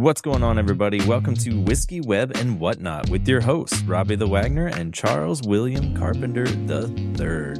What's 0.00 0.22
going 0.22 0.42
on, 0.42 0.58
everybody? 0.58 1.04
Welcome 1.06 1.34
to 1.34 1.60
Whiskey 1.60 2.00
Web 2.00 2.32
and 2.36 2.58
Whatnot 2.58 3.10
with 3.10 3.28
your 3.28 3.42
hosts, 3.42 3.82
Robbie 3.82 4.16
the 4.16 4.26
Wagner 4.26 4.68
and 4.68 4.94
Charles 4.94 5.42
William 5.42 5.94
Carpenter 5.94 6.46
the 6.46 6.88
Third. 7.18 7.58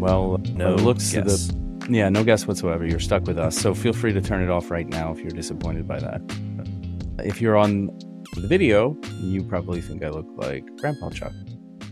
Well, 0.00 0.38
No 0.54 0.74
looks 0.74 1.12
guess. 1.12 1.46
to 1.46 1.52
the 1.54 1.86
yeah, 1.90 2.08
no 2.08 2.24
guess 2.24 2.48
whatsoever. 2.48 2.84
You're 2.84 2.98
stuck 2.98 3.28
with 3.28 3.38
us, 3.38 3.56
so 3.56 3.72
feel 3.72 3.92
free 3.92 4.12
to 4.12 4.20
turn 4.20 4.42
it 4.42 4.50
off 4.50 4.68
right 4.68 4.88
now 4.88 5.12
if 5.12 5.20
you're 5.20 5.30
disappointed 5.30 5.86
by 5.86 6.00
that. 6.00 6.22
If 7.20 7.40
you're 7.40 7.56
on 7.56 7.86
the 8.34 8.48
video, 8.48 8.96
you 9.20 9.44
probably 9.44 9.80
think 9.80 10.02
I 10.02 10.08
look 10.08 10.26
like 10.34 10.64
Grandpa 10.78 11.10
Chuck 11.10 11.32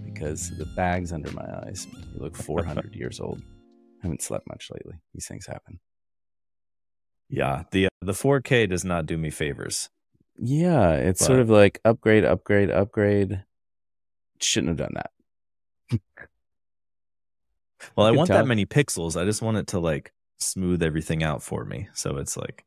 because 0.05 0.51
the 0.59 0.67
bags 0.75 1.13
under 1.13 1.31
my 1.31 1.47
eyes. 1.65 1.87
You 2.13 2.21
look 2.21 2.37
400 2.37 2.95
years 2.97 3.21
old. 3.21 3.41
I 4.03 4.07
haven't 4.07 4.23
slept 4.23 4.49
much 4.49 4.71
lately. 4.75 4.97
These 5.15 5.29
things 5.29 5.47
happen. 5.47 5.79
Yeah, 7.33 7.63
the 7.71 7.87
uh, 7.87 7.89
the 8.03 8.13
4K 8.13 8.69
does 8.69 8.85
not 8.85 9.07
do 9.07 9.17
me 9.17 9.31
favors. 9.31 9.89
Yeah, 10.37 10.93
it's 10.93 11.25
sort 11.25 11.41
of 11.41 11.49
like 11.49 11.81
upgrade, 11.83 12.27
upgrade, 12.27 12.71
upgrade. 12.71 13.43
Shouldn't 14.39 14.69
have 14.69 14.77
done 14.77 14.95
that. 14.95 15.11
Well, 17.97 18.07
I 18.07 18.13
want 18.13 18.29
tell. 18.29 18.37
that 18.37 18.47
many 18.47 18.65
pixels. 18.65 19.21
I 19.21 19.25
just 19.25 19.43
want 19.43 19.57
it 19.57 19.69
to 19.69 19.81
like 19.81 20.13
smooth 20.39 20.83
everything 20.83 21.23
out 21.23 21.43
for 21.43 21.65
me, 21.65 21.89
so 21.95 22.17
it's 22.19 22.37
like 22.37 22.65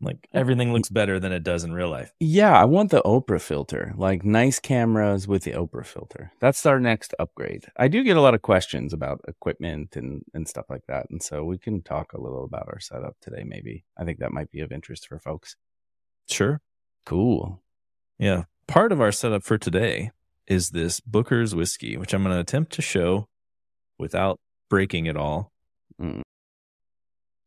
like 0.00 0.28
everything 0.32 0.72
looks 0.72 0.88
better 0.88 1.18
than 1.18 1.32
it 1.32 1.42
does 1.42 1.64
in 1.64 1.72
real 1.72 1.90
life. 1.90 2.12
Yeah, 2.20 2.56
I 2.56 2.64
want 2.64 2.90
the 2.90 3.02
Oprah 3.02 3.40
filter, 3.40 3.92
like 3.96 4.24
nice 4.24 4.60
cameras 4.60 5.26
with 5.26 5.42
the 5.42 5.52
Oprah 5.52 5.84
filter. 5.84 6.30
That's 6.40 6.64
our 6.66 6.78
next 6.78 7.14
upgrade. 7.18 7.66
I 7.76 7.88
do 7.88 8.04
get 8.04 8.16
a 8.16 8.20
lot 8.20 8.34
of 8.34 8.42
questions 8.42 8.92
about 8.92 9.20
equipment 9.26 9.96
and, 9.96 10.22
and 10.34 10.46
stuff 10.46 10.66
like 10.68 10.86
that. 10.86 11.06
And 11.10 11.22
so 11.22 11.44
we 11.44 11.58
can 11.58 11.82
talk 11.82 12.12
a 12.12 12.20
little 12.20 12.44
about 12.44 12.68
our 12.68 12.80
setup 12.80 13.16
today, 13.20 13.44
maybe. 13.44 13.84
I 13.96 14.04
think 14.04 14.18
that 14.18 14.32
might 14.32 14.50
be 14.50 14.60
of 14.60 14.70
interest 14.72 15.08
for 15.08 15.18
folks. 15.18 15.56
Sure. 16.28 16.60
Cool. 17.04 17.60
Yeah. 18.18 18.44
Part 18.66 18.92
of 18.92 19.00
our 19.00 19.12
setup 19.12 19.42
for 19.42 19.58
today 19.58 20.12
is 20.46 20.70
this 20.70 21.00
Booker's 21.00 21.54
whiskey, 21.54 21.96
which 21.96 22.14
I'm 22.14 22.22
going 22.22 22.34
to 22.34 22.40
attempt 22.40 22.72
to 22.74 22.82
show 22.82 23.28
without 23.98 24.38
breaking 24.70 25.06
it 25.06 25.16
all. 25.16 25.50
Mm. 26.00 26.22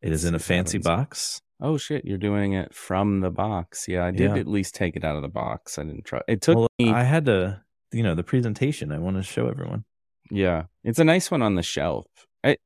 It 0.01 0.11
is 0.11 0.25
in 0.25 0.35
a 0.35 0.39
see 0.39 0.43
if 0.43 0.47
that 0.47 0.53
fancy 0.53 0.77
happens. 0.79 0.85
box. 0.85 1.41
Oh, 1.61 1.77
shit. 1.77 2.05
You're 2.05 2.17
doing 2.17 2.53
it 2.53 2.73
from 2.73 3.19
the 3.19 3.29
box. 3.29 3.87
Yeah, 3.87 4.05
I 4.05 4.11
did 4.11 4.31
Yeah. 4.31 4.37
at 4.37 4.47
least 4.47 4.73
take 4.73 4.95
it 4.95 5.03
out 5.03 5.15
of 5.15 5.21
the 5.21 5.27
box. 5.29 5.77
I 5.77 5.83
didn't 5.83 6.05
try. 6.05 6.21
It 6.27 6.41
took 6.41 6.57
Well, 6.57 6.67
me. 6.79 6.89
I 6.89 7.03
had 7.03 7.25
to, 7.25 7.61
you 7.91 8.01
know, 8.03 8.15
the 8.15 8.23
presentation. 8.23 8.91
I 8.91 8.97
want 8.97 9.17
to 9.17 9.23
show 9.23 9.47
everyone. 9.47 9.85
Yeah, 10.31 10.63
it's 10.83 10.97
a 10.99 11.03
nice 11.03 11.29
one 11.29 11.41
on 11.41 11.55
the 11.55 11.61
shelf. 11.63 12.07
I, 12.43 12.57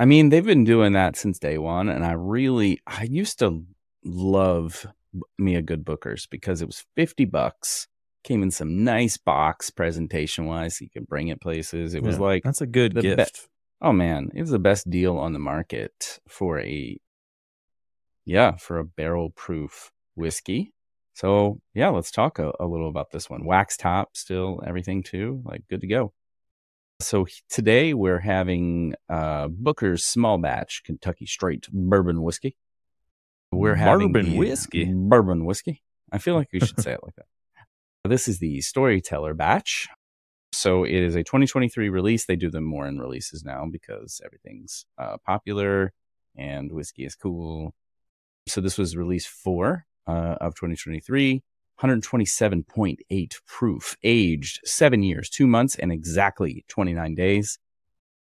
I 0.00 0.04
mean, 0.06 0.30
they've 0.30 0.44
been 0.44 0.64
doing 0.64 0.94
that 0.94 1.16
since 1.16 1.38
day 1.38 1.58
one, 1.58 1.88
and 1.88 2.04
I 2.04 2.12
really, 2.12 2.80
I 2.86 3.04
used 3.04 3.38
to 3.40 3.64
love 4.04 4.86
me 5.38 5.54
a 5.54 5.62
good 5.62 5.84
Booker's 5.84 6.26
because 6.26 6.60
it 6.62 6.66
was 6.66 6.84
fifty 6.96 7.24
bucks, 7.26 7.88
came 8.24 8.42
in 8.42 8.50
some 8.50 8.84
nice 8.84 9.16
box 9.18 9.70
presentation 9.70 10.46
wise. 10.46 10.80
You 10.80 10.88
could 10.90 11.06
bring 11.06 11.28
it 11.28 11.40
places. 11.40 11.94
It 11.94 12.02
was 12.02 12.18
like, 12.18 12.42
that's 12.42 12.60
a 12.62 12.66
good 12.66 12.94
the 12.94 13.02
be- 13.02 13.14
gift. 13.16 13.48
oh 13.82 13.92
man, 13.92 14.30
it 14.34 14.40
was 14.40 14.50
the 14.50 14.58
best 14.58 14.88
deal 14.90 15.18
on 15.18 15.34
the 15.34 15.38
market 15.38 16.20
for 16.26 16.58
a, 16.58 16.98
yeah, 18.28 18.56
for 18.56 18.78
a 18.78 18.84
barrel 18.84 19.30
proof 19.30 19.90
whiskey. 20.14 20.74
So 21.14 21.60
yeah, 21.74 21.88
let's 21.88 22.10
talk 22.10 22.38
a, 22.38 22.52
a 22.60 22.66
little 22.66 22.90
about 22.90 23.10
this 23.10 23.30
one. 23.30 23.44
Wax 23.46 23.76
top, 23.76 24.16
still 24.16 24.62
everything 24.66 25.02
too, 25.02 25.42
like 25.46 25.62
good 25.68 25.80
to 25.80 25.86
go. 25.86 26.12
So 27.00 27.26
today 27.48 27.94
we're 27.94 28.18
having 28.18 28.94
uh, 29.08 29.48
Booker's 29.48 30.04
small 30.04 30.36
batch 30.36 30.82
Kentucky 30.84 31.24
straight 31.24 31.68
bourbon 31.72 32.22
whiskey. 32.22 32.54
We're 33.50 33.76
having 33.76 34.12
Bourbon 34.12 34.36
whiskey? 34.36 34.92
Bourbon 34.92 35.46
whiskey. 35.46 35.82
I 36.12 36.18
feel 36.18 36.34
like 36.34 36.50
we 36.52 36.60
should 36.60 36.80
say 36.80 36.92
it 36.92 37.00
like 37.02 37.16
that. 37.16 37.26
This 38.04 38.28
is 38.28 38.38
the 38.38 38.60
Storyteller 38.60 39.34
batch. 39.34 39.88
So 40.52 40.84
it 40.84 40.94
is 40.94 41.14
a 41.14 41.22
2023 41.22 41.88
release. 41.88 42.24
They 42.26 42.36
do 42.36 42.50
them 42.50 42.64
more 42.64 42.86
in 42.86 42.98
releases 42.98 43.44
now 43.44 43.66
because 43.70 44.20
everything's 44.24 44.86
uh, 44.96 45.16
popular 45.26 45.92
and 46.36 46.72
whiskey 46.72 47.04
is 47.04 47.14
cool. 47.14 47.74
So 48.48 48.60
this 48.60 48.78
was 48.78 48.96
release 48.96 49.26
four 49.26 49.86
uh, 50.06 50.36
of 50.40 50.54
2023. 50.54 51.42
127.8 51.80 53.34
proof, 53.46 53.96
aged 54.02 54.60
seven 54.64 55.02
years, 55.04 55.30
two 55.30 55.46
months, 55.46 55.76
and 55.76 55.92
exactly 55.92 56.64
29 56.68 57.14
days. 57.14 57.58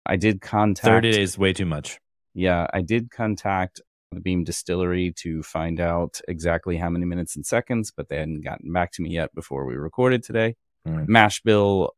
I 0.06 0.18
did 0.18 0.42
contact 0.42 0.86
30 0.86 1.12
days, 1.12 1.38
way 1.38 1.54
too 1.54 1.66
much. 1.66 2.00
yeah, 2.34 2.68
I 2.74 2.82
did 2.82 3.10
contact 3.12 3.82
the 4.12 4.20
Beam 4.20 4.44
Distillery 4.44 5.14
to 5.18 5.42
find 5.42 5.80
out 5.80 6.20
exactly 6.28 6.78
how 6.78 6.90
many 6.90 7.06
minutes 7.06 7.36
and 7.36 7.46
seconds, 7.46 7.92
but 7.96 8.10
they 8.10 8.18
hadn't 8.18 8.42
gotten 8.42 8.72
back 8.72 8.92
to 8.94 9.02
me 9.02 9.12
yet 9.12 9.34
before 9.34 9.66
we 9.66 9.76
recorded 9.76 10.24
today. 10.24 10.56
Mm. 10.88 11.08
Mash 11.08 11.42
bill 11.42 11.96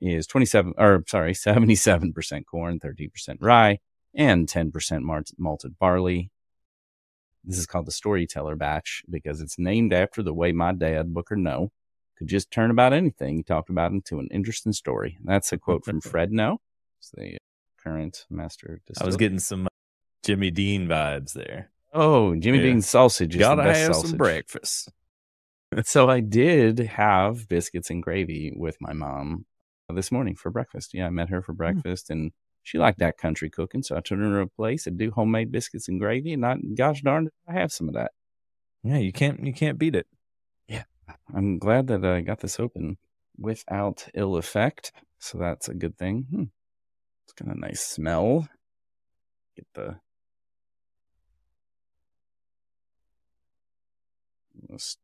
is 0.00 0.26
27 0.26 0.74
or 0.78 1.04
sorry, 1.06 1.32
77% 1.34 2.46
corn, 2.46 2.80
13% 2.80 3.36
rye, 3.40 3.78
and 4.14 4.48
10% 4.48 5.24
malted 5.38 5.78
barley. 5.78 6.30
This 7.44 7.58
is 7.58 7.66
called 7.66 7.86
the 7.86 7.92
Storyteller 7.92 8.54
batch 8.56 9.02
because 9.08 9.40
it's 9.40 9.58
named 9.58 9.92
after 9.92 10.22
the 10.22 10.34
way 10.34 10.52
my 10.52 10.72
dad, 10.72 11.14
Booker 11.14 11.36
Noe, 11.36 11.72
could 12.18 12.28
just 12.28 12.50
turn 12.50 12.70
about 12.70 12.92
anything 12.92 13.36
he 13.36 13.42
talked 13.42 13.70
about 13.70 13.92
into 13.92 14.18
an 14.18 14.28
interesting 14.30 14.72
story. 14.72 15.18
That's 15.24 15.52
a 15.52 15.58
quote 15.58 15.84
from 15.84 16.00
Fred 16.02 16.32
Noe, 16.32 16.60
it's 16.98 17.10
the 17.10 17.38
current 17.82 18.26
master 18.28 18.80
distiller. 18.86 19.04
I 19.04 19.06
was 19.06 19.16
getting 19.16 19.38
some 19.38 19.66
uh, 19.66 19.70
Jimmy 20.22 20.50
Dean 20.50 20.86
vibes 20.86 21.32
there. 21.32 21.70
Oh, 21.94 22.34
Jimmy 22.36 22.58
Yeah. 22.58 22.64
Dean's 22.64 22.88
sausage 22.88 23.34
is 23.34 23.40
Gotta 23.40 23.62
the 23.62 23.68
best 23.68 23.80
have 23.80 23.94
sausage. 23.94 24.10
some 24.10 24.18
breakfast. 24.18 24.92
So 25.84 26.10
I 26.10 26.18
did 26.18 26.80
have 26.80 27.46
biscuits 27.48 27.90
and 27.90 28.02
gravy 28.02 28.52
with 28.56 28.76
my 28.80 28.92
mom 28.92 29.46
this 29.88 30.10
morning 30.10 30.34
for 30.34 30.50
breakfast. 30.50 30.92
Yeah, 30.94 31.06
I 31.06 31.10
met 31.10 31.28
Hmm. 31.28 31.34
her 31.36 31.42
for 31.42 31.52
breakfast 31.52 32.10
and 32.10 32.32
she 32.62 32.78
liked 32.78 32.98
that 32.98 33.18
country 33.18 33.50
cooking. 33.50 33.82
So 33.82 33.96
I 33.96 34.00
took 34.00 34.18
her 34.18 34.24
to 34.24 34.40
a 34.40 34.46
place 34.46 34.86
and 34.86 34.98
do 34.98 35.10
homemade 35.10 35.50
biscuits 35.50 35.88
and 35.88 36.00
gravy. 36.00 36.32
And 36.32 36.44
I, 36.44 36.56
gosh 36.74 37.02
darn 37.02 37.26
it, 37.26 37.34
I 37.48 37.54
have 37.54 37.72
some 37.72 37.88
of 37.88 37.94
that. 37.94 38.12
Yeah, 38.82 38.98
you 38.98 39.12
can't 39.12 39.44
you 39.44 39.52
can't 39.52 39.78
beat 39.78 39.94
it. 39.94 40.06
Yeah, 40.68 40.84
I'm 41.34 41.58
glad 41.58 41.86
that 41.88 42.04
I 42.04 42.22
got 42.22 42.40
this 42.40 42.58
open 42.58 42.96
without 43.36 44.08
ill 44.14 44.36
effect. 44.36 44.92
So 45.18 45.38
that's 45.38 45.68
a 45.68 45.74
good 45.74 45.98
thing. 45.98 46.26
Hmm. 46.30 46.44
It's 47.24 47.34
got 47.34 47.54
a 47.54 47.58
nice 47.58 47.80
smell. 47.80 48.48
Get 49.56 49.66
the. 49.74 49.96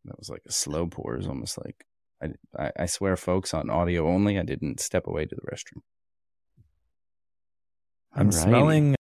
That 0.04 0.18
was 0.18 0.30
like 0.30 0.42
a 0.46 0.52
slow 0.52 0.86
pour. 0.86 1.14
It 1.14 1.18
was 1.18 1.28
almost 1.28 1.58
like 1.62 1.84
I, 2.22 2.28
I, 2.58 2.72
I 2.80 2.86
swear, 2.86 3.16
folks, 3.16 3.52
on 3.52 3.70
audio 3.70 4.08
only, 4.08 4.38
I 4.38 4.42
didn't 4.42 4.80
step 4.80 5.06
away 5.06 5.26
to 5.26 5.34
the 5.34 5.42
restroom. 5.42 5.82
I'm 8.16 8.30
Alrighty. 8.30 8.32
smelling 8.32 8.94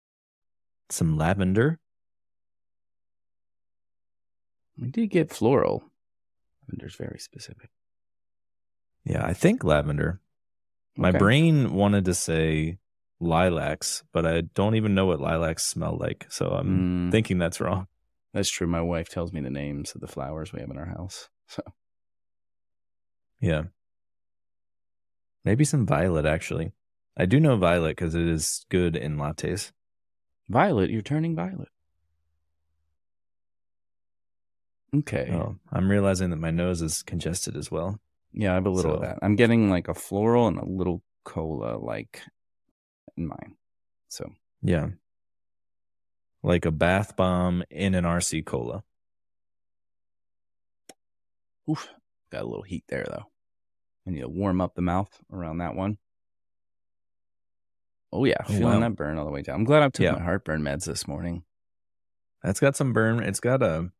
some 0.90 1.16
lavender. 1.18 1.78
We 4.78 4.88
did 4.90 5.08
get 5.10 5.30
floral. 5.30 5.82
Lavender's 6.66 6.94
very 6.96 7.18
specific. 7.18 7.70
Yeah, 9.04 9.24
I 9.24 9.34
think 9.34 9.64
lavender. 9.64 10.20
My 10.96 11.10
Okay. 11.10 11.18
brain 11.18 11.74
wanted 11.74 12.06
to 12.06 12.14
say 12.14 12.78
lilacs, 13.20 14.02
but 14.12 14.26
I 14.26 14.40
don't 14.42 14.76
even 14.76 14.94
know 14.94 15.06
what 15.06 15.20
lilacs 15.20 15.64
smell 15.66 15.96
like. 15.98 16.26
So 16.30 16.48
I'm 16.50 17.08
Mm, 17.08 17.12
thinking 17.12 17.38
that's 17.38 17.60
wrong. 17.60 17.88
that's 18.32 18.48
true. 18.50 18.66
My 18.66 18.80
wife 18.80 19.08
tells 19.10 19.32
me 19.32 19.40
the 19.42 19.50
names 19.50 19.94
of 19.94 20.00
the 20.00 20.08
flowers 20.08 20.52
we 20.52 20.60
have 20.60 20.70
in 20.70 20.78
our 20.78 20.86
house. 20.86 21.28
So 21.48 21.62
Yeah. 23.40 23.64
Maybe 25.44 25.64
some 25.64 25.84
violet, 25.86 26.24
actually. 26.24 26.72
I 27.16 27.26
do 27.26 27.38
know 27.40 27.56
violet 27.56 27.96
because 27.96 28.14
it 28.14 28.26
is 28.26 28.64
good 28.70 28.96
in 28.96 29.16
lattes. 29.16 29.72
Violet, 30.48 30.90
you're 30.90 31.02
turning 31.02 31.36
violet. 31.36 31.68
Okay. 34.94 35.30
Oh, 35.32 35.56
I'm 35.72 35.90
realizing 35.90 36.30
that 36.30 36.36
my 36.36 36.50
nose 36.50 36.82
is 36.82 37.02
congested 37.02 37.56
as 37.56 37.70
well. 37.70 37.98
Yeah, 38.32 38.52
I 38.52 38.54
have 38.54 38.66
a 38.66 38.70
little 38.70 38.94
of 38.94 39.02
that. 39.02 39.18
I'm 39.22 39.36
getting 39.36 39.70
like 39.70 39.88
a 39.88 39.94
floral 39.94 40.48
and 40.48 40.58
a 40.58 40.64
little 40.64 41.02
cola 41.24 41.76
like 41.76 42.22
in 43.16 43.26
mine. 43.26 43.56
So 44.08 44.32
Yeah. 44.62 44.88
Like 46.42 46.64
a 46.64 46.70
bath 46.70 47.16
bomb 47.16 47.62
in 47.70 47.94
an 47.94 48.04
RC 48.04 48.44
cola. 48.44 48.84
oof, 51.70 51.88
got 52.30 52.42
a 52.42 52.46
little 52.46 52.62
heat 52.62 52.84
there 52.88 53.06
though. 53.08 53.26
I 54.06 54.10
need 54.10 54.20
to 54.20 54.28
warm 54.28 54.60
up 54.60 54.74
the 54.74 54.82
mouth 54.82 55.16
around 55.32 55.58
that 55.58 55.76
one. 55.76 55.98
Oh 58.12 58.24
yeah, 58.24 58.42
feeling 58.42 58.62
wow. 58.62 58.80
that 58.80 58.96
burn 58.96 59.18
all 59.18 59.24
the 59.24 59.30
way 59.30 59.42
down. 59.42 59.56
I'm 59.56 59.64
glad 59.64 59.82
I 59.82 59.88
took 59.88 60.04
Yeah. 60.04 60.12
my 60.12 60.22
heartburn 60.22 60.62
meds 60.62 60.84
this 60.84 61.08
morning. 61.08 61.44
That's 62.42 62.60
got 62.60 62.76
some 62.76 62.92
burn. 62.92 63.22
It's 63.22 63.40
got 63.40 63.62
a 63.62 63.90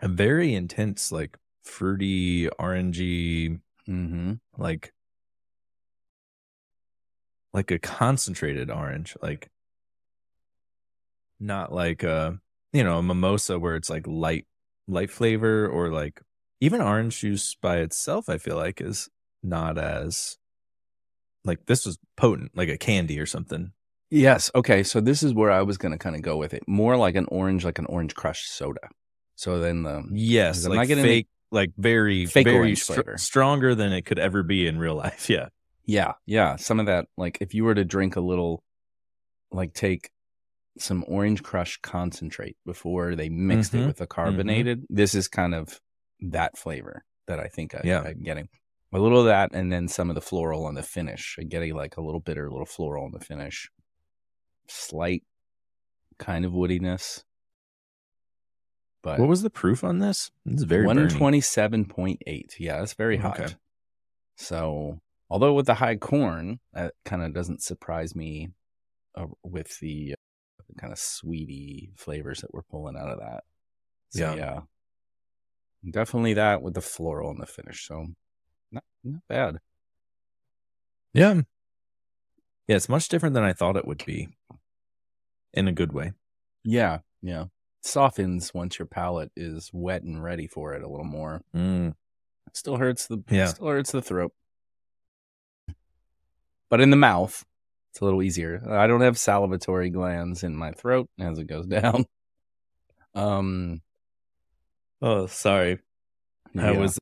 a 0.00 0.08
very 0.08 0.54
intense, 0.54 1.12
like 1.12 1.38
fruity, 1.62 2.48
orangey, 2.58 3.60
Mm-hmm. 3.88 4.32
like 4.56 4.92
like 7.52 7.70
a 7.70 7.78
concentrated 7.78 8.70
orange, 8.70 9.16
like 9.22 9.50
not 11.38 11.72
like 11.72 12.02
a 12.02 12.40
you 12.72 12.82
know 12.82 12.98
a 12.98 13.02
mimosa 13.02 13.58
where 13.58 13.76
it's 13.76 13.90
like 13.90 14.06
light 14.06 14.46
light 14.88 15.10
flavor 15.10 15.68
or 15.68 15.90
like 15.90 16.20
even 16.60 16.80
orange 16.80 17.20
juice 17.20 17.54
by 17.60 17.78
itself, 17.78 18.28
I 18.28 18.38
feel 18.38 18.56
like 18.56 18.80
is 18.80 19.08
not 19.42 19.76
as 19.78 20.38
like 21.44 21.66
this 21.66 21.84
was 21.86 21.98
potent, 22.16 22.52
like 22.54 22.68
a 22.68 22.78
candy 22.78 23.18
or 23.20 23.26
something. 23.26 23.72
Yes. 24.10 24.50
Okay. 24.54 24.82
So 24.82 25.00
this 25.00 25.22
is 25.22 25.34
where 25.34 25.50
I 25.50 25.62
was 25.62 25.76
going 25.78 25.92
to 25.92 25.98
kind 25.98 26.14
of 26.16 26.22
go 26.22 26.36
with 26.36 26.54
it. 26.54 26.62
More 26.68 26.96
like 26.96 27.16
an 27.16 27.26
orange, 27.30 27.64
like 27.64 27.78
an 27.78 27.86
orange 27.86 28.14
crush 28.14 28.46
soda. 28.48 28.88
So 29.34 29.58
then 29.58 29.82
the 29.82 30.04
Yes, 30.12 30.64
I'm 30.64 30.70
like 30.70 30.76
not 30.78 30.86
getting 30.86 31.04
fake, 31.04 31.28
like 31.50 31.72
very, 31.76 32.26
Fake 32.26 32.46
very 32.46 32.56
orange 32.58 32.82
str- 32.82 32.92
flavor. 32.94 33.16
stronger 33.18 33.74
than 33.74 33.92
it 33.92 34.02
could 34.02 34.18
ever 34.18 34.42
be 34.42 34.66
in 34.66 34.78
real 34.78 34.94
life. 34.94 35.28
Yeah, 35.30 35.48
yeah, 35.84 36.12
yeah, 36.26 36.56
some 36.56 36.80
of 36.80 36.86
that. 36.86 37.06
Like 37.16 37.38
if 37.40 37.52
you 37.54 37.64
were 37.64 37.74
to 37.74 37.84
drink 37.84 38.16
a 38.16 38.20
little, 38.20 38.62
like 39.50 39.74
take 39.74 40.10
some 40.78 41.04
orange 41.06 41.42
crush 41.42 41.78
concentrate 41.82 42.56
before 42.64 43.14
they 43.16 43.28
mixed 43.28 43.72
Mhm. 43.72 43.82
it 43.82 43.86
with 43.86 43.96
the 43.98 44.06
carbonated. 44.06 44.84
This 44.88 45.14
is 45.14 45.28
kind 45.28 45.54
of 45.54 45.80
that 46.20 46.56
flavor 46.56 47.04
that 47.26 47.38
I 47.40 47.48
think 47.48 47.74
I, 47.74 47.80
Yeah. 47.84 48.02
I'm 48.02 48.22
getting. 48.22 48.48
A 48.94 48.98
little 48.98 49.18
of 49.18 49.26
that, 49.26 49.50
and 49.52 49.72
then 49.72 49.88
some 49.88 50.08
of 50.08 50.14
the 50.14 50.20
floral 50.20 50.64
on 50.64 50.74
the 50.74 50.82
finish. 50.82 51.36
I'm 51.38 51.48
getting 51.48 51.74
like 51.74 51.96
a 51.96 52.00
little 52.00 52.20
bitter, 52.20 52.46
a 52.46 52.50
little 52.50 52.64
floral 52.64 53.04
on 53.04 53.10
the 53.10 53.18
finish. 53.18 53.68
Slight 54.68 55.24
kind 56.18 56.44
of 56.44 56.52
woodiness. 56.52 57.24
But 59.02 59.18
what 59.18 59.28
was 59.28 59.42
the 59.42 59.50
proof 59.50 59.82
on 59.82 59.98
this? 59.98 60.30
It's 60.46 60.62
very 60.62 60.86
one 60.86 60.96
burny. 60.96 61.10
twenty 61.10 61.40
seven 61.40 61.84
point 61.84 62.22
eight. 62.26 62.54
Yeah, 62.58 62.78
that's 62.78 62.94
very 62.94 63.16
hot. 63.16 63.40
Okay. 63.40 63.54
So, 64.36 65.00
although 65.28 65.52
with 65.54 65.66
the 65.66 65.74
high 65.74 65.96
corn, 65.96 66.60
that 66.72 66.94
kind 67.04 67.22
of 67.22 67.34
doesn't 67.34 67.62
surprise 67.62 68.14
me 68.14 68.50
uh, 69.16 69.26
with 69.42 69.78
the, 69.80 70.12
uh, 70.12 70.62
the 70.68 70.80
kind 70.80 70.92
of 70.92 70.98
sweety 70.98 71.90
flavors 71.96 72.40
that 72.40 72.54
we're 72.54 72.62
pulling 72.62 72.96
out 72.96 73.10
of 73.10 73.18
that. 73.18 73.44
So, 74.10 74.20
Yeah. 74.20 74.34
yeah, 74.36 74.60
definitely 75.90 76.34
that 76.34 76.62
with 76.62 76.74
the 76.74 76.80
floral 76.80 77.30
in 77.32 77.38
the 77.38 77.46
finish. 77.46 77.86
So, 77.86 78.06
not 79.04 79.22
bad. 79.28 79.58
Yeah, 81.12 81.42
yeah, 82.66 82.76
it's 82.76 82.88
much 82.88 83.08
different 83.08 83.34
than 83.34 83.44
I 83.44 83.52
thought 83.52 83.76
it 83.76 83.86
would 83.86 84.04
be, 84.04 84.28
in 85.52 85.68
a 85.68 85.72
good 85.72 85.92
way. 85.92 86.12
Yeah, 86.64 86.98
yeah. 87.22 87.44
Softens 87.82 88.52
once 88.54 88.78
your 88.78 88.86
palate 88.86 89.30
is 89.36 89.70
wet 89.72 90.02
and 90.02 90.22
ready 90.22 90.46
for 90.46 90.72
it 90.74 90.82
a 90.82 90.88
little 90.88 91.04
more. 91.04 91.42
Mm. 91.54 91.94
Still 92.54 92.76
hurts 92.78 93.06
the 93.06 93.22
Yeah. 93.30 93.46
still 93.46 93.66
hurts 93.68 93.92
the 93.92 94.00
throat. 94.02 94.32
But 96.70 96.80
in 96.80 96.90
the 96.90 96.96
mouth, 96.96 97.44
it's 97.90 98.00
a 98.00 98.04
little 98.04 98.22
easier. 98.22 98.62
I 98.68 98.86
don't 98.86 99.02
have 99.02 99.16
salivatory 99.16 99.92
glands 99.92 100.42
in 100.42 100.56
my 100.56 100.72
throat 100.72 101.08
as 101.20 101.38
it 101.38 101.44
goes 101.44 101.66
down. 101.68 102.06
Um 103.14 103.82
Oh, 105.02 105.26
sorry, 105.26 105.80
I 106.58 106.72
was 106.72 106.98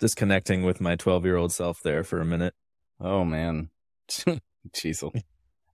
disconnecting 0.00 0.62
with 0.64 0.80
my 0.80 0.96
twelve-year-old 0.96 1.52
self 1.52 1.80
there 1.82 2.02
for 2.02 2.20
a 2.20 2.24
minute. 2.24 2.54
oh 3.00 3.24
man. 3.24 3.70
Jeez. 4.72 5.04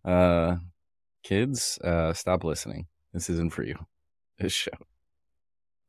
Uh 0.04 0.56
kids, 1.22 1.78
uh 1.82 2.12
stop 2.12 2.44
listening. 2.44 2.86
This 3.12 3.30
isn't 3.30 3.52
for 3.52 3.62
you. 3.64 3.76
This 4.38 4.52
show. 4.52 4.72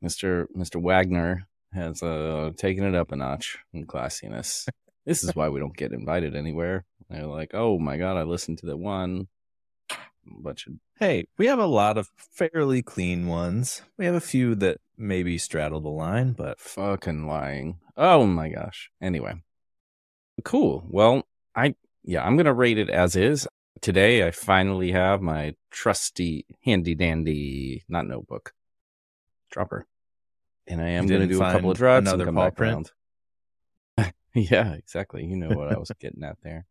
Mr. 0.03 0.45
Mr. 0.55 0.81
Wagner 0.81 1.47
has 1.73 2.01
uh 2.01 2.51
taken 2.55 2.85
it 2.85 2.95
up 2.95 3.11
a 3.11 3.15
notch 3.15 3.57
in 3.73 3.85
classiness. 3.85 4.67
this 5.05 5.23
is 5.23 5.35
why 5.35 5.49
we 5.49 5.59
don't 5.59 5.75
get 5.75 5.91
invited 5.91 6.35
anywhere. 6.35 6.85
They're 7.09 7.25
like, 7.25 7.51
oh 7.53 7.77
my 7.79 7.97
god, 7.97 8.17
I 8.17 8.23
listened 8.23 8.59
to 8.59 8.67
that 8.67 8.77
one 8.77 9.27
bunch 10.29 10.67
of 10.67 10.73
Hey, 10.99 11.27
we 11.37 11.45
have 11.47 11.59
a 11.59 11.65
lot 11.65 11.97
of 11.97 12.09
fairly 12.17 12.81
clean 12.81 13.27
ones. 13.27 13.81
We 13.97 14.05
have 14.05 14.15
a 14.15 14.19
few 14.19 14.55
that 14.55 14.79
maybe 14.97 15.37
straddle 15.37 15.79
the 15.79 15.89
line, 15.89 16.33
but 16.33 16.59
fucking 16.59 17.27
lying. 17.27 17.79
Oh 17.95 18.25
my 18.25 18.49
gosh. 18.49 18.89
Anyway. 19.01 19.43
Cool. 20.43 20.85
Well, 20.89 21.23
I 21.55 21.75
yeah, 22.03 22.23
I'm 22.23 22.37
gonna 22.37 22.53
rate 22.53 22.77
it 22.77 22.89
as 22.89 23.15
is. 23.15 23.47
Today 23.81 24.25
I 24.25 24.31
finally 24.31 24.91
have 24.91 25.21
my 25.21 25.53
trusty 25.69 26.45
handy 26.63 26.95
dandy 26.95 27.83
not 27.87 28.07
notebook. 28.07 28.53
Dropper. 29.51 29.85
And 30.65 30.81
I 30.81 30.89
am 30.89 31.07
gonna 31.07 31.27
do 31.27 31.41
a 31.41 31.51
couple 31.51 31.71
of 31.71 31.77
drives 31.77 32.07
another 32.07 32.23
and 32.23 32.27
come 32.29 32.35
paw 32.35 32.45
back 32.45 32.55
print? 32.55 32.91
around. 33.97 34.13
yeah, 34.33 34.73
exactly. 34.73 35.25
You 35.25 35.37
know 35.37 35.55
what 35.55 35.71
I 35.71 35.77
was 35.77 35.91
getting 35.99 36.23
at 36.23 36.37
there. 36.41 36.65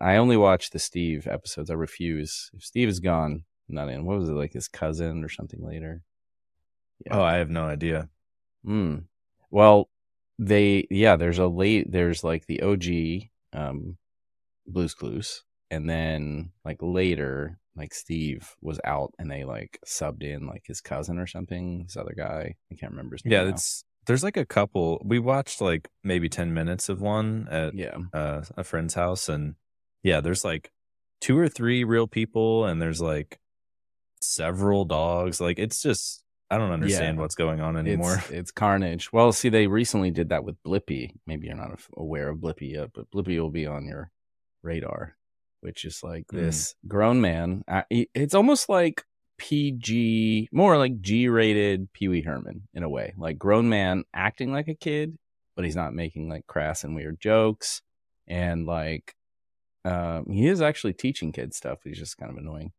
I 0.00 0.16
only 0.16 0.36
watch 0.36 0.70
the 0.70 0.78
Steve 0.78 1.26
episodes. 1.26 1.70
I 1.70 1.74
refuse. 1.74 2.50
If 2.54 2.64
Steve 2.64 2.88
is 2.88 3.00
gone, 3.00 3.44
I'm 3.68 3.74
not 3.74 3.88
in. 3.88 4.04
What 4.04 4.18
was 4.18 4.28
it 4.28 4.32
like 4.34 4.52
his 4.52 4.68
cousin 4.68 5.24
or 5.24 5.28
something 5.28 5.64
later? 5.64 6.02
Yeah. 7.04 7.18
oh, 7.18 7.22
I 7.22 7.34
have 7.36 7.50
no 7.50 7.64
idea. 7.64 8.08
Mm. 8.66 9.04
Well, 9.50 9.88
they 10.38 10.86
yeah, 10.90 11.16
there's 11.16 11.38
a 11.38 11.46
late 11.46 11.90
there's 11.90 12.24
like 12.24 12.46
the 12.46 12.62
OG 12.62 13.28
um 13.52 13.96
Blues 14.66 14.94
Clues 14.94 15.44
and 15.70 15.88
then 15.88 16.50
like 16.64 16.78
later 16.80 17.58
like 17.76 17.92
Steve 17.92 18.54
was 18.60 18.80
out 18.84 19.12
and 19.18 19.30
they 19.30 19.44
like 19.44 19.78
subbed 19.86 20.22
in 20.22 20.46
like 20.46 20.64
his 20.66 20.80
cousin 20.80 21.18
or 21.18 21.26
something, 21.26 21.84
this 21.84 21.96
other 21.96 22.14
guy. 22.16 22.54
I 22.70 22.74
can't 22.74 22.92
remember 22.92 23.16
his 23.16 23.24
name. 23.24 23.32
Yeah, 23.32 23.44
now. 23.44 23.50
it's 23.50 23.84
there's 24.06 24.22
like 24.22 24.36
a 24.36 24.46
couple. 24.46 25.02
We 25.04 25.18
watched 25.18 25.60
like 25.60 25.88
maybe 26.02 26.28
ten 26.28 26.54
minutes 26.54 26.88
of 26.88 27.00
one 27.00 27.48
at 27.50 27.74
yeah. 27.74 27.96
uh, 28.12 28.42
a 28.56 28.64
friend's 28.64 28.94
house, 28.94 29.28
and 29.28 29.54
yeah, 30.04 30.20
there's 30.20 30.44
like 30.44 30.70
two 31.20 31.36
or 31.36 31.48
three 31.48 31.82
real 31.82 32.06
people, 32.06 32.64
and 32.66 32.80
there's 32.80 33.00
like 33.00 33.40
several 34.20 34.84
dogs. 34.84 35.40
Like 35.40 35.58
it's 35.58 35.82
just 35.82 36.22
I 36.50 36.58
don't 36.58 36.70
understand 36.70 37.16
Yeah. 37.16 37.22
what's 37.22 37.34
going 37.34 37.60
on 37.60 37.76
anymore. 37.76 38.16
It's, 38.18 38.30
it's 38.30 38.50
carnage. 38.52 39.12
Well, 39.12 39.32
see, 39.32 39.48
they 39.48 39.66
recently 39.66 40.10
did 40.12 40.28
that 40.28 40.44
with 40.44 40.62
Blippi. 40.62 41.10
Maybe 41.26 41.46
you're 41.48 41.56
not 41.56 41.80
aware 41.96 42.28
of 42.28 42.38
Blippi 42.38 42.72
yet, 42.72 42.90
but 42.94 43.10
Blippi 43.10 43.40
will 43.40 43.50
be 43.50 43.66
on 43.66 43.86
your 43.86 44.10
radar, 44.62 45.16
which 45.60 45.84
is 45.84 46.02
like 46.02 46.26
Mm. 46.28 46.36
this 46.36 46.74
grown 46.86 47.20
man. 47.20 47.64
It's 47.90 48.34
almost 48.34 48.68
like 48.68 49.02
PG, 49.38 50.48
more 50.52 50.76
like 50.78 51.00
G 51.00 51.28
rated 51.28 51.92
Pee 51.92 52.08
Wee 52.08 52.22
Herman 52.22 52.68
in 52.74 52.82
a 52.82 52.88
way. 52.88 53.14
Like 53.16 53.38
grown 53.38 53.68
man 53.68 54.04
acting 54.14 54.52
like 54.52 54.68
a 54.68 54.74
kid, 54.74 55.16
but 55.56 55.64
he's 55.64 55.76
not 55.76 55.94
making 55.94 56.28
like 56.28 56.46
crass 56.46 56.84
and 56.84 56.94
weird 56.94 57.18
jokes. 57.20 57.82
And 58.28 58.64
like, 58.66 59.14
um, 59.84 60.26
he 60.30 60.46
is 60.48 60.60
actually 60.62 60.92
teaching 60.94 61.32
kids 61.32 61.56
stuff. 61.56 61.80
He's 61.84 61.98
just 61.98 62.16
kind 62.18 62.30
of 62.30 62.38
annoying 62.38 62.72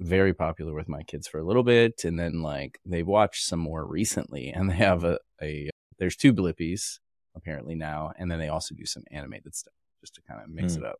very 0.00 0.34
popular 0.34 0.74
with 0.74 0.88
my 0.88 1.02
kids 1.04 1.28
for 1.28 1.38
a 1.38 1.44
little 1.44 1.62
bit 1.62 2.02
and 2.02 2.18
then 2.18 2.42
like 2.42 2.80
they've 2.84 3.06
watched 3.06 3.44
some 3.44 3.60
more 3.60 3.86
recently 3.86 4.48
and 4.54 4.68
they 4.68 4.74
have 4.74 5.04
a, 5.04 5.16
a 5.40 5.70
there's 5.98 6.16
two 6.16 6.34
blippies 6.34 6.98
apparently 7.36 7.76
now 7.76 8.10
and 8.18 8.28
then 8.28 8.40
they 8.40 8.48
also 8.48 8.74
do 8.74 8.84
some 8.84 9.04
animated 9.12 9.54
stuff 9.54 9.72
just 10.00 10.14
to 10.16 10.22
kind 10.22 10.40
of 10.42 10.48
mix 10.50 10.74
Hmm. 10.74 10.82
it 10.82 10.88
up 10.88 10.96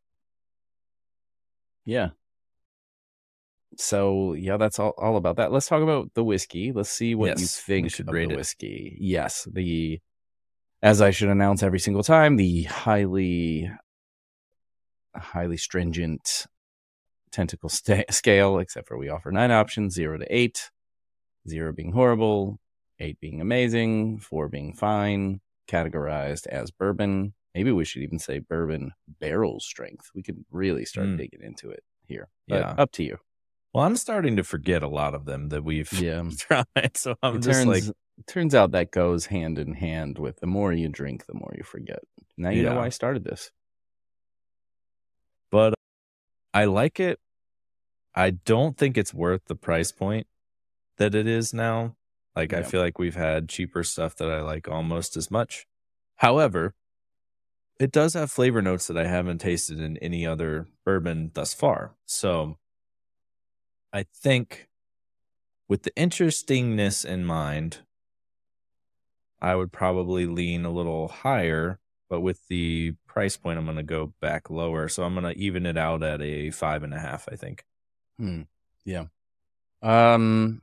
yeah 1.84 2.10
so 3.76 4.34
yeah 4.34 4.56
that's 4.56 4.78
all, 4.78 4.94
all 4.98 5.16
about 5.16 5.36
that 5.36 5.50
let's 5.50 5.66
talk 5.66 5.82
about 5.82 6.12
the 6.14 6.22
whiskey 6.22 6.70
let's 6.70 6.90
see 6.90 7.14
what 7.16 7.38
you 7.38 7.42
Yes, 7.42 7.62
we 7.66 7.74
think 7.74 7.90
should 7.90 8.08
of 8.08 8.14
rate 8.14 8.28
the 8.28 8.34
it. 8.34 8.36
whiskey 8.36 8.96
yes 9.00 9.48
the 9.52 9.98
as 10.82 11.00
i 11.00 11.10
should 11.10 11.28
announce 11.30 11.62
every 11.64 11.80
single 11.80 12.02
time 12.04 12.36
the 12.36 12.62
highly 12.64 13.68
highly 15.14 15.56
stringent 15.56 16.46
tentacle 17.30 17.68
sta- 17.68 18.04
scale, 18.10 18.58
except 18.58 18.88
for 18.88 18.96
we 18.98 19.08
offer 19.08 19.30
nine 19.32 19.50
options 19.50 19.94
zero 19.94 20.18
to 20.18 20.26
eight, 20.34 20.70
zero 21.48 21.72
being 21.72 21.92
horrible, 21.92 22.58
eight 22.98 23.18
being 23.20 23.40
amazing, 23.40 24.18
four 24.18 24.48
being 24.48 24.72
fine, 24.72 25.40
categorized 25.68 26.46
as 26.46 26.70
bourbon. 26.70 27.34
Maybe 27.54 27.70
we 27.72 27.84
should 27.84 28.02
even 28.02 28.18
say 28.18 28.38
bourbon 28.38 28.92
barrel 29.20 29.60
strength. 29.60 30.10
We 30.14 30.22
could 30.22 30.44
really 30.50 30.84
start 30.86 31.08
Mm. 31.08 31.18
digging 31.18 31.42
into 31.42 31.70
it 31.70 31.82
here. 32.06 32.28
Yeah. 32.46 32.74
up 32.78 32.92
to 32.92 33.02
you. 33.04 33.18
well, 33.74 33.84
I'm 33.84 33.96
starting 33.96 34.36
to 34.36 34.42
forget 34.44 34.82
a 34.82 34.88
lot 34.88 35.14
of 35.14 35.24
them 35.24 35.48
that 35.48 35.64
we've 35.64 35.90
Yeah. 35.94 36.22
tried, 36.38 36.94
so 36.96 37.14
I'm 37.22 37.36
it 37.36 37.42
just 37.42 37.64
turns, 37.64 37.66
like, 37.66 37.96
turns 38.26 38.54
out 38.54 38.72
that 38.72 38.90
goes 38.90 39.26
hand 39.26 39.58
in 39.58 39.72
hand 39.74 40.18
with 40.18 40.40
the 40.40 40.46
more 40.46 40.72
you 40.74 40.88
drink, 40.88 41.24
the 41.26 41.32
more 41.34 41.52
you 41.56 41.62
forget. 41.64 42.00
Now 42.36 42.50
you 42.50 42.62
know 42.64 42.76
why 42.76 42.86
I 42.86 42.90
started 42.90 43.24
this. 43.24 43.50
But 45.52 45.74
I 46.52 46.64
like 46.64 46.98
it. 46.98 47.20
I 48.14 48.30
don't 48.30 48.76
think 48.76 48.98
it's 48.98 49.14
worth 49.14 49.44
the 49.46 49.54
price 49.54 49.92
mm-hmm. 49.92 50.04
point 50.04 50.26
that 50.96 51.14
it 51.14 51.28
is 51.28 51.54
now. 51.54 51.94
Like 52.34 52.54
I 52.54 52.62
feel 52.62 52.80
like 52.80 52.98
we've 52.98 53.14
had 53.14 53.50
cheaper 53.50 53.84
stuff 53.84 54.16
that 54.16 54.30
I 54.30 54.40
like 54.40 54.66
almost 54.66 55.18
as 55.18 55.30
much. 55.30 55.66
However, 56.16 56.74
it 57.78 57.92
does 57.92 58.14
have 58.14 58.30
flavor 58.30 58.62
notes 58.62 58.86
that 58.86 58.96
I 58.96 59.06
haven't 59.06 59.38
tasted 59.38 59.78
in 59.78 59.98
any 59.98 60.26
other 60.26 60.66
bourbon 60.84 61.30
thus 61.34 61.52
far. 61.52 61.94
So 62.06 62.56
I 63.92 64.04
think 64.04 64.68
with 65.68 65.82
the 65.82 65.94
interestingness 65.94 67.04
in 67.04 67.26
mind, 67.26 67.80
I 69.42 69.54
would 69.54 69.72
probably 69.72 70.24
lean 70.24 70.64
a 70.64 70.70
little 70.70 71.08
higher, 71.08 71.80
but 72.12 72.20
with 72.20 72.46
the 72.48 72.92
price 73.06 73.38
point, 73.38 73.58
I'm 73.58 73.64
going 73.64 73.78
to 73.78 73.82
go 73.82 74.12
back 74.20 74.50
lower. 74.50 74.86
So 74.90 75.02
I'm 75.02 75.14
going 75.14 75.34
to 75.34 75.40
even 75.40 75.64
it 75.64 75.78
out 75.78 76.02
at 76.02 76.20
a 76.20 76.50
five 76.50 76.82
and 76.82 76.92
a 76.92 76.98
half, 76.98 77.26
I 77.32 77.36
think. 77.36 77.64
Hmm. 78.18 78.42
Yeah. 78.84 79.06
Um 79.80 80.60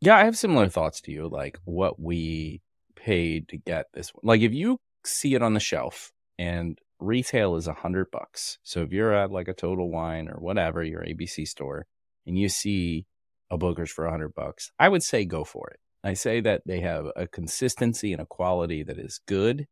Yeah, 0.00 0.16
I 0.16 0.26
have 0.26 0.38
similar 0.38 0.68
thoughts 0.68 1.00
to 1.00 1.10
you. 1.10 1.26
Like 1.26 1.58
what 1.64 1.98
we 1.98 2.62
paid 2.94 3.48
to 3.48 3.56
get 3.56 3.86
this 3.94 4.14
one. 4.14 4.20
Like 4.22 4.42
if 4.42 4.54
you 4.54 4.78
see 5.04 5.34
it 5.34 5.42
on 5.42 5.54
the 5.54 5.60
shelf 5.60 6.12
and 6.38 6.78
retail 7.00 7.56
is 7.56 7.66
a 7.66 7.74
hundred 7.74 8.12
bucks. 8.12 8.58
So 8.62 8.82
if 8.82 8.92
you're 8.92 9.12
at 9.12 9.32
like 9.32 9.48
a 9.48 9.54
Total 9.54 9.90
Wine 9.90 10.28
or 10.28 10.38
whatever, 10.38 10.84
your 10.84 11.02
ABC 11.02 11.48
store, 11.48 11.86
and 12.28 12.38
you 12.38 12.48
see 12.48 13.06
a 13.50 13.58
Booker's 13.58 13.90
for 13.90 14.06
a 14.06 14.12
hundred 14.12 14.36
bucks, 14.36 14.70
I 14.78 14.88
would 14.88 15.02
say 15.02 15.24
go 15.24 15.42
for 15.42 15.68
it. 15.70 15.80
I 16.04 16.14
say 16.14 16.40
that 16.42 16.62
they 16.64 16.78
have 16.82 17.06
a 17.16 17.26
consistency 17.26 18.12
and 18.12 18.22
a 18.22 18.26
quality 18.26 18.84
that 18.84 18.98
is 18.98 19.18
good 19.26 19.66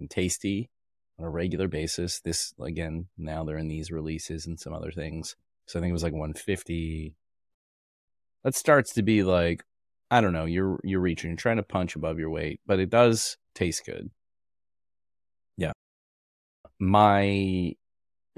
and 0.00 0.10
tasty 0.10 0.70
on 1.18 1.24
a 1.24 1.30
regular 1.30 1.68
basis. 1.68 2.20
This 2.20 2.52
again, 2.60 3.06
now 3.16 3.44
they're 3.44 3.58
in 3.58 3.68
these 3.68 3.90
releases 3.90 4.46
and 4.46 4.58
some 4.58 4.72
other 4.72 4.90
things. 4.90 5.36
So 5.66 5.78
I 5.78 5.82
think 5.82 5.90
it 5.90 5.94
was 5.94 6.02
like 6.02 6.12
150. 6.12 7.14
That 8.42 8.54
starts 8.54 8.94
to 8.94 9.02
be 9.02 9.22
like, 9.22 9.62
I 10.10 10.20
don't 10.20 10.32
know, 10.32 10.46
you're 10.46 10.80
you're 10.82 11.00
reaching, 11.00 11.30
you're 11.30 11.36
trying 11.36 11.58
to 11.58 11.62
punch 11.62 11.94
above 11.94 12.18
your 12.18 12.30
weight, 12.30 12.60
but 12.66 12.80
it 12.80 12.90
does 12.90 13.36
taste 13.54 13.84
good. 13.86 14.10
Yeah. 15.56 15.72
My 16.78 17.74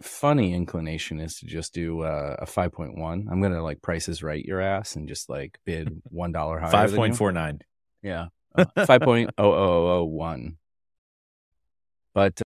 funny 0.00 0.52
inclination 0.52 1.20
is 1.20 1.38
to 1.38 1.46
just 1.46 1.72
do 1.72 2.02
uh, 2.02 2.36
a 2.40 2.46
5.1. 2.46 2.96
I'm 3.30 3.40
going 3.40 3.52
to 3.52 3.62
like 3.62 3.82
prices 3.82 4.22
right 4.22 4.44
your 4.44 4.60
ass 4.60 4.96
and 4.96 5.08
just 5.08 5.28
like 5.28 5.58
bid 5.64 6.02
$1 6.14 6.60
higher. 6.60 6.88
5.49. 6.88 7.60
Yeah. 8.02 8.26
Uh, 8.56 8.64
5.0001. 8.76 10.56
But 12.14 12.40
uh, 12.40 12.44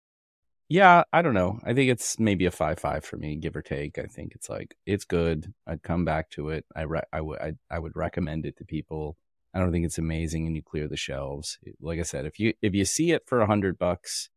yeah, 0.69 1.03
I 1.13 1.23
don't 1.23 1.35
know. 1.35 1.59
I 1.65 1.75
think 1.75 1.91
it's 1.91 2.19
maybe 2.19 2.47
a 2.47 2.51
five 2.51 2.79
five 2.79 3.05
for 3.05 3.17
me, 3.17 3.37
give 3.37 3.57
or 3.57 3.63
take. 3.63 3.99
I 3.99 4.05
think 4.05 4.35
it's 4.35 4.49
like 4.49 4.77
it's 4.87 5.05
good. 5.05 5.53
I'd 5.67 5.83
come 5.83 6.05
back 6.05 6.31
to 6.31 6.51
it. 6.51 6.65
I 6.77 6.83
re- 6.83 7.03
I 7.13 7.21
would 7.21 7.41
I, 7.41 7.53
I 7.71 7.79
would 7.79 7.97
recommend 7.97 8.47
it 8.47 8.57
to 8.59 8.65
people. 8.65 9.17
I 9.53 9.59
don't 9.59 9.73
think 9.73 9.85
it's 9.85 9.99
amazing, 9.99 10.47
and 10.47 10.55
you 10.55 10.63
clear 10.63 10.87
the 10.87 10.97
shelves. 10.97 11.59
Like 11.81 11.99
I 11.99 12.03
said, 12.03 12.25
if 12.25 12.39
you 12.39 12.55
if 12.63 12.75
you 12.75 12.85
see 12.85 13.11
it 13.13 13.25
for 13.27 13.41
a 13.41 13.47
hundred 13.47 13.79
bucks 13.79 14.31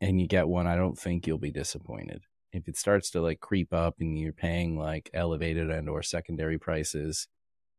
and 0.00 0.20
you 0.20 0.26
get 0.28 0.48
one, 0.48 0.66
I 0.66 0.76
don't 0.76 0.98
think 0.98 1.26
you'll 1.26 1.38
be 1.38 1.50
disappointed. 1.50 2.22
If 2.52 2.68
it 2.68 2.76
starts 2.76 3.10
to 3.10 3.20
like 3.20 3.40
creep 3.40 3.72
up 3.72 3.96
and 4.00 4.18
you're 4.18 4.32
paying 4.32 4.78
like 4.78 5.10
elevated 5.14 5.70
and 5.70 5.88
or 5.88 6.02
secondary 6.02 6.58
prices, 6.58 7.28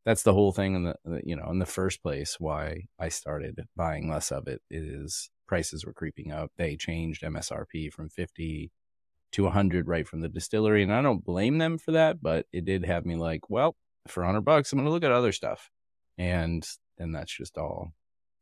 that's 0.06 0.24
the 0.24 0.34
whole 0.34 0.52
thing 0.52 0.76
in 0.76 0.84
the 0.84 1.22
you 1.24 1.36
know 1.36 1.50
in 1.52 1.60
the 1.60 1.66
first 1.66 2.02
place 2.04 2.38
why 2.40 2.88
I 3.00 3.10
started 3.10 3.66
buying 3.76 4.10
less 4.10 4.32
of 4.32 4.48
it 4.48 4.62
is 4.70 5.30
prices 5.52 5.86
were 5.86 5.92
creeping 5.92 6.32
up. 6.32 6.50
They 6.56 6.78
changed 6.78 7.24
MSRP 7.24 7.92
from 7.92 8.08
50 8.08 8.72
to 9.34 9.44
100 9.44 9.86
right 9.86 10.08
from 10.08 10.22
the 10.22 10.30
distillery 10.30 10.82
and 10.82 10.94
I 10.94 11.02
don't 11.02 11.26
blame 11.26 11.58
them 11.58 11.78
for 11.78 11.92
that, 11.92 12.22
but 12.22 12.46
it 12.54 12.64
did 12.64 12.86
have 12.86 13.06
me 13.06 13.18
like, 13.18 13.50
well, 13.50 13.76
for 14.08 14.22
100 14.24 14.46
bucks 14.46 14.72
I'm 14.72 14.80
going 14.80 14.86
to 14.86 14.94
look 14.94 15.04
at 15.04 15.12
other 15.12 15.34
stuff. 15.34 15.70
And 16.18 16.66
then 16.98 17.12
that's 17.12 17.36
just 17.36 17.58
all 17.58 17.92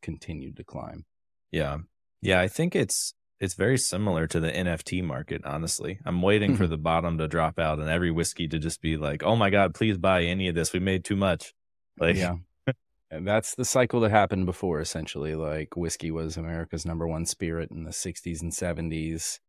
continued 0.03 0.57
to 0.57 0.63
climb. 0.63 1.05
Yeah. 1.51 1.77
Yeah, 2.21 2.41
I 2.41 2.47
think 2.47 2.75
it's 2.75 3.15
it's 3.39 3.55
very 3.55 3.79
similar 3.79 4.27
to 4.27 4.39
the 4.39 4.51
NFT 4.51 5.03
market, 5.03 5.41
honestly. 5.45 5.99
I'm 6.05 6.21
waiting 6.21 6.55
for 6.55 6.67
the 6.67 6.77
bottom 6.77 7.17
to 7.17 7.27
drop 7.27 7.57
out 7.57 7.79
and 7.79 7.89
every 7.89 8.11
whiskey 8.11 8.47
to 8.49 8.59
just 8.59 8.81
be 8.81 8.97
like, 8.97 9.23
"Oh 9.23 9.35
my 9.35 9.49
god, 9.49 9.73
please 9.73 9.97
buy 9.97 10.25
any 10.25 10.47
of 10.47 10.53
this. 10.53 10.73
We 10.73 10.79
made 10.79 11.05
too 11.05 11.15
much." 11.15 11.55
Like 11.97 12.17
yeah. 12.17 12.35
And 13.11 13.27
that's 13.27 13.55
the 13.55 13.65
cycle 13.65 13.99
that 14.01 14.11
happened 14.11 14.45
before, 14.45 14.79
essentially. 14.79 15.35
Like 15.35 15.75
whiskey 15.75 16.11
was 16.11 16.37
America's 16.37 16.85
number 16.85 17.07
one 17.07 17.25
spirit 17.25 17.71
in 17.71 17.83
the 17.83 17.91
60s 17.91 18.41
and 18.41 18.51
70s. 18.51 19.39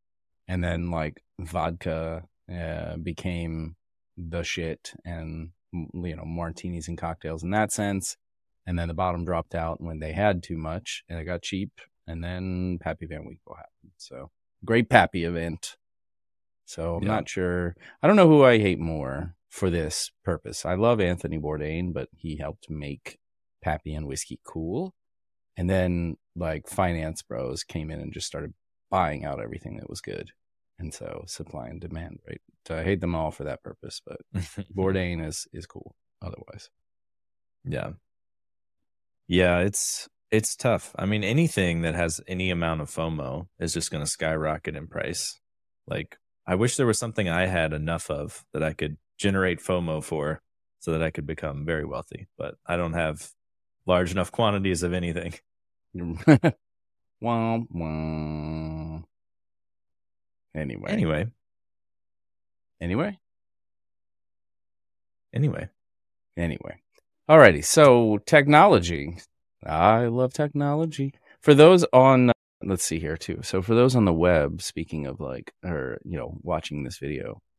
And 0.49 0.64
then, 0.64 0.90
like, 0.90 1.23
vodka 1.38 2.25
uh, 2.52 2.97
became 2.97 3.76
the 4.17 4.43
shit 4.43 4.93
and, 5.05 5.50
you 5.73 6.17
know, 6.17 6.25
martinis 6.25 6.88
and 6.88 6.99
cocktails 6.99 7.45
in 7.45 7.50
that 7.50 7.71
sense. 7.71 8.17
And 8.67 8.76
then 8.76 8.88
the 8.88 8.95
bottom 8.95 9.25
dropped 9.25 9.55
out 9.55 9.81
when 9.81 10.00
they 10.00 10.12
had 10.12 10.43
too 10.43 10.57
much 10.57 11.05
and 11.09 11.21
it 11.21 11.25
got 11.25 11.43
cheap. 11.43 11.71
And 12.09 12.25
then 12.25 12.79
Pappy 12.81 13.07
Van 13.07 13.25
Winkle 13.25 13.55
happened. 13.55 13.93
So, 13.99 14.31
great 14.64 14.88
Pappy 14.90 15.25
event. 15.25 15.76
So, 16.64 16.97
I'm 16.97 17.05
Yeah. 17.05 17.09
not 17.09 17.29
sure. 17.29 17.76
I 18.02 18.09
don't 18.09 18.17
know 18.17 18.29
who 18.29 18.43
I 18.43 18.59
hate 18.59 18.81
more 18.81 19.37
for 19.49 19.71
this 19.71 20.11
purpose. 20.25 20.67
I 20.67 20.75
love 20.75 21.00
Anthony 21.00 21.38
Bourdain, 21.38 21.93
but 21.93 22.09
he 22.17 22.38
helped 22.38 22.69
make 22.69 23.20
Pappy 23.62 23.95
and 23.95 24.07
whiskey 24.07 24.40
cool. 24.45 24.95
And 25.57 25.69
then 25.69 26.17
like 26.37 26.69
finance 26.69 27.23
bros 27.23 27.64
came 27.64 27.90
in 27.90 28.00
and 28.00 28.12
just 28.12 28.26
started 28.26 28.55
buying 28.90 29.25
out 29.25 29.40
everything 29.40 29.76
that 29.79 29.90
was 29.90 30.00
good. 30.00 30.31
And 30.79 30.95
so 30.95 31.25
supply 31.26 31.69
and 31.69 31.81
demand, 31.81 32.21
right? 32.26 32.40
So 32.67 32.76
I 32.79 32.83
hate 32.83 33.00
them 33.00 33.14
all 33.14 33.31
for 33.31 33.45
that 33.45 33.62
purpose, 33.62 34.00
but 34.05 34.21
Bourdain 34.75 35.25
is 35.25 35.47
is 35.52 35.67
cool 35.67 35.95
otherwise. 36.23 36.71
Yeah. 37.64 37.90
Yeah, 39.29 39.59
it's 39.59 40.09
it's 40.31 40.57
tough. 40.57 40.95
I 40.97 41.07
mean, 41.07 41.25
anything 41.25 41.83
that 41.83 41.95
has 41.95 42.21
any 42.26 42.50
amount 42.50 42.81
of 42.81 42.90
FOMO 42.90 43.49
is 43.59 43.75
just 43.75 43.90
going 43.90 44.05
to 44.05 44.11
skyrocket 44.11 44.76
in 44.76 44.87
price. 44.87 45.40
Like, 45.87 46.19
I 46.47 46.55
wish 46.55 46.76
there 46.76 46.87
was 46.87 46.99
something 46.99 47.29
I 47.29 47.47
had 47.47 47.73
enough 47.73 48.11
of 48.11 48.45
that 48.52 48.62
I 48.62 48.73
could 48.73 48.97
generate 49.19 49.61
FOMO 49.61 50.02
for 50.02 50.40
so 50.79 50.93
that 50.93 51.02
I 51.02 51.11
could 51.11 51.26
become 51.26 51.67
very 51.67 51.85
wealthy, 51.85 52.29
but 52.38 52.55
I 52.67 52.76
don't 52.76 52.95
have 52.95 53.31
large 53.87 54.10
enough 54.12 54.32
quantities 54.32 54.82
of 54.82 54.92
anything. 54.92 55.34
Anyway. 60.54 60.90
Anyway, 60.90 61.26
Anyway. 62.80 63.18
anyway. 65.34 65.68
Anyway. 66.37 66.80
Alrighty. 67.28 67.64
So 67.64 68.18
technology. 68.26 69.18
I 69.64 70.06
love 70.06 70.32
technology. 70.32 71.14
For 71.40 71.54
those 71.54 71.84
on 71.92 72.32
let's 72.62 72.84
see 72.84 72.99
here 72.99 73.16
too. 73.16 73.40
So 73.42 73.62
for 73.62 73.75
those 73.75 73.96
on 73.96 74.04
the 74.04 74.12
web, 74.12 74.62
speaking 74.62 75.06
of 75.06 75.20
like 75.20 75.52
or 75.64 76.00
you 76.04 76.18
know, 76.18 76.38
watching 76.42 76.84
this 76.84 76.99
video, 76.99 77.40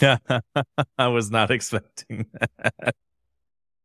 I 0.98 1.08
was 1.08 1.30
not 1.30 1.50
expecting 1.50 2.26
that. 2.32 2.94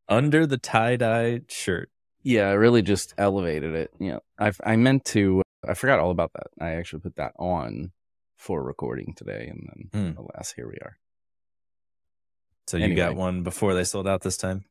Under 0.07 0.45
the 0.45 0.57
tie 0.57 0.95
dye 0.97 1.41
shirt. 1.47 1.89
Yeah, 2.23 2.49
I 2.49 2.53
really 2.53 2.81
just 2.81 3.13
elevated 3.17 3.73
it. 3.73 3.91
You 3.99 4.11
know, 4.13 4.19
I 4.39 4.51
I 4.63 4.75
meant 4.75 5.05
to 5.05 5.41
I 5.67 5.73
forgot 5.73 5.99
all 5.99 6.11
about 6.11 6.33
that. 6.33 6.47
I 6.59 6.71
actually 6.71 7.01
put 7.01 7.15
that 7.15 7.33
on 7.39 7.91
for 8.35 8.63
recording 8.63 9.13
today 9.15 9.47
and 9.49 9.89
then 9.91 10.13
Hmm. 10.13 10.19
alas 10.19 10.53
here 10.55 10.67
we 10.67 10.75
are. 10.81 10.97
So 12.67 12.77
you 12.77 12.95
got 12.95 13.15
one 13.15 13.43
before 13.43 13.73
they 13.73 13.83
sold 13.83 14.07
out 14.07 14.21
this 14.21 14.37
time? 14.37 14.65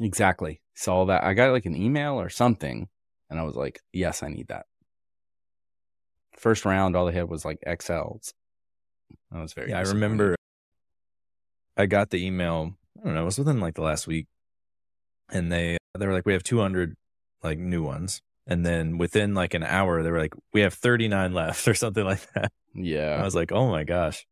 Exactly. 0.00 0.60
Saw 0.74 1.04
that. 1.06 1.22
I 1.22 1.34
got 1.34 1.52
like 1.52 1.66
an 1.66 1.76
email 1.76 2.18
or 2.20 2.30
something, 2.30 2.88
and 3.28 3.38
I 3.38 3.42
was 3.42 3.56
like, 3.56 3.80
yes, 3.92 4.22
I 4.22 4.28
need 4.28 4.48
that. 4.48 4.66
First 6.36 6.64
round, 6.64 6.96
all 6.96 7.06
they 7.06 7.12
had 7.12 7.28
was 7.28 7.44
like 7.44 7.58
XLs. 7.66 8.32
I 9.30 9.42
was 9.42 9.52
very. 9.52 9.70
Yeah, 9.70 9.78
I 9.78 9.82
remember 9.82 10.34
I 11.76 11.86
got 11.86 12.10
the 12.10 12.24
email, 12.24 12.74
I 13.00 13.04
don't 13.04 13.14
know, 13.14 13.22
it 13.22 13.24
was 13.24 13.38
within 13.38 13.60
like 13.60 13.74
the 13.74 13.82
last 13.82 14.06
week. 14.06 14.26
And 15.30 15.50
they 15.50 15.78
they 15.98 16.06
were 16.06 16.12
like, 16.12 16.26
We 16.26 16.34
have 16.34 16.42
two 16.42 16.60
hundred 16.60 16.96
like 17.42 17.58
new 17.58 17.82
ones. 17.82 18.20
And 18.46 18.66
then 18.66 18.98
within 18.98 19.34
like 19.34 19.54
an 19.54 19.62
hour, 19.62 20.02
they 20.02 20.10
were 20.10 20.18
like, 20.20 20.34
We 20.52 20.62
have 20.62 20.74
thirty 20.74 21.08
nine 21.08 21.32
left 21.32 21.66
or 21.68 21.74
something 21.74 22.04
like 22.04 22.20
that. 22.34 22.52
Yeah. 22.74 23.16
I 23.20 23.24
was 23.24 23.34
like, 23.34 23.52
Oh 23.52 23.68
my 23.70 23.84
gosh. 23.84 24.26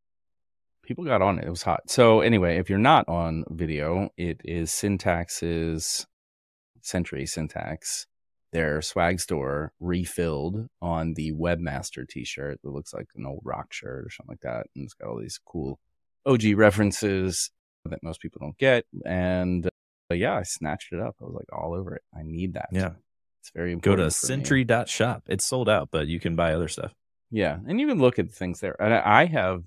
people 0.82 1.04
got 1.04 1.22
on 1.22 1.38
it. 1.38 1.46
It 1.46 1.50
was 1.50 1.62
hot. 1.62 1.88
So 1.90 2.20
anyway, 2.20 2.58
if 2.58 2.68
you're 2.68 2.78
not 2.78 3.08
on 3.08 3.44
video, 3.50 4.10
it 4.16 4.40
is 4.44 4.70
Syntax's 4.70 6.06
Sentry 6.82 7.26
Syntax, 7.26 8.06
their 8.52 8.82
swag 8.82 9.20
store 9.20 9.72
refilled 9.80 10.66
on 10.82 11.14
the 11.14 11.32
Webmaster 11.32 12.08
T-shirt 12.08 12.60
that 12.62 12.70
looks 12.70 12.92
like 12.92 13.08
an 13.14 13.26
old 13.26 13.42
rock 13.44 13.72
shirt 13.72 14.04
or 14.06 14.10
something 14.10 14.32
like 14.32 14.40
that, 14.40 14.66
and 14.74 14.84
it's 14.84 14.94
got 14.94 15.08
all 15.08 15.20
these 15.20 15.38
cool 15.44 15.78
OG 16.26 16.56
references 16.56 17.50
that 17.84 18.02
most 18.02 18.20
people 18.20 18.40
don't 18.40 18.58
get. 18.58 18.84
And 19.04 19.66
uh, 19.66 20.14
yeah, 20.14 20.36
I 20.36 20.42
snatched 20.42 20.92
it 20.92 21.00
up. 21.00 21.16
I 21.20 21.24
was 21.24 21.34
like 21.34 21.48
all 21.52 21.74
over 21.74 21.94
it. 21.94 22.02
I 22.14 22.22
need 22.22 22.54
that. 22.54 22.68
Yeah. 22.72 22.92
It's 23.40 23.50
very 23.54 23.72
important. 23.72 24.00
Go 24.00 24.04
to 24.04 24.10
sentry.shop. 24.10 25.22
It's 25.28 25.46
sold 25.46 25.68
out, 25.68 25.88
but 25.90 26.08
you 26.08 26.20
can 26.20 26.36
buy 26.36 26.52
other 26.52 26.68
stuff. 26.68 26.92
Yeah, 27.30 27.58
and 27.66 27.80
you 27.80 27.86
can 27.86 27.98
look 27.98 28.18
at 28.18 28.30
things 28.30 28.60
there. 28.60 28.76
And 28.80 28.92
I 28.92 29.26
have 29.26 29.62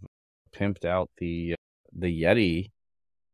pimped 0.56 0.86
out 0.86 1.10
the 1.18 1.56
the 1.92 2.22
Yeti, 2.22 2.72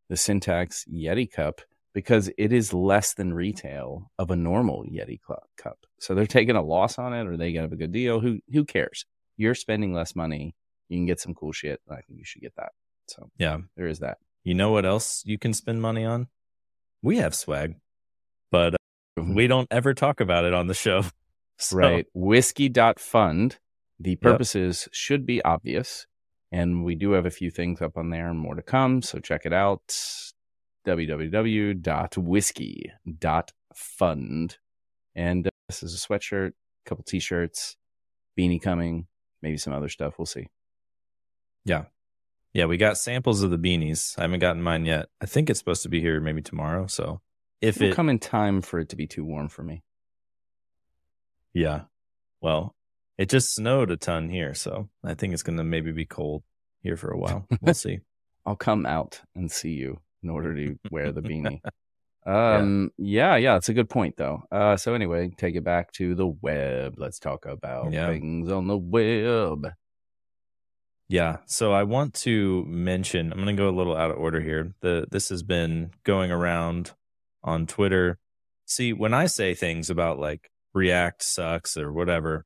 the 0.08 0.18
Syntax 0.18 0.86
Yeti 0.92 1.30
cup 1.30 1.62
because 1.94 2.30
it 2.38 2.54
is 2.54 2.74
less 2.74 3.14
than 3.14 3.34
retail 3.34 4.12
of 4.20 4.32
a 4.32 4.36
normal 4.36 4.86
Yeti 4.86 5.20
cup. 5.58 5.80
So 6.00 6.14
they're 6.14 6.28
taking 6.28 6.56
a 6.56 6.62
loss 6.62 6.98
on 6.98 7.14
it, 7.14 7.28
or 7.28 7.36
they 7.36 7.52
get 7.52 7.66
a 7.66 7.76
good 7.76 7.92
deal. 7.92 8.20
Who 8.20 8.40
who 8.52 8.64
cares? 8.66 9.06
You're 9.36 9.56
spending 9.56 9.94
less 9.94 10.16
money. 10.16 10.56
You 10.88 10.98
can 10.98 11.06
get 11.06 11.20
some 11.20 11.34
cool 11.34 11.52
shit. 11.52 11.82
I 11.90 11.96
think 11.96 12.20
you 12.20 12.26
should 12.26 12.42
get 12.42 12.56
that. 12.56 12.72
So 13.10 13.30
Yeah. 13.38 13.58
there 13.76 13.88
is 13.88 14.00
that. 14.00 14.18
You 14.44 14.54
know 14.54 14.72
what 14.72 14.86
else 14.86 15.24
you 15.26 15.38
can 15.38 15.54
spend 15.54 15.82
money 15.82 16.06
on? 16.06 16.28
We 17.02 17.18
have 17.18 17.36
swag, 17.36 17.76
but 18.52 18.74
uh, 18.76 19.24
we 19.24 19.48
don't 19.48 19.68
ever 19.72 19.94
talk 19.94 20.20
about 20.22 20.46
it 20.46 20.54
on 20.54 20.68
the 20.68 20.74
show. 20.74 21.04
So, 21.62 21.76
Right. 21.78 22.06
Whiskey.fund. 22.14 23.58
The 24.00 24.16
purposes 24.16 24.88
should 24.94 25.26
be 25.26 25.42
obvious. 25.44 26.08
And 26.54 26.86
we 26.86 26.96
do 26.96 27.12
have 27.12 27.26
a 27.26 27.30
few 27.32 27.52
things 27.52 27.82
up 27.82 27.98
on 27.98 28.12
there 28.12 28.30
and 28.30 28.40
more 28.40 28.56
to 28.56 28.62
come. 28.62 29.02
So 29.02 29.20
check 29.20 29.46
it 29.46 29.52
out. 29.52 29.82
www.whiskey.fund. 33.28 34.58
And 35.16 35.48
uh, 35.48 35.50
this 35.68 35.84
is 35.84 35.94
a 35.94 35.98
sweatshirt, 35.98 36.50
a 36.50 36.54
couple 36.90 37.04
t 37.04 37.20
shirts, 37.20 37.76
beanie 38.38 38.62
coming, 38.62 39.08
maybe 39.42 39.58
some 39.58 39.74
other 39.74 39.90
stuff. 39.90 40.18
We'll 40.18 40.26
see. 40.26 40.48
Yeah. 41.66 41.86
Yeah, 42.54 42.66
we 42.66 42.78
got 42.78 42.98
samples 42.98 43.44
of 43.44 43.52
the 43.52 43.58
beanies. 43.58 44.18
I 44.18 44.24
haven't 44.24 44.40
gotten 44.40 44.62
mine 44.62 44.86
yet. 44.86 45.08
I 45.22 45.26
think 45.26 45.50
it's 45.50 45.60
supposed 45.60 45.84
to 45.84 45.90
be 45.90 46.02
here 46.02 46.20
maybe 46.20 46.42
tomorrow. 46.42 46.88
So 46.88 47.22
if 47.62 47.78
It'll 47.78 47.92
it 47.92 47.96
come 47.96 48.10
in 48.10 48.20
time 48.20 48.62
for 48.62 48.80
it 48.80 48.90
to 48.90 48.96
be 48.96 49.06
too 49.08 49.24
warm 49.24 49.50
for 49.50 49.64
me. 49.64 49.84
Yeah. 51.54 51.82
Well, 52.42 52.76
it 53.18 53.30
just 53.30 53.54
snowed 53.56 53.92
a 53.92 53.98
ton 53.98 54.30
here, 54.30 54.54
so 54.54 54.90
I 55.04 55.14
think 55.14 55.34
it's 55.34 55.44
gonna 55.44 55.64
maybe 55.64 55.92
be 55.92 56.06
cold 56.06 56.44
here 56.82 56.96
for 56.96 57.12
a 57.12 57.18
while. 57.18 57.46
We'll 57.62 57.74
see. 57.76 58.00
I'll 58.46 58.56
come 58.56 58.86
out 58.86 59.22
and 59.36 59.52
see 59.52 59.72
you 59.74 60.00
in 60.24 60.30
order 60.30 60.56
to 60.56 60.80
wear 60.92 61.12
the 61.12 61.22
beanie. 61.22 61.60
Um, 62.26 62.92
yeah, 62.98 63.38
yeah, 63.38 63.56
it's 63.56 63.70
a 63.70 63.74
good 63.74 63.90
point 63.90 64.16
though. 64.18 64.44
Uh, 64.52 64.76
so 64.78 64.94
anyway, 64.94 65.32
take 65.36 65.56
it 65.56 65.64
back 65.64 65.92
to 65.94 66.14
the 66.14 66.28
web. 66.28 66.96
Let's 66.98 67.18
talk 67.18 67.46
about 67.46 67.92
Yeah. 67.92 68.08
things 68.08 68.52
on 68.52 68.68
the 68.68 68.78
web. 68.78 69.72
Yeah. 71.10 71.38
So 71.48 71.74
I 71.74 71.84
want 71.84 72.14
to 72.16 72.64
mention, 72.66 73.32
I'm 73.32 73.40
going 73.40 73.56
to 73.56 73.62
go 73.62 73.70
a 73.70 73.72
little 73.76 73.98
out 73.98 74.12
of 74.12 74.18
order 74.18 74.40
here. 74.42 74.74
The 74.82 75.08
this 75.12 75.30
has 75.30 75.44
been 75.44 75.92
going 76.04 76.32
around 76.32 76.94
on 77.44 77.68
Twitter. 77.68 78.20
See, 78.66 78.94
when 78.94 79.14
I 79.14 79.26
say 79.26 79.56
things 79.56 79.90
about 79.90 80.20
like 80.20 80.52
React 80.74 81.24
sucks 81.24 81.78
or 81.78 81.92
whatever, 81.92 82.46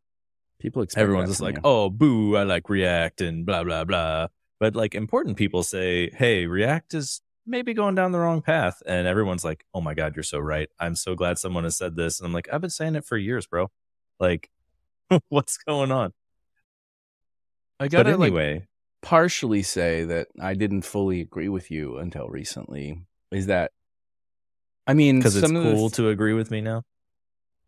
People 0.60 0.82
expect 0.84 1.02
everyone's 1.02 1.30
just 1.30 1.42
like, 1.42 1.58
you. 1.58 1.62
"Oh, 1.66 1.90
boo, 1.90 2.38
I 2.38 2.44
like 2.44 2.70
React 2.70 3.22
and 3.22 3.46
blah 3.46 3.64
blah 3.66 3.84
blah." 3.84 4.28
But 4.60 4.76
like 4.76 4.96
important 4.96 5.38
people 5.38 5.64
say, 5.64 6.10
"Hey, 6.12 6.48
React 6.48 6.94
is 6.96 7.22
maybe 7.46 7.74
going 7.74 7.96
down 7.96 8.14
the 8.14 8.20
wrong 8.20 8.42
path." 8.42 8.82
And 8.86 9.08
everyone's 9.08 9.44
like, 9.44 9.66
"Oh 9.74 9.82
my 9.82 9.94
god, 9.94 10.16
you're 10.16 10.24
so 10.24 10.40
right. 10.40 10.70
I'm 10.80 10.96
so 10.96 11.16
glad 11.16 11.38
someone 11.40 11.66
has 11.66 11.78
said 11.78 11.96
this." 11.98 12.20
And 12.20 12.28
I'm 12.28 12.34
like, 12.34 12.48
"I've 12.54 12.62
been 12.62 12.70
saying 12.70 12.96
it 12.96 13.06
for 13.06 13.18
years, 13.18 13.46
bro. 13.48 13.72
Like 14.20 14.50
what's 15.30 15.58
going 15.58 15.92
on?" 15.92 16.14
I 17.84 17.88
But 17.90 17.98
gotta 18.06 18.18
like 18.18 18.28
anyway, 18.28 18.66
partially 19.02 19.62
say 19.62 20.06
that 20.06 20.30
I 20.40 20.54
didn't 20.54 20.84
fully 20.84 21.20
agree 21.20 21.50
with 21.50 21.70
you 21.70 21.98
until 21.98 22.30
recently. 22.30 23.02
Is 23.30 23.48
that? 23.48 23.72
I 24.88 24.94
mean, 24.94 25.22
cuz 25.22 25.36
it's 25.36 25.46
some 25.48 25.58
of 25.58 25.64
the 25.64 25.74
cool 25.74 25.90
to 25.90 26.08
agree 26.08 26.34
with 26.34 26.50
me 26.50 26.62
now. 26.62 26.84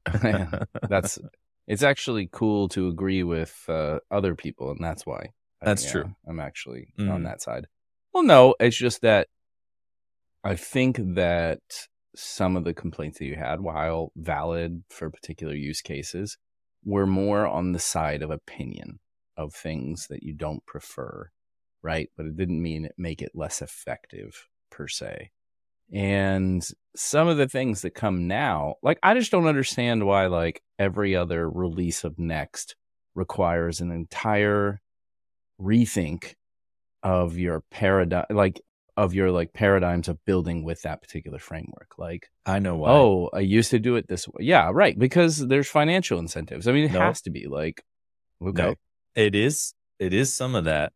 that's 0.89 1.19
it's 1.67 1.83
actually 1.83 2.29
cool 2.31 2.69
to 2.69 2.87
agree 2.87 3.23
with 3.23 3.61
uh, 3.67 3.99
other 4.09 4.35
people, 4.35 4.71
and 4.71 4.81
that's 4.81 5.05
why. 5.05 5.31
I- 5.61 5.65
That's 5.65 5.83
yeah, 5.83 5.91
true. 5.91 6.15
I'm 6.25 6.39
actually 6.39 6.93
Mhm. 6.97 7.11
on 7.11 7.23
that 7.23 7.41
side. 7.41 7.67
Well, 8.13 8.23
no, 8.23 8.55
it's 8.61 8.77
just 8.77 9.01
that 9.01 9.27
I 10.45 10.55
think 10.55 10.97
that 11.15 11.59
some 12.15 12.55
of 12.55 12.63
the 12.63 12.73
complaints 12.73 13.19
that 13.19 13.25
you 13.25 13.35
had, 13.35 13.59
while 13.59 14.13
valid 14.15 14.85
for 14.89 15.09
particular 15.09 15.55
use 15.55 15.81
cases, 15.81 16.37
were 16.85 17.05
more 17.07 17.45
on 17.45 17.73
the 17.73 17.79
side 17.79 18.21
of 18.21 18.31
opinion 18.31 18.99
of 19.37 19.53
things 19.53 20.07
that 20.07 20.23
you 20.23 20.33
don't 20.33 20.65
prefer, 20.65 21.29
right? 21.81 22.09
But 22.17 22.25
it 22.27 22.35
didn't 22.37 22.61
mean 22.61 22.85
it 22.85 22.93
make 22.97 23.21
it 23.21 23.31
less 23.35 23.61
effective 23.61 24.47
per 24.71 24.87
se. 24.87 25.31
And 25.93 26.67
some 26.95 27.27
of 27.27 27.37
the 27.37 27.47
things 27.47 27.81
that 27.83 27.91
come 27.91 28.27
now, 28.27 28.75
like 28.81 28.97
I 29.03 29.13
just 29.13 29.31
don't 29.31 29.47
understand 29.47 30.05
why 30.05 30.25
like 30.27 30.61
every 30.79 31.15
other 31.15 31.49
release 31.49 32.03
of 32.03 32.17
Next 32.17 32.75
requires 33.13 33.81
an 33.81 33.91
entire 33.91 34.81
rethink 35.61 36.33
of 37.03 37.37
your 37.37 37.61
paradigm 37.71 38.25
like 38.31 38.61
of 38.97 39.13
your 39.13 39.29
like 39.29 39.51
paradigms 39.53 40.07
of 40.07 40.23
building 40.25 40.63
with 40.63 40.81
that 40.83 41.01
particular 41.01 41.37
framework. 41.37 41.95
Like, 41.97 42.31
I 42.45 42.59
know 42.59 42.77
why. 42.77 42.91
oh, 42.91 43.29
I 43.33 43.39
used 43.41 43.71
to 43.71 43.79
do 43.79 43.97
it 43.97 44.07
this 44.07 44.25
way. 44.27 44.35
Yeah, 44.45 44.71
right. 44.73 44.97
Because 44.97 45.37
there's 45.45 45.67
financial 45.67 46.17
incentives. 46.17 46.65
I 46.67 46.71
mean, 46.71 46.85
it 46.85 46.93
No. 46.93 47.01
has 47.01 47.21
to 47.23 47.29
be 47.29 47.47
like 47.47 47.83
okay. 48.41 48.63
No, 48.63 48.75
it 49.15 49.35
is. 49.35 49.73
It 49.99 50.13
is 50.13 50.35
some 50.35 50.55
of 50.55 50.65
that. 50.65 50.93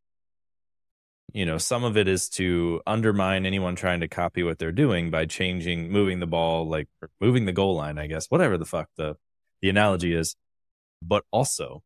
You 1.32 1.46
know, 1.46 1.58
some 1.60 1.84
of 1.84 1.96
it 1.96 2.08
is 2.08 2.28
to 2.30 2.82
undermine 2.88 3.46
anyone 3.46 3.76
trying 3.76 4.00
to 4.00 4.08
copy 4.08 4.42
what 4.42 4.58
they're 4.58 4.72
doing 4.72 5.12
by 5.12 5.26
changing, 5.26 5.92
moving 5.92 6.20
the 6.20 6.28
ball, 6.28 6.68
like 6.68 6.88
moving 7.22 7.46
the 7.46 7.52
goal 7.52 7.76
line. 7.76 8.00
I 8.00 8.08
guess 8.08 8.28
whatever 8.28 8.58
the 8.58 8.66
fuck 8.66 8.90
the 8.98 9.16
the 9.62 9.70
analogy 9.70 10.14
is. 10.14 10.36
But 11.02 11.24
also, 11.32 11.84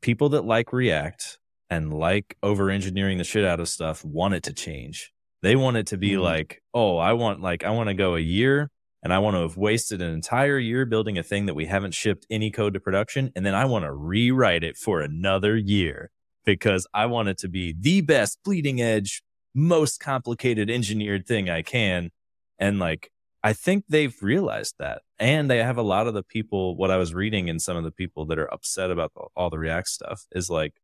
people 0.00 0.30
that 0.30 0.44
like 0.44 0.72
React 0.72 1.38
and 1.68 1.92
like 1.92 2.36
over 2.42 2.70
engineering 2.70 3.18
the 3.18 3.24
shit 3.24 3.44
out 3.44 3.60
of 3.60 3.68
stuff 3.68 4.04
want 4.04 4.34
it 4.34 4.44
to 4.44 4.52
change. 4.52 5.12
They 5.42 5.56
want 5.56 5.76
it 5.76 5.88
to 5.88 5.98
be 5.98 6.12
Mhm. 6.12 6.22
like, 6.22 6.62
oh, 6.72 6.96
I 6.96 7.12
want 7.14 7.40
like 7.40 7.64
I 7.64 7.70
want 7.70 7.88
to 7.88 7.94
go 7.94 8.14
a 8.14 8.20
year 8.20 8.70
and 9.04 9.12
I 9.12 9.18
want 9.20 9.36
to 9.36 9.42
have 9.42 9.56
wasted 9.56 10.00
an 10.02 10.12
entire 10.12 10.58
year 10.58 10.86
building 10.86 11.18
a 11.18 11.22
thing 11.22 11.46
that 11.46 11.54
we 11.54 11.66
haven't 11.66 11.94
shipped 11.94 12.26
any 12.30 12.50
code 12.50 12.74
to 12.74 12.80
production, 12.80 13.30
and 13.36 13.44
then 13.46 13.54
I 13.54 13.66
want 13.66 13.84
to 13.84 13.92
rewrite 13.92 14.64
it 14.64 14.76
for 14.76 15.00
another 15.00 15.56
year 15.56 16.10
because 16.44 16.86
I 16.92 17.06
want 17.06 17.28
it 17.28 17.38
to 17.38 17.48
be 17.48 17.74
the 17.78 18.00
best 18.00 18.38
bleeding 18.44 18.80
edge, 18.80 19.22
most 19.54 20.00
complicated 20.00 20.70
engineered 20.70 21.26
thing 21.26 21.48
I 21.48 21.62
can. 21.62 22.10
And 22.58 22.78
like, 22.78 23.10
I 23.42 23.52
think 23.52 23.84
they've 23.88 24.16
realized 24.22 24.76
that. 24.78 25.02
And 25.18 25.50
they 25.50 25.58
have 25.58 25.76
a 25.76 25.82
lot 25.82 26.06
of 26.06 26.14
the 26.14 26.22
people, 26.22 26.76
what 26.76 26.90
I 26.90 26.96
was 26.96 27.14
reading 27.14 27.48
in 27.48 27.58
some 27.58 27.76
of 27.76 27.84
the 27.84 27.90
people 27.90 28.24
that 28.26 28.38
are 28.38 28.52
upset 28.52 28.90
about 28.90 29.12
the, 29.14 29.26
all 29.36 29.50
the 29.50 29.58
React 29.58 29.88
stuff 29.88 30.22
is 30.32 30.48
like, 30.48 30.74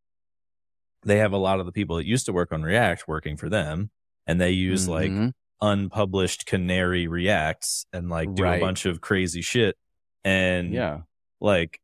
they 1.03 1.17
have 1.19 1.33
a 1.33 1.39
lot 1.39 1.61
of 1.61 1.67
the 1.67 1.73
people 1.73 1.97
that 1.97 2.07
used 2.07 2.27
to 2.27 2.33
work 2.33 2.53
on 2.53 2.63
React 2.63 3.09
working 3.09 3.37
for 3.39 3.49
them. 3.49 3.91
And 4.27 4.39
they 4.41 4.51
use 4.51 4.87
like 4.87 5.11
Mhm. 5.11 5.33
Unpublished 5.63 6.47
canary 6.47 7.07
reacts 7.07 7.87
and 7.93 8.09
like 8.09 8.35
do 8.35 8.43
Right. 8.45 8.57
a 8.57 8.61
bunch 8.65 8.87
of 8.87 9.01
crazy 9.01 9.43
shit. 9.43 9.77
And 10.25 10.73
yeah. 10.73 11.01
like 11.41 11.81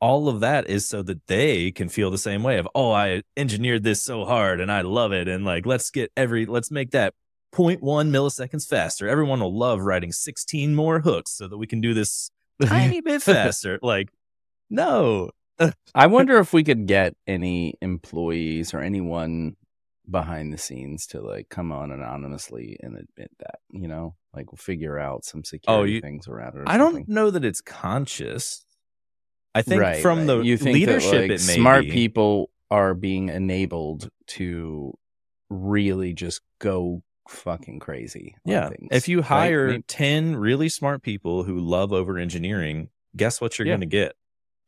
all 0.00 0.28
of 0.28 0.40
that 0.40 0.68
is 0.68 0.88
so 0.88 1.02
that 1.02 1.26
they 1.26 1.70
can 1.70 1.88
feel 1.88 2.10
the 2.10 2.18
same 2.18 2.42
way 2.42 2.58
of 2.58 2.68
oh 2.74 2.92
i 2.92 3.22
engineered 3.34 3.82
this 3.82 4.02
so 4.02 4.26
hard 4.26 4.60
and 4.60 4.70
i 4.70 4.82
love 4.82 5.12
it. 5.12 5.26
And 5.28 5.44
like 5.44 5.66
let's 5.66 5.90
get 5.90 6.12
every 6.16 6.46
let's 6.46 6.70
make 6.70 6.90
that 6.90 7.14
0.1 7.54 7.80
milliseconds 7.80 8.68
faster. 8.68 9.08
Everyone 9.08 9.40
will 9.40 9.56
love 9.56 9.80
writing 9.80 10.12
16 10.12 10.74
more 10.74 11.00
hooks 11.00 11.32
so 11.32 11.48
that 11.48 11.56
we 11.56 11.66
can 11.66 11.80
do 11.80 11.94
this 11.94 12.30
tiny 12.62 13.00
bit 13.00 13.22
faster. 13.22 13.78
Like 13.82 14.10
no. 14.68 15.30
I 15.94 16.06
wonder 16.06 16.36
if 16.38 16.52
we 16.52 16.62
could 16.64 16.86
get 16.86 17.14
any 17.26 17.74
employees 17.80 18.74
or 18.74 18.80
anyone 18.80 19.56
behind 20.10 20.52
the 20.52 20.58
scenes 20.58 21.06
to 21.08 21.20
like 21.20 21.48
come 21.48 21.72
on 21.72 21.90
anonymously 21.90 22.76
and 22.80 22.96
admit 22.96 23.30
that, 23.40 23.58
you 23.70 23.88
know, 23.88 24.14
like 24.34 24.52
we'll 24.52 24.56
figure 24.58 24.98
out 24.98 25.24
some 25.24 25.42
security 25.44 25.80
Oh, 25.80 25.84
you- 25.84 26.00
things 26.00 26.28
around 26.28 26.56
it. 26.56 26.62
i 26.66 26.76
don't 26.76 27.08
know 27.08 27.30
that 27.30 27.44
it's 27.44 27.60
conscious 27.60 28.64
i 29.54 29.62
think 29.62 29.80
Right, 29.80 30.02
from 30.02 30.18
right. 30.20 30.26
the 30.26 30.40
you 30.42 30.56
think 30.56 30.74
leadership 30.74 31.10
that, 31.12 31.16
like, 31.22 31.30
it 31.30 31.46
may 31.46 31.54
smart 31.56 31.84
be. 31.84 31.90
people 31.90 32.50
are 32.70 32.94
being 32.94 33.28
enabled 33.30 34.10
to 34.28 34.92
really 35.50 36.12
just 36.12 36.40
go 36.60 37.02
fucking 37.28 37.78
crazy. 37.80 38.36
Yeah. 38.44 38.68
things, 38.68 38.88
If 38.92 39.08
you 39.08 39.22
hire 39.22 39.68
Maybe- 39.68 39.82
10 39.88 40.36
really 40.36 40.68
smart 40.68 41.02
people 41.02 41.42
who 41.44 41.58
love 41.58 41.92
over 41.92 42.18
engineering, 42.18 42.88
guess 43.16 43.40
what 43.40 43.58
you're 43.58 43.66
Yeah. 43.66 43.72
going 43.72 43.80
to 43.80 43.86
get? 43.86 44.12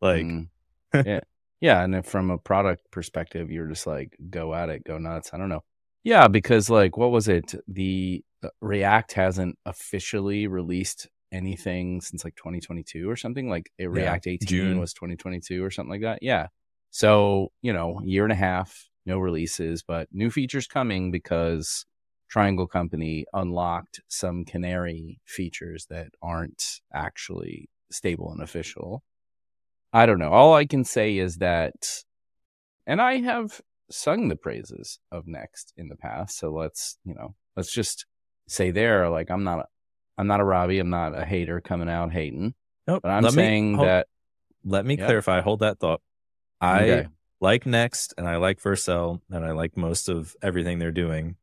Like, 0.00 0.24
Mm. 0.24 0.48
yeah, 1.06 1.20
yeah, 1.60 1.82
and 1.82 1.94
if 1.94 2.06
from 2.06 2.30
a 2.30 2.38
product 2.38 2.90
perspective, 2.90 3.50
you're 3.50 3.68
just 3.68 3.86
like 3.86 4.16
go 4.30 4.54
at 4.54 4.68
it, 4.68 4.84
go 4.84 4.98
nuts. 4.98 5.30
I 5.32 5.38
don't 5.38 5.48
know. 5.48 5.64
Yeah, 6.04 6.28
because 6.28 6.70
like 6.70 6.96
what 6.96 7.10
was 7.10 7.28
it? 7.28 7.54
The 7.66 8.22
uh, 8.42 8.48
React 8.60 9.12
hasn't 9.14 9.58
officially 9.66 10.46
released 10.46 11.08
anything 11.32 12.00
since 12.00 12.24
like 12.24 12.36
2022 12.36 13.08
or 13.08 13.16
something. 13.16 13.48
Like 13.48 13.70
it, 13.78 13.84
Yeah, 13.84 13.88
React 13.88 14.26
18 14.28 14.48
June. 14.48 14.80
was 14.80 14.92
2022 14.92 15.62
or 15.62 15.70
something 15.70 15.90
like 15.90 16.02
that. 16.02 16.20
Yeah. 16.22 16.46
So, 16.90 17.52
you 17.60 17.72
know, 17.72 18.00
year 18.04 18.24
and 18.24 18.32
a 18.32 18.36
half, 18.36 18.88
no 19.04 19.18
releases, 19.18 19.82
but 19.82 20.08
new 20.12 20.30
features 20.30 20.66
coming 20.66 21.10
because 21.10 21.84
Triangle 22.30 22.66
Company 22.66 23.26
unlocked 23.32 24.00
some 24.08 24.44
Canary 24.44 25.20
features 25.26 25.86
that 25.90 26.08
aren't 26.22 26.80
actually 26.94 27.68
stable 27.90 28.32
and 28.32 28.42
official. 28.42 29.02
I 29.92 30.06
don't 30.06 30.18
know. 30.18 30.30
All 30.30 30.54
I 30.54 30.66
can 30.66 30.84
say 30.84 31.16
is 31.18 31.36
that, 31.36 31.74
and 32.86 33.00
I 33.00 33.18
have 33.18 33.60
sung 33.90 34.28
the 34.28 34.36
praises 34.36 34.98
of 35.10 35.26
Next 35.26 35.72
in 35.76 35.88
the 35.88 35.96
past. 35.96 36.38
So 36.38 36.50
let's, 36.52 36.98
you 37.04 37.14
know, 37.14 37.34
let's 37.56 37.72
just 37.72 38.04
say 38.46 38.70
there, 38.70 39.08
like 39.08 39.30
I'm 39.30 39.44
not, 39.44 39.66
I'm 40.18 40.26
not 40.26 40.40
a 40.40 40.44
Robbie. 40.44 40.78
I'm 40.78 40.90
not 40.90 41.16
a 41.18 41.24
hater 41.24 41.60
coming 41.60 41.88
out 41.88 42.12
hating, 42.12 42.54
Nope. 42.86 43.02
but 43.02 43.10
I'm 43.10 43.22
let 43.22 43.32
me- 43.34 43.42
saying 43.42 43.74
hold- 43.74 43.88
that 43.88 44.06
Let 44.64 44.84
me 44.84 44.98
Yeah. 44.98 45.06
clarify. 45.06 45.40
Hold 45.40 45.60
that 45.60 45.78
thought. 45.78 46.02
I 46.60 46.82
Okay. 46.90 47.08
like 47.40 47.64
Next 47.64 48.12
and 48.18 48.26
I 48.28 48.36
like 48.36 48.60
Vercel 48.60 49.20
and 49.30 49.44
I 49.44 49.52
like 49.52 49.76
most 49.76 50.08
of 50.08 50.34
everything 50.42 50.78
they're 50.78 50.90
doing. 50.90 51.36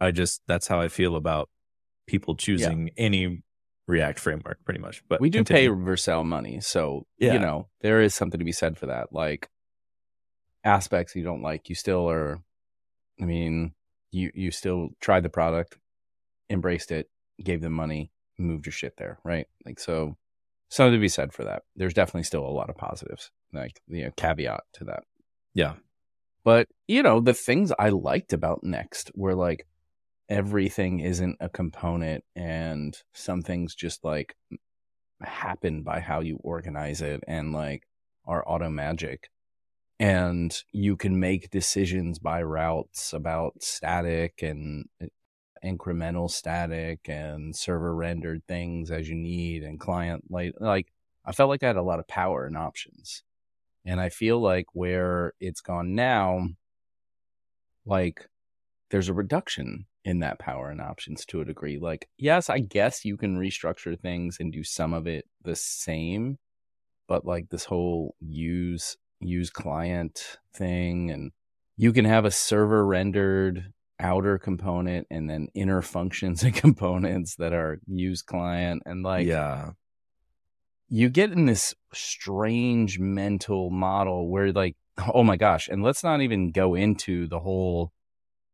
I 0.00 0.10
just 0.10 0.42
that's 0.48 0.66
how 0.66 0.80
I 0.80 0.88
feel 0.88 1.14
about 1.14 1.50
people 2.06 2.34
choosing 2.34 2.90
any 2.96 3.42
React 3.86 4.20
framework, 4.20 4.64
pretty 4.64 4.80
much. 4.80 5.02
But 5.08 5.20
we 5.20 5.30
do 5.30 5.38
continue. 5.38 5.74
pay 5.74 5.90
Vercel 5.90 6.24
money, 6.24 6.60
so 6.60 7.06
Yeah. 7.18 7.32
you 7.32 7.38
know 7.38 7.68
there 7.80 8.00
is 8.00 8.14
something 8.14 8.38
to 8.38 8.44
be 8.44 8.52
said 8.52 8.78
for 8.78 8.86
that. 8.86 9.12
Like 9.12 9.48
aspects 10.64 11.14
you 11.16 11.24
don't 11.24 11.42
like, 11.42 11.68
you 11.68 11.74
still 11.74 12.08
are. 12.10 12.40
I 13.20 13.24
mean, 13.24 13.72
you 14.10 14.30
you 14.34 14.50
still 14.50 14.90
tried 15.00 15.22
the 15.22 15.28
product, 15.28 15.76
embraced 16.48 16.92
it, 16.92 17.08
gave 17.42 17.60
them 17.60 17.72
money, 17.72 18.12
moved 18.38 18.66
your 18.66 18.72
shit 18.72 18.94
there, 18.96 19.18
right? 19.24 19.46
Like 19.66 19.80
so, 19.80 20.16
something 20.68 20.92
to 20.94 20.98
be 21.00 21.08
said 21.08 21.32
for 21.32 21.44
that. 21.44 21.62
There's 21.76 21.94
definitely 21.94 22.24
still 22.24 22.46
a 22.46 22.50
lot 22.50 22.70
of 22.70 22.76
positives, 22.76 23.30
like 23.52 23.80
you 23.88 24.04
know, 24.04 24.10
caveat 24.16 24.60
to 24.74 24.84
that. 24.84 25.02
Yeah. 25.54 25.74
But 26.44 26.68
you 26.86 27.02
know, 27.02 27.20
the 27.20 27.34
things 27.34 27.72
I 27.78 27.90
liked 27.90 28.32
about 28.32 28.62
Next 28.64 29.10
were 29.14 29.34
like 29.34 29.66
everything 30.30 31.00
isn't 31.00 31.36
a 31.40 31.48
component, 31.48 32.24
and 32.36 32.96
some 33.12 33.42
things 33.42 33.74
just 33.74 34.04
like 34.04 34.36
happen 35.22 35.82
by 35.82 36.00
how 36.00 36.20
you 36.20 36.38
organize 36.42 37.02
it, 37.02 37.22
and 37.26 37.52
like 37.52 37.86
are 38.26 38.44
auto 38.46 38.70
magic. 38.70 39.30
And 39.98 40.56
you 40.72 40.96
can 40.96 41.20
make 41.20 41.50
decisions 41.50 42.18
by 42.18 42.42
routes 42.42 43.12
about 43.12 43.62
static 43.62 44.42
and 44.42 44.86
uh, 45.02 45.06
incremental 45.64 46.30
static 46.30 47.00
and 47.08 47.54
server 47.54 47.94
rendered 47.94 48.42
things 48.48 48.90
as 48.90 49.10
you 49.10 49.14
need 49.14 49.62
and 49.62 49.78
client 49.78 50.24
like 50.30 50.54
like 50.58 50.90
I 51.24 51.32
felt 51.32 51.50
like 51.50 51.62
I 51.62 51.68
had 51.68 51.76
a 51.76 51.82
lot 51.82 51.98
of 52.00 52.08
power 52.08 52.46
and 52.46 52.56
options. 52.56 53.22
And 53.84 54.00
I 54.00 54.08
feel 54.08 54.40
like 54.40 54.66
where 54.72 55.34
it's 55.40 55.60
gone 55.60 55.94
now, 55.94 56.48
like 57.84 58.28
there's 58.90 59.08
a 59.08 59.14
reduction 59.14 59.86
in 60.04 60.20
that 60.20 60.38
power 60.38 60.70
and 60.70 60.80
options 60.80 61.24
to 61.26 61.40
a 61.40 61.44
degree. 61.44 61.78
Like, 61.78 62.08
yes, 62.16 62.48
I 62.48 62.60
guess 62.60 63.04
you 63.04 63.16
can 63.16 63.38
restructure 63.38 63.98
things 63.98 64.38
and 64.40 64.52
do 64.52 64.64
some 64.64 64.94
of 64.94 65.06
it 65.06 65.26
the 65.42 65.56
same, 65.56 66.38
but 67.06 67.24
like 67.24 67.48
this 67.50 67.64
whole 67.64 68.14
use 68.20 68.96
use 69.20 69.50
client 69.50 70.38
thing 70.54 71.10
and 71.10 71.30
you 71.76 71.92
can 71.92 72.06
have 72.06 72.24
a 72.24 72.30
server 72.30 72.86
rendered 72.86 73.72
outer 73.98 74.38
component 74.38 75.06
and 75.10 75.28
then 75.28 75.48
inner 75.54 75.82
functions 75.82 76.42
and 76.44 76.54
components 76.54 77.36
that 77.36 77.52
are 77.52 77.80
use 77.86 78.22
client 78.22 78.82
and 78.86 79.02
like 79.02 79.26
yeah. 79.26 79.70
you 80.88 81.10
get 81.10 81.32
in 81.32 81.44
this 81.44 81.74
strange 81.92 82.98
mental 82.98 83.70
model 83.70 84.30
where 84.30 84.52
like 84.52 84.76
oh 85.14 85.22
my 85.22 85.36
gosh 85.36 85.68
and 85.68 85.82
let's 85.82 86.02
not 86.02 86.22
even 86.22 86.50
go 86.50 86.74
into 86.74 87.26
the 87.28 87.40
whole 87.40 87.92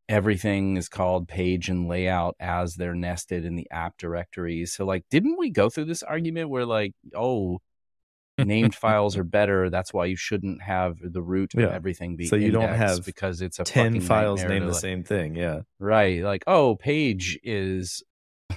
everything 0.09 0.77
is 0.77 0.87
called 0.89 1.27
page 1.27 1.69
and 1.69 1.87
layout 1.87 2.35
as 2.39 2.75
they're 2.75 2.95
nested 2.95 3.43
in 3.45 3.55
the 3.55 3.67
app 3.71 3.97
directories 3.97 4.73
so 4.73 4.85
like 4.85 5.03
didn't 5.09 5.37
we 5.37 5.49
go 5.49 5.69
through 5.69 5.83
this 5.85 6.01
argument 6.03 6.49
where 6.49 6.65
like 6.65 6.93
oh 7.15 7.59
named 8.37 8.73
files 8.83 9.17
are 9.17 9.23
better 9.23 9.69
that's 9.69 9.93
why 9.93 10.05
you 10.05 10.15
shouldn't 10.15 10.61
have 10.61 10.95
the 11.01 11.21
root 11.21 11.51
Yeah. 11.55 11.65
of 11.65 11.71
everything 11.73 12.15
be 12.15 12.27
So 12.27 12.35
you 12.37 12.51
don't 12.51 12.73
have 12.73 13.03
because 13.05 13.41
it's 13.41 13.59
a 13.59 13.63
10 13.63 13.99
files 14.01 14.43
named 14.43 14.67
the 14.67 14.71
like- 14.71 14.79
same 14.79 15.03
thing. 15.03 15.35
Yeah. 15.35 15.61
Right. 15.79 16.21
Like, 16.23 16.43
oh, 16.47 16.75
page 16.75 17.37
is 17.43 18.03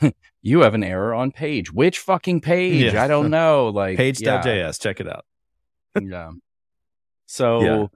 you 0.42 0.60
have 0.60 0.74
an 0.74 0.84
error 0.84 1.14
on 1.14 1.32
page. 1.32 1.72
Which 1.72 1.98
fucking 1.98 2.42
page? 2.42 2.92
Yeah. 2.92 3.02
I 3.02 3.08
don't 3.08 3.30
know. 3.30 3.68
Like 3.68 3.92
yeah, 3.92 3.96
Page.js. 3.96 4.80
Check 4.80 5.00
it 5.00 5.08
out. 5.08 5.24
yeah. 6.00 6.30
So 7.26 7.62
Yeah. 7.62 7.86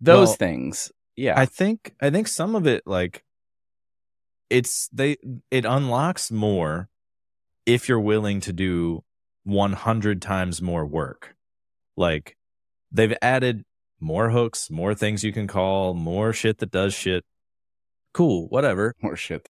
those 0.00 0.28
Well, 0.28 0.36
things. 0.36 0.90
Yeah. 1.18 1.34
I 1.36 1.46
think 1.46 1.94
I 2.00 2.10
think 2.10 2.28
some 2.28 2.54
of 2.54 2.68
it 2.68 2.84
like 2.86 3.24
it's 4.50 4.88
they 4.92 5.16
it 5.50 5.64
unlocks 5.64 6.30
more 6.30 6.88
if 7.66 7.88
you're 7.88 7.98
willing 7.98 8.38
to 8.42 8.52
do 8.52 9.02
100 9.42 10.22
times 10.22 10.62
more 10.62 10.86
work. 10.86 11.34
Like 11.96 12.36
they've 12.92 13.16
added 13.20 13.64
more 13.98 14.30
hooks, 14.30 14.70
more 14.70 14.94
things 14.94 15.24
you 15.24 15.32
can 15.32 15.48
call, 15.48 15.92
more 15.92 16.32
shit 16.32 16.58
that 16.58 16.70
does 16.70 16.94
shit. 16.94 17.24
Cool, 18.14 18.46
whatever. 18.48 18.94
More 19.02 19.16
shit. 19.16 19.48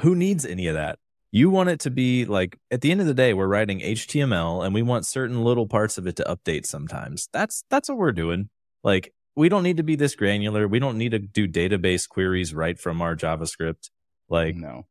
Who 0.00 0.16
needs 0.16 0.44
any 0.44 0.66
of 0.66 0.74
that? 0.74 0.98
You 1.30 1.50
want 1.50 1.68
it 1.68 1.78
to 1.80 1.90
be 1.90 2.24
like 2.24 2.58
at 2.72 2.80
the 2.80 2.90
end 2.90 3.00
of 3.00 3.06
the 3.06 3.14
day 3.14 3.32
we're 3.32 3.46
writing 3.46 3.78
HTML 3.78 4.66
and 4.66 4.74
we 4.74 4.82
want 4.82 5.06
certain 5.06 5.44
little 5.44 5.68
parts 5.68 5.98
of 5.98 6.08
it 6.08 6.16
to 6.16 6.24
update 6.24 6.66
sometimes. 6.66 7.28
That's 7.32 7.62
that's 7.70 7.88
what 7.88 7.98
we're 7.98 8.10
doing. 8.10 8.50
Like 8.82 9.12
we 9.38 9.48
don't 9.48 9.62
need 9.62 9.76
to 9.76 9.84
be 9.84 9.94
this 9.94 10.16
granular. 10.16 10.66
We 10.66 10.80
don't 10.80 10.98
need 10.98 11.12
to 11.12 11.20
do 11.20 11.46
database 11.46 12.08
queries 12.08 12.52
right 12.52 12.76
from 12.76 13.00
our 13.00 13.14
JavaScript. 13.14 13.88
Like 14.28 14.56
no. 14.56 14.86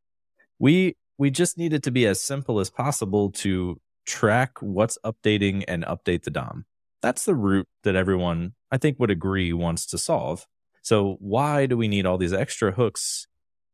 we 0.58 0.96
we 1.18 1.30
just 1.30 1.58
need 1.58 1.74
it 1.74 1.82
to 1.82 1.90
be 1.90 2.06
as 2.06 2.22
simple 2.22 2.58
as 2.58 2.70
possible 2.70 3.30
to 3.32 3.78
track 4.06 4.52
what's 4.60 4.96
updating 5.04 5.64
and 5.68 5.84
update 5.84 6.22
the 6.22 6.30
DOM. 6.30 6.64
That's 7.02 7.26
the 7.26 7.34
root 7.34 7.68
that 7.84 7.94
everyone 7.94 8.54
I 8.72 8.78
think 8.78 8.98
would 8.98 9.10
agree 9.10 9.52
wants 9.52 9.84
to 9.88 9.98
solve. 9.98 10.46
So 10.80 11.18
why 11.20 11.66
do 11.66 11.76
we 11.76 11.86
need 11.86 12.06
all 12.06 12.16
these 12.16 12.32
extra 12.32 12.72
hooks 12.72 13.26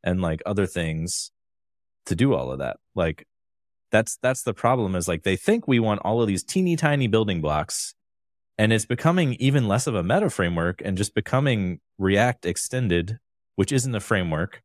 and 0.03 0.21
like 0.21 0.43
other 0.45 0.67
things 0.67 1.31
to 2.07 2.17
do 2.17 2.35
all 2.35 2.51
of 2.51 2.59
that? 2.59 2.79
Like 2.97 3.29
that's 3.93 4.19
that's 4.23 4.43
the 4.43 4.55
problem 4.55 4.97
is 4.97 5.07
like 5.07 5.23
they 5.23 5.37
think 5.37 5.69
we 5.69 5.79
want 5.79 6.01
all 6.05 6.21
of 6.21 6.27
these 6.27 6.43
teeny 6.43 6.75
tiny 6.75 7.07
building 7.07 7.41
blocks 7.41 7.95
and 8.59 8.73
it's 8.73 8.87
becoming 8.87 9.35
even 9.35 9.67
less 9.69 9.87
of 9.87 9.95
a 9.95 10.03
meta 10.03 10.31
framework 10.31 10.81
and 10.85 10.97
just 10.97 11.15
becoming 11.15 11.81
React 11.99 12.47
extended, 12.47 13.19
which 13.57 13.73
isn't 13.73 13.95
a 13.95 14.01
framework 14.01 14.63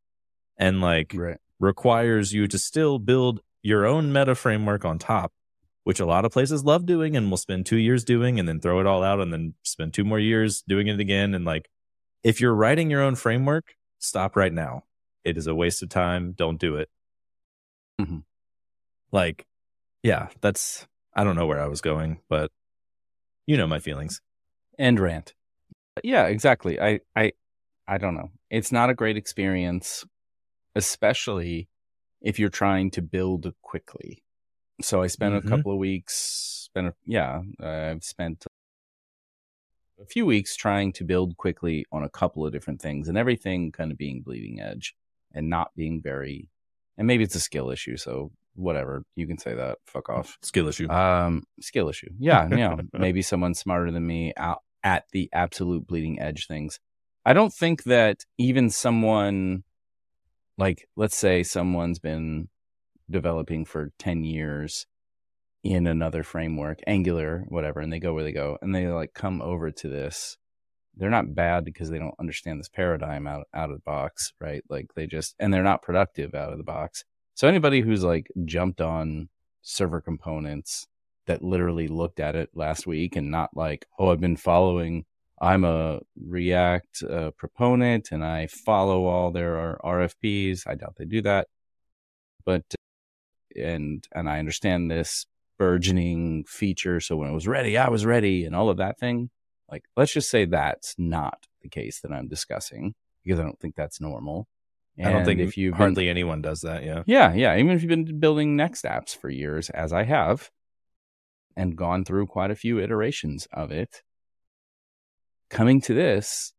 and 0.56 0.80
like 0.80 1.12
Right. 1.14 1.38
requires 1.58 2.32
you 2.32 2.46
to 2.48 2.58
still 2.58 2.98
build 2.98 3.40
your 3.62 3.86
own 3.86 4.12
meta 4.12 4.34
framework 4.34 4.84
on 4.84 4.98
top, 4.98 5.32
which 5.84 6.00
a 6.00 6.06
lot 6.06 6.24
of 6.24 6.32
places 6.32 6.64
love 6.64 6.86
doing 6.86 7.16
and 7.16 7.30
will 7.30 7.36
spend 7.36 7.66
two 7.66 7.76
years 7.78 8.04
doing 8.04 8.38
and 8.38 8.48
then 8.48 8.60
throw 8.60 8.80
it 8.80 8.86
all 8.86 9.02
out 9.02 9.20
and 9.20 9.32
then 9.32 9.54
spend 9.62 9.92
two 9.94 10.04
more 10.04 10.18
years 10.18 10.62
doing 10.62 10.86
it 10.88 11.00
again. 11.00 11.34
And 11.34 11.44
like, 11.44 11.68
if 12.22 12.40
you're 12.40 12.54
writing 12.54 12.90
your 12.90 13.02
own 13.02 13.14
framework, 13.16 13.74
stop 13.98 14.36
right 14.36 14.52
now. 14.52 14.84
It 15.24 15.36
is 15.36 15.46
a 15.46 15.54
waste 15.54 15.82
of 15.82 15.88
time. 15.88 16.32
Don't 16.32 16.58
do 16.60 16.76
it. 16.76 16.88
Mhm. 18.00 18.24
Like, 19.12 19.46
yeah, 20.02 20.28
that's, 20.40 20.86
I 21.14 21.24
don't 21.24 21.36
know 21.36 21.46
where 21.46 21.60
I 21.60 21.66
was 21.66 21.80
going, 21.80 22.20
but 22.28 22.50
you 23.50 23.56
know 23.56 23.66
my 23.66 23.80
feelings. 23.80 24.20
End 24.78 25.00
rant. 25.00 25.34
Yeah, 26.04 26.26
exactly. 26.26 26.80
I 26.80 27.00
I 27.16 27.32
I 27.88 27.98
don't 27.98 28.14
know. 28.14 28.30
It's 28.48 28.70
not 28.70 28.90
a 28.90 28.94
great 28.94 29.16
experience, 29.16 30.04
especially 30.76 31.68
if 32.20 32.38
you're 32.38 32.48
trying 32.64 32.92
to 32.92 33.02
build 33.02 33.52
quickly. 33.62 34.22
So 34.80 35.02
I 35.02 35.08
spent 35.08 35.34
Mhm. 35.34 35.44
a 35.44 35.48
couple 35.48 35.72
of 35.72 35.78
weeks, 35.78 36.14
spent 36.66 36.86
a, 36.86 36.94
yeah, 37.04 37.42
I've 37.58 38.04
spent 38.04 38.46
a 40.00 40.06
few 40.06 40.24
weeks 40.26 40.54
trying 40.54 40.92
to 40.92 41.04
build 41.04 41.36
quickly 41.36 41.84
on 41.90 42.04
a 42.04 42.08
couple 42.08 42.46
of 42.46 42.52
different 42.52 42.80
things 42.80 43.08
and 43.08 43.18
everything 43.18 43.72
kind 43.72 43.90
of 43.90 43.98
being 43.98 44.22
bleeding 44.22 44.60
edge 44.60 44.94
and 45.34 45.50
not 45.50 45.74
being 45.76 46.00
very 46.00 46.48
and 46.96 47.06
maybe 47.06 47.24
it's 47.24 47.34
a 47.34 47.40
skill 47.40 47.70
issue, 47.70 47.96
so 47.96 48.30
whatever. 48.54 49.02
You 49.16 49.26
can 49.26 49.38
say 49.38 49.54
that. 49.54 49.78
Fuck 49.86 50.08
off. 50.08 50.38
Skill 50.42 50.68
issue. 50.68 50.88
Um, 50.90 51.44
skill 51.60 51.88
issue. 51.88 52.10
Yeah, 52.18 52.48
yeah. 52.56 52.76
Maybe 52.92 53.22
someone 53.22 53.54
smarter 53.54 53.90
than 53.90 54.06
me 54.06 54.32
out 54.36 54.58
at 54.82 55.04
the 55.12 55.28
absolute 55.32 55.86
bleeding 55.86 56.20
edge 56.20 56.46
things. 56.46 56.78
I 57.24 57.32
don't 57.32 57.52
think 57.52 57.84
that 57.84 58.24
even 58.38 58.70
someone 58.70 59.64
like 60.56 60.86
let's 60.96 61.16
say 61.16 61.42
someone's 61.42 61.98
been 61.98 62.48
developing 63.10 63.64
for 63.64 63.90
10 63.98 64.24
years 64.24 64.86
in 65.62 65.86
another 65.86 66.22
framework, 66.22 66.78
Angular, 66.86 67.44
whatever, 67.48 67.80
and 67.80 67.92
they 67.92 68.00
go 68.00 68.14
where 68.14 68.24
they 68.24 68.32
go 68.32 68.56
and 68.62 68.74
they 68.74 68.86
like 68.88 69.12
come 69.14 69.42
over 69.42 69.70
to 69.70 69.88
this 69.88 70.38
they're 70.96 71.10
not 71.10 71.34
bad 71.34 71.64
because 71.64 71.90
they 71.90 71.98
don't 71.98 72.14
understand 72.20 72.60
this 72.60 72.68
paradigm 72.68 73.26
out 73.26 73.46
out 73.54 73.70
of 73.70 73.76
the 73.76 73.82
box, 73.82 74.32
right? 74.40 74.62
Like 74.68 74.88
they 74.94 75.06
just 75.06 75.34
and 75.38 75.52
they're 75.52 75.62
not 75.62 75.82
productive 75.82 76.34
out 76.34 76.52
of 76.52 76.58
the 76.58 76.64
box. 76.64 77.04
So 77.40 77.48
anybody 77.48 77.80
who's 77.80 78.04
like 78.04 78.30
jumped 78.44 78.82
on 78.82 79.30
server 79.62 80.02
components 80.02 80.86
that 81.24 81.42
literally 81.42 81.88
looked 81.88 82.20
at 82.20 82.36
it 82.36 82.50
last 82.52 82.86
week 82.86 83.16
and 83.16 83.30
not 83.30 83.56
like, 83.56 83.86
oh, 83.98 84.10
I've 84.10 84.20
been 84.20 84.36
following. 84.36 85.06
I'm 85.40 85.64
a 85.64 86.00
React 86.22 87.02
uh, 87.04 87.30
proponent 87.38 88.10
and 88.12 88.22
I 88.22 88.46
follow 88.48 89.06
all 89.06 89.30
their 89.30 89.78
RFPs. 89.82 90.66
I 90.66 90.74
doubt 90.74 90.96
they 90.98 91.06
do 91.06 91.22
that, 91.22 91.48
but 92.44 92.62
and 93.56 94.06
and 94.14 94.28
I 94.28 94.38
understand 94.38 94.90
this 94.90 95.24
burgeoning 95.56 96.44
feature. 96.44 97.00
So 97.00 97.16
when 97.16 97.30
it 97.30 97.34
was 97.34 97.48
ready, 97.48 97.78
I 97.78 97.88
was 97.88 98.04
ready, 98.04 98.44
and 98.44 98.54
all 98.54 98.68
of 98.68 98.76
that 98.76 98.98
thing. 98.98 99.30
Like, 99.70 99.84
let's 99.96 100.12
just 100.12 100.28
say 100.28 100.44
that's 100.44 100.94
not 100.98 101.46
the 101.62 101.70
case 101.70 102.00
that 102.00 102.12
I'm 102.12 102.28
discussing 102.28 102.94
because 103.24 103.40
I 103.40 103.44
don't 103.44 103.58
think 103.58 103.76
that's 103.76 103.98
normal. 103.98 104.46
I 105.04 105.12
don't 105.12 105.24
think 105.24 105.40
if 105.40 105.56
you 105.56 105.72
hardly 105.72 106.04
been, 106.04 106.10
anyone 106.10 106.42
does 106.42 106.60
that. 106.60 106.84
Yeah. 106.84 107.02
Yeah. 107.06 107.32
Yeah. 107.32 107.56
Even 107.56 107.72
if 107.72 107.82
you've 107.82 107.88
been 107.88 108.18
building 108.18 108.56
Next 108.56 108.84
apps 108.84 109.16
for 109.16 109.28
years, 109.30 109.70
as 109.70 109.92
I 109.92 110.04
have, 110.04 110.50
and 111.56 111.76
gone 111.76 112.04
through 112.04 112.26
quite 112.26 112.50
a 112.50 112.56
few 112.56 112.78
iterations 112.78 113.48
of 113.52 113.70
it, 113.70 114.02
coming 115.48 115.80
to 115.82 115.94
this 115.94 116.52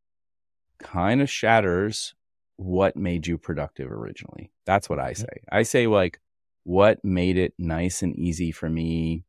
kind 0.79 1.21
of 1.21 1.29
shatters 1.29 2.13
what 2.57 2.95
made 2.95 3.27
you 3.27 3.37
productive 3.37 3.91
originally. 3.91 4.51
That's 4.65 4.89
what 4.89 4.99
I 4.99 5.13
say. 5.13 5.43
I 5.51 5.63
say, 5.63 5.87
like, 5.87 6.19
what 6.63 7.03
made 7.03 7.37
it 7.37 7.53
nice 7.57 8.03
and 8.03 8.15
easy 8.15 8.51
for 8.51 8.69
me, 8.69 9.23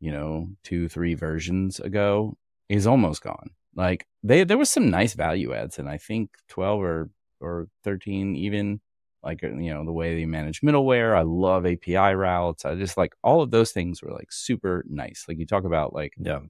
you 0.00 0.10
know, 0.10 0.48
two, 0.64 0.88
three 0.88 1.14
versions 1.14 1.80
ago 1.80 2.36
is 2.68 2.86
almost 2.86 3.22
gone. 3.22 3.50
Like 3.74 4.06
they 4.22 4.44
there 4.44 4.58
was 4.58 4.70
some 4.70 4.90
nice 4.90 5.14
value 5.14 5.54
adds, 5.54 5.78
and 5.78 5.88
I 5.88 5.98
think 5.98 6.30
twelve 6.48 6.82
or 6.82 7.10
or 7.42 7.68
thirteen 7.84 8.36
even 8.36 8.80
like 9.22 9.44
uh, 9.44 9.48
you 9.48 9.72
know 9.72 9.84
the 9.84 9.92
way 9.92 10.14
they 10.14 10.26
manage 10.26 10.62
middleware. 10.62 11.16
I 11.16 11.22
love 11.22 11.66
API 11.66 12.14
routes. 12.14 12.64
I 12.64 12.74
just 12.74 12.96
like 12.96 13.14
all 13.22 13.42
of 13.42 13.50
those 13.50 13.72
things 13.72 14.02
were 14.02 14.12
like 14.12 14.32
super 14.32 14.84
nice. 14.88 15.24
Like 15.28 15.38
you 15.38 15.46
talk 15.46 15.64
about 15.64 15.92
like 15.92 16.14
yeah, 16.18 16.40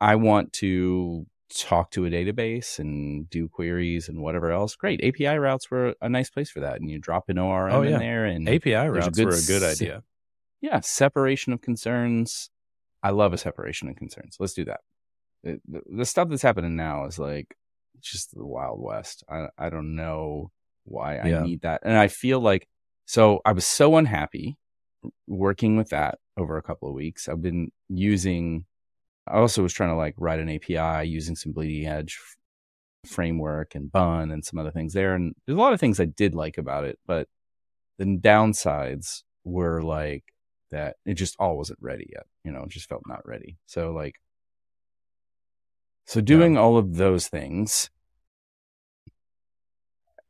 I 0.00 0.16
want 0.16 0.52
to 0.54 1.26
talk 1.54 1.90
to 1.90 2.06
a 2.06 2.10
database 2.10 2.78
and 2.78 3.28
do 3.28 3.48
queries 3.48 4.08
and 4.08 4.20
whatever 4.22 4.50
else. 4.50 4.74
Great. 4.74 5.04
API 5.04 5.36
routes 5.38 5.70
were 5.70 5.94
a 6.00 6.08
nice 6.08 6.30
place 6.30 6.50
for 6.50 6.60
that. 6.60 6.80
And 6.80 6.90
you 6.90 6.98
drop 6.98 7.28
an 7.28 7.38
ORM 7.38 7.72
oh, 7.72 7.82
yeah. 7.82 7.90
in 7.90 7.98
there 7.98 8.24
and 8.24 8.48
API 8.48 8.88
routes 8.88 9.18
a 9.18 9.24
were 9.24 9.32
a 9.32 9.42
good 9.42 9.62
idea. 9.62 9.98
Se- 9.98 10.02
yeah. 10.62 10.80
Separation 10.80 11.52
of 11.52 11.60
concerns. 11.60 12.48
I 13.02 13.10
love 13.10 13.34
a 13.34 13.38
separation 13.38 13.90
of 13.90 13.96
concerns. 13.96 14.38
Let's 14.40 14.54
do 14.54 14.64
that 14.64 14.80
it, 15.44 15.60
the 15.66 16.04
stuff 16.04 16.28
that's 16.28 16.42
happening 16.42 16.76
now 16.76 17.06
is 17.06 17.18
like 17.18 17.56
just 18.02 18.34
the 18.34 18.46
wild 18.46 18.80
west. 18.80 19.24
I 19.28 19.48
I 19.58 19.70
don't 19.70 19.94
know 19.94 20.50
why 20.84 21.18
I 21.18 21.28
yeah. 21.28 21.42
need 21.42 21.62
that, 21.62 21.82
and 21.84 21.96
I 21.96 22.08
feel 22.08 22.40
like 22.40 22.68
so 23.06 23.40
I 23.44 23.52
was 23.52 23.66
so 23.66 23.96
unhappy 23.96 24.58
working 25.26 25.76
with 25.76 25.90
that 25.90 26.18
over 26.36 26.56
a 26.56 26.62
couple 26.62 26.88
of 26.88 26.94
weeks. 26.94 27.28
I've 27.28 27.42
been 27.42 27.70
using. 27.88 28.64
I 29.26 29.38
also 29.38 29.62
was 29.62 29.72
trying 29.72 29.90
to 29.90 29.96
like 29.96 30.14
write 30.18 30.40
an 30.40 30.50
API 30.50 31.08
using 31.08 31.36
some 31.36 31.52
bleeding 31.52 31.86
edge 31.86 32.18
framework 33.06 33.74
and 33.74 33.90
bun 33.90 34.30
and 34.30 34.44
some 34.44 34.58
other 34.58 34.70
things 34.70 34.92
there 34.92 35.14
and 35.14 35.34
there's 35.44 35.56
a 35.56 35.60
lot 35.60 35.72
of 35.72 35.80
things 35.80 35.98
i 35.98 36.04
did 36.04 36.34
like 36.34 36.56
about 36.56 36.84
it 36.84 36.98
but 37.06 37.28
the 37.98 38.04
downsides 38.04 39.22
were 39.44 39.82
like 39.82 40.24
that 40.70 40.96
it 41.04 41.14
just 41.14 41.34
all 41.38 41.56
wasn't 41.56 41.78
ready 41.80 42.08
yet 42.12 42.26
you 42.44 42.52
know 42.52 42.62
it 42.62 42.68
just 42.68 42.88
felt 42.88 43.02
not 43.06 43.26
ready 43.26 43.56
so 43.66 43.92
like 43.92 44.16
so 46.06 46.20
doing 46.20 46.54
yeah. 46.54 46.60
all 46.60 46.76
of 46.76 46.96
those 46.96 47.28
things, 47.28 47.90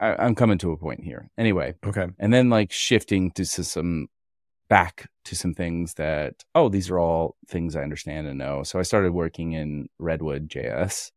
I, 0.00 0.26
am 0.26 0.34
coming 0.34 0.58
to 0.58 0.72
a 0.72 0.76
point 0.76 1.04
here. 1.04 1.30
Anyway. 1.38 1.74
Okay. 1.86 2.08
And 2.18 2.32
then 2.32 2.50
like 2.50 2.72
shifting 2.72 3.30
to 3.32 3.44
some 3.44 4.08
back 4.68 5.08
to 5.24 5.36
some 5.36 5.54
things 5.54 5.94
that, 5.94 6.44
oh, 6.54 6.68
these 6.68 6.90
are 6.90 6.98
all 6.98 7.36
things 7.46 7.76
I 7.76 7.82
understand 7.82 8.26
and 8.26 8.38
know. 8.38 8.62
So 8.64 8.78
I 8.78 8.82
started 8.82 9.12
working 9.12 9.52
in 9.52 9.88
Redwood 9.98 10.48
JS, 10.48 11.12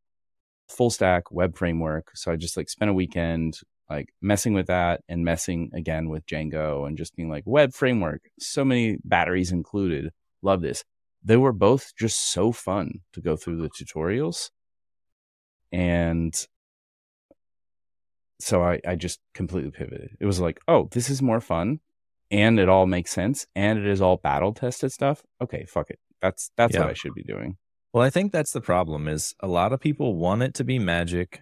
full 0.69 0.89
stack 0.89 1.31
web 1.31 1.57
framework. 1.57 2.11
So 2.15 2.31
I 2.31 2.35
just 2.35 2.57
like 2.57 2.69
spent 2.69 2.91
a 2.91 2.93
weekend 2.93 3.59
like 3.89 4.09
messing 4.21 4.53
with 4.53 4.67
that 4.67 5.01
and 5.07 5.23
messing 5.23 5.71
again 5.73 6.09
with 6.09 6.25
Django 6.25 6.87
and 6.87 6.97
just 6.97 7.15
being 7.15 7.29
like 7.29 7.43
web 7.45 7.73
framework, 7.73 8.21
so 8.39 8.65
many 8.65 8.97
batteries 9.03 9.51
included. 9.51 10.11
Love 10.41 10.61
this 10.61 10.83
they 11.25 11.37
were 11.37 11.51
both 11.51 11.93
just 11.97 12.31
so 12.31 12.51
fun 12.51 13.01
to 13.13 13.19
go 13.19 13.35
through 13.35 13.57
the 13.57 13.69
tutorials. 13.69 14.51
And 15.71 16.33
so 18.39 18.63
I, 18.63 18.79
I 18.87 18.95
just 18.95 19.19
completely 19.33 19.71
pivoted. 19.71 20.17
It 20.19 20.25
was 20.27 20.39
like, 20.39 20.61
oh, 20.67 20.87
this 20.91 21.09
is 21.09 21.21
more 21.21 21.41
fun 21.41 21.79
and 22.29 22.59
it 22.59 22.69
all 22.69 22.85
makes 22.85 23.11
sense 23.11 23.47
and 23.55 23.79
it 23.79 23.87
is 23.87 24.01
all 24.01 24.17
battle 24.17 24.53
tested 24.53 24.91
stuff. 24.91 25.23
Okay, 25.41 25.65
fuck 25.65 25.89
it. 25.89 25.99
That's 26.21 26.51
that's 26.55 26.75
yeah. 26.75 26.81
what 26.81 26.89
I 26.91 26.93
should 26.93 27.15
be 27.15 27.23
doing. 27.23 27.57
Well, 27.91 28.03
I 28.03 28.09
think 28.09 28.31
that's 28.31 28.51
the 28.51 28.61
problem 28.61 29.07
is 29.07 29.33
a 29.39 29.47
lot 29.47 29.73
of 29.73 29.79
people 29.79 30.15
want 30.15 30.43
it 30.43 30.53
to 30.55 30.63
be 30.63 30.79
magic 30.79 31.41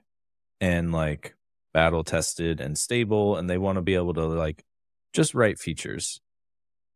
and 0.61 0.93
like 0.93 1.35
battle 1.73 2.03
tested 2.03 2.61
and 2.61 2.77
stable 2.77 3.35
and 3.35 3.49
they 3.49 3.57
want 3.57 3.77
to 3.77 3.81
be 3.81 3.95
able 3.95 4.13
to 4.13 4.25
like 4.25 4.63
just 5.11 5.33
write 5.33 5.59
features. 5.59 6.21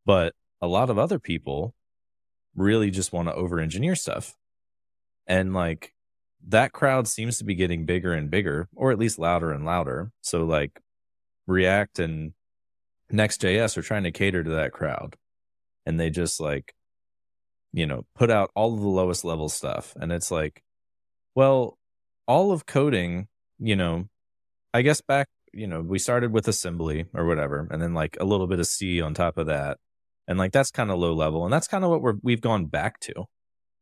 But 0.06 0.34
a 0.62 0.68
lot 0.68 0.90
of 0.90 0.98
other 0.98 1.20
people 1.20 1.76
really 2.58 2.92
just 2.92 3.14
want 3.14 3.30
to 3.30 3.34
over 3.34 3.60
engineer 3.62 3.96
stuff. 3.96 4.36
And 5.28 5.54
like 5.54 5.94
that 6.48 6.74
crowd 6.74 7.08
seems 7.08 7.38
to 7.38 7.46
be 7.46 7.56
getting 7.56 7.86
bigger 7.86 8.14
and 8.14 8.30
bigger, 8.30 8.68
or 8.76 8.92
at 8.92 9.00
least 9.00 9.20
louder 9.20 9.52
and 9.52 9.64
louder. 9.64 10.12
So 10.22 10.44
like 10.44 10.82
React 11.46 12.00
and 12.00 12.34
Next.js 13.10 13.78
are 13.78 13.82
trying 13.82 14.04
to 14.04 14.12
cater 14.12 14.44
to 14.44 14.50
that 14.52 14.74
crowd. 14.74 15.16
And 15.86 15.98
they 15.98 16.10
just 16.10 16.42
like, 16.42 16.74
you 17.72 17.86
know, 17.86 18.06
put 18.16 18.30
out 18.30 18.52
all 18.56 18.74
of 18.74 18.82
the 18.82 18.88
lowest 18.88 19.24
level 19.24 19.48
stuff. 19.48 19.96
And 20.00 20.12
it's 20.12 20.32
like, 20.32 20.64
well, 21.36 21.78
all 22.28 22.52
of 22.52 22.66
coding, 22.66 23.28
you 23.60 23.76
know, 23.76 24.10
I 24.74 24.82
guess 24.82 25.00
back, 25.00 25.28
you 25.54 25.68
know, 25.68 25.82
we 25.82 26.00
started 26.00 26.32
with 26.34 26.48
assembly 26.48 27.06
or 27.14 27.26
whatever, 27.26 27.68
and 27.72 27.82
then 27.82 27.94
like 27.94 28.18
a 28.20 28.26
little 28.26 28.48
bit 28.48 28.60
of 28.60 28.68
C 28.68 29.02
on 29.02 29.14
top 29.14 29.38
of 29.38 29.48
that 29.48 29.78
and 30.28 30.38
like 30.38 30.52
that's 30.52 30.72
kind 30.72 30.92
of 30.92 31.00
low 31.00 31.14
level 31.14 31.44
and 31.44 31.54
that's 31.54 31.68
kind 31.68 31.84
of 31.84 31.90
what 31.90 32.02
we're 32.02 32.16
we've 32.22 32.42
gone 32.42 32.66
back 32.66 33.00
to 33.00 33.26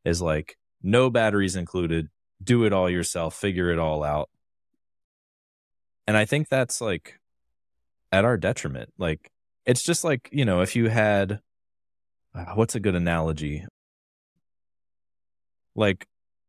is 0.03 0.21
like 0.21 0.57
no 0.81 1.09
batteries 1.09 1.55
included 1.55 2.09
do 2.43 2.63
it 2.65 2.73
all 2.73 2.89
yourself 2.89 3.35
figure 3.35 3.71
it 3.71 3.79
all 3.79 4.03
out. 4.03 4.29
And 6.07 6.15
i 6.15 6.25
think 6.25 6.49
that's 6.49 6.81
like 6.81 7.19
at 8.11 8.25
our 8.25 8.37
detriment 8.37 8.93
like 8.97 9.31
it's 9.65 9.81
just 9.81 10.03
like 10.03 10.29
you 10.31 10.45
know 10.45 10.61
if 10.61 10.75
you 10.75 10.89
had 10.89 11.39
uh, 12.35 12.53
what's 12.55 12.75
a 12.75 12.79
good 12.79 12.95
analogy? 12.95 13.65
Like 15.73 16.07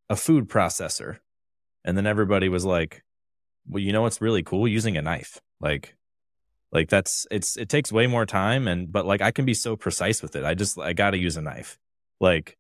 a 0.09 0.17
food 0.17 0.49
processor 0.49 1.19
and 1.85 1.97
then 1.97 2.07
everybody 2.07 2.49
was 2.49 2.65
like 2.65 3.03
well 3.69 3.83
you 3.83 3.93
know 3.93 4.03
what's 4.03 4.21
really 4.21 4.43
cool? 4.43 4.69
Using 4.69 4.97
a 4.97 5.03
knife. 5.03 5.41
Like 5.61 5.97
like 6.73 6.89
that's 6.89 7.27
it's 7.31 7.57
it 7.57 7.69
takes 7.69 7.93
way 7.93 8.07
more 8.07 8.27
time 8.27 8.69
and 8.69 8.91
but 8.91 9.07
like 9.07 9.23
I 9.23 9.31
can 9.31 9.45
be 9.45 9.55
so 9.55 9.77
precise 9.77 10.23
with 10.23 10.37
it. 10.37 10.45
I 10.45 10.55
just 10.55 10.79
I 10.79 10.93
got 10.93 11.11
to 11.11 11.19
use 11.19 11.37
a 11.37 11.43
knife. 11.43 11.79
Like 12.21 12.57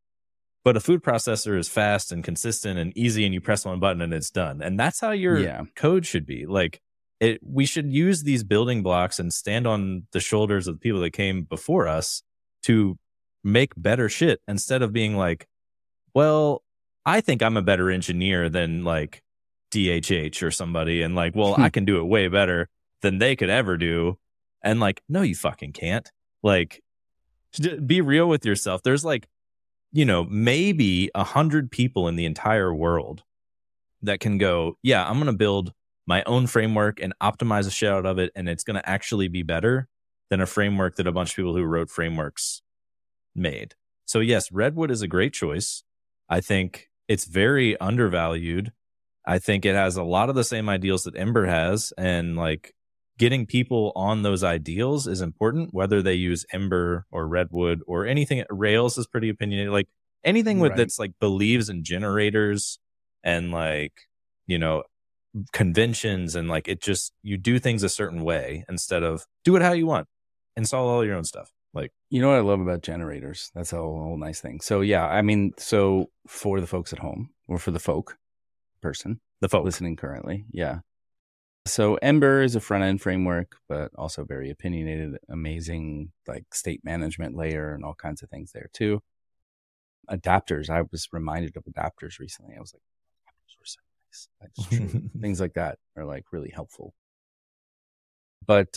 but 0.64 0.76
a 0.76 0.80
food 0.80 1.02
processor 1.02 1.58
is 1.58 1.68
fast 1.68 2.10
and 2.10 2.24
consistent 2.24 2.78
and 2.78 2.96
easy 2.96 3.24
and 3.24 3.32
you 3.32 3.40
press 3.40 3.64
one 3.64 3.78
button 3.78 4.02
and 4.02 4.12
it's 4.12 4.30
done. 4.30 4.62
And 4.62 4.78
that's 4.78 5.00
how 5.00 5.12
your 5.12 5.38
yeah. 5.38 5.62
code 5.76 6.06
should 6.06 6.26
be. 6.26 6.46
Like 6.46 6.80
it 7.20 7.40
we 7.42 7.66
should 7.66 7.92
use 7.92 8.22
these 8.22 8.44
building 8.44 8.82
blocks 8.82 9.18
and 9.18 9.32
stand 9.32 9.66
on 9.66 10.06
the 10.12 10.20
shoulders 10.20 10.66
of 10.66 10.76
the 10.76 10.80
people 10.80 11.00
that 11.00 11.12
came 11.12 11.42
before 11.42 11.88
us 11.88 12.22
to 12.64 12.98
make 13.44 13.72
better 13.76 14.08
shit 14.08 14.40
instead 14.48 14.82
of 14.82 14.92
being 14.92 15.16
like, 15.16 15.46
well, 16.14 16.62
I 17.04 17.20
think 17.20 17.42
I'm 17.42 17.56
a 17.56 17.62
better 17.62 17.90
engineer 17.90 18.48
than 18.48 18.82
like 18.82 19.22
DHH 19.72 20.42
or 20.42 20.50
somebody 20.50 21.02
and 21.02 21.14
like, 21.14 21.34
well, 21.36 21.54
I 21.58 21.68
can 21.70 21.84
do 21.84 21.98
it 21.98 22.04
way 22.04 22.28
better 22.28 22.68
than 23.02 23.18
they 23.18 23.36
could 23.36 23.50
ever 23.50 23.76
do. 23.76 24.18
And 24.62 24.80
like, 24.80 25.02
no, 25.08 25.22
you 25.22 25.34
fucking 25.34 25.72
can't. 25.72 26.10
Like, 26.42 26.82
be 27.86 28.00
real 28.00 28.28
with 28.28 28.44
yourself. 28.44 28.82
There's 28.82 29.04
like, 29.04 29.28
you 29.92 30.04
know, 30.04 30.24
maybe 30.24 31.10
a 31.14 31.24
hundred 31.24 31.70
people 31.70 32.08
in 32.08 32.16
the 32.16 32.26
entire 32.26 32.74
world 32.74 33.22
that 34.02 34.20
can 34.20 34.38
go, 34.38 34.76
yeah, 34.82 35.08
I'm 35.08 35.14
going 35.14 35.26
to 35.26 35.32
build 35.32 35.72
my 36.06 36.22
own 36.24 36.46
framework 36.46 37.00
and 37.00 37.14
optimize 37.22 37.64
the 37.64 37.70
shit 37.70 37.90
out 37.90 38.06
of 38.06 38.18
it. 38.18 38.30
And 38.36 38.48
it's 38.48 38.64
going 38.64 38.76
to 38.76 38.88
actually 38.88 39.28
be 39.28 39.42
better 39.42 39.88
than 40.28 40.40
a 40.40 40.46
framework 40.46 40.96
that 40.96 41.06
a 41.06 41.12
bunch 41.12 41.30
of 41.30 41.36
people 41.36 41.56
who 41.56 41.64
wrote 41.64 41.90
frameworks 41.90 42.62
made. 43.34 43.74
So, 44.04 44.20
yes, 44.20 44.52
Redwood 44.52 44.90
is 44.90 45.02
a 45.02 45.08
great 45.08 45.32
choice. 45.32 45.82
I 46.28 46.40
think 46.40 46.90
it's 47.08 47.24
very 47.24 47.78
undervalued. 47.80 48.72
I 49.24 49.38
think 49.38 49.64
it 49.64 49.74
has 49.74 49.96
a 49.96 50.02
lot 50.02 50.28
of 50.28 50.34
the 50.34 50.44
same 50.44 50.68
ideals 50.68 51.04
that 51.04 51.16
Ember 51.16 51.46
has. 51.46 51.92
And 51.96 52.36
like, 52.36 52.74
getting 53.18 53.46
people 53.46 53.92
on 53.96 54.22
those 54.22 54.44
ideals 54.44 55.06
is 55.06 55.20
important, 55.20 55.72
whether 55.72 56.02
they 56.02 56.14
use 56.14 56.44
Ember 56.52 57.06
or 57.10 57.26
Redwood 57.26 57.82
or 57.86 58.06
anything. 58.06 58.44
Rails 58.50 58.98
is 58.98 59.06
pretty 59.06 59.28
opinionated. 59.28 59.72
Like 59.72 59.88
anything 60.24 60.58
with 60.60 60.70
right. 60.70 60.78
that's 60.78 60.98
like 60.98 61.12
believes 61.20 61.68
in 61.68 61.84
generators 61.84 62.78
and 63.22 63.50
like 63.50 63.92
you 64.46 64.58
know, 64.58 64.84
conventions 65.52 66.34
and 66.34 66.48
like 66.48 66.68
it 66.68 66.80
just 66.80 67.12
you 67.22 67.36
do 67.36 67.58
things 67.58 67.82
a 67.82 67.88
certain 67.88 68.22
way 68.22 68.64
instead 68.68 69.02
of 69.02 69.26
do 69.44 69.56
it 69.56 69.62
how 69.62 69.72
you 69.72 69.86
want. 69.86 70.06
Install 70.56 70.88
all 70.88 71.04
your 71.04 71.16
own 71.16 71.24
stuff. 71.24 71.50
Like 71.74 71.92
You 72.08 72.22
know 72.22 72.28
what 72.28 72.38
I 72.38 72.40
love 72.40 72.60
about 72.60 72.82
generators? 72.82 73.50
That's 73.54 73.72
a 73.72 73.76
whole, 73.76 74.02
whole 74.02 74.18
nice 74.18 74.40
thing. 74.40 74.60
So 74.60 74.80
yeah, 74.80 75.06
I 75.06 75.20
mean, 75.22 75.52
so 75.58 76.10
for 76.26 76.60
the 76.60 76.66
folks 76.66 76.92
at 76.92 77.00
home 77.00 77.30
or 77.48 77.58
for 77.58 77.70
the 77.70 77.78
folk 77.78 78.16
person 78.80 79.20
the 79.40 79.48
folk. 79.48 79.64
listening 79.64 79.96
currently, 79.96 80.46
yeah. 80.50 80.78
So 81.66 81.96
Ember 81.96 82.42
is 82.42 82.54
a 82.54 82.60
front 82.60 82.84
end 82.84 83.02
framework, 83.02 83.56
but 83.68 83.90
also 83.98 84.24
very 84.24 84.50
opinionated, 84.50 85.18
amazing 85.28 86.12
like 86.28 86.54
state 86.54 86.84
management 86.84 87.36
layer 87.36 87.74
and 87.74 87.84
all 87.84 87.94
kinds 87.94 88.22
of 88.22 88.30
things 88.30 88.52
there 88.52 88.70
too. 88.72 89.02
Adapters, 90.08 90.70
I 90.70 90.82
was 90.82 91.08
reminded 91.12 91.56
of 91.56 91.64
adapters 91.64 92.20
recently. 92.20 92.54
I 92.56 92.60
was 92.60 92.72
like, 92.72 92.82
adapters 93.26 93.58
were 93.58 93.66
so 93.66 93.80
nice. 94.06 94.28
That's 94.40 94.68
true. 94.68 95.10
things 95.20 95.40
like 95.40 95.54
that 95.54 95.78
are 95.96 96.04
like 96.04 96.26
really 96.32 96.50
helpful. 96.50 96.94
But 98.46 98.76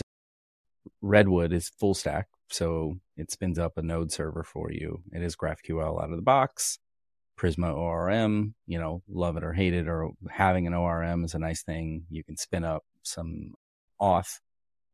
Redwood 1.00 1.52
is 1.52 1.68
full 1.68 1.94
stack, 1.94 2.26
so 2.50 2.98
it 3.16 3.30
spins 3.30 3.58
up 3.58 3.78
a 3.78 3.82
node 3.82 4.10
server 4.10 4.42
for 4.42 4.72
you. 4.72 5.02
It 5.12 5.22
is 5.22 5.36
GraphQL 5.36 6.02
out 6.02 6.10
of 6.10 6.16
the 6.16 6.22
box. 6.22 6.80
Prisma 7.40 7.74
ORM, 7.74 8.54
you 8.66 8.78
know, 8.78 9.02
love 9.08 9.36
it 9.38 9.44
or 9.44 9.52
hate 9.54 9.72
it, 9.72 9.88
or 9.88 10.10
having 10.28 10.66
an 10.66 10.74
ORM 10.74 11.24
is 11.24 11.34
a 11.34 11.38
nice 11.38 11.62
thing. 11.62 12.04
You 12.10 12.22
can 12.22 12.36
spin 12.36 12.64
up 12.64 12.84
some 13.02 13.54
auth 14.00 14.40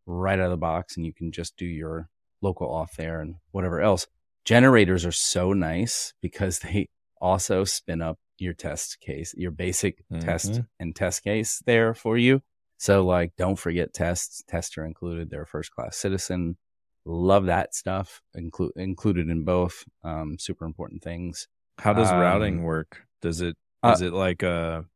right 0.06 0.38
out 0.38 0.44
of 0.44 0.50
the 0.52 0.56
box 0.56 0.96
and 0.96 1.04
you 1.04 1.12
can 1.12 1.32
just 1.32 1.56
do 1.56 1.66
your 1.66 2.08
local 2.40 2.68
auth 2.68 2.94
there 2.96 3.20
and 3.20 3.34
whatever 3.50 3.80
else. 3.80 4.06
Generators 4.44 5.04
are 5.04 5.10
so 5.12 5.52
nice 5.52 6.14
because 6.22 6.58
they 6.60 6.88
also 7.20 7.64
spin 7.64 8.00
up 8.00 8.18
your 8.38 8.52
test 8.52 9.00
case, 9.00 9.34
your 9.36 9.50
basic 9.50 10.04
test 10.20 10.52
Mhm. 10.52 10.66
and 10.78 10.94
test 10.94 11.24
case 11.24 11.62
there 11.66 11.94
for 11.94 12.16
you. 12.16 12.42
So 12.78 13.04
like, 13.04 13.32
don't 13.36 13.58
forget 13.58 13.92
tests. 13.94 14.44
Tests 14.46 14.76
are 14.78 14.84
included. 14.84 15.30
They're 15.30 15.42
a 15.42 15.46
first 15.46 15.72
class 15.72 15.96
citizen. 15.96 16.58
Love 17.06 17.46
that 17.46 17.74
stuff. 17.74 18.20
Include 18.34 18.72
included 18.76 19.28
in 19.30 19.42
both. 19.44 19.84
Um, 20.04 20.38
super 20.38 20.64
important 20.66 21.02
things. 21.02 21.48
How 21.78 21.92
does 21.92 22.08
Um, 22.10 22.18
routing 22.18 22.62
work? 22.62 23.06
Does 23.22 23.40
it 23.40 23.56
uh, 23.82 23.92
is 23.92 24.00
it 24.00 24.12
like 24.12 24.42
a 24.42 24.86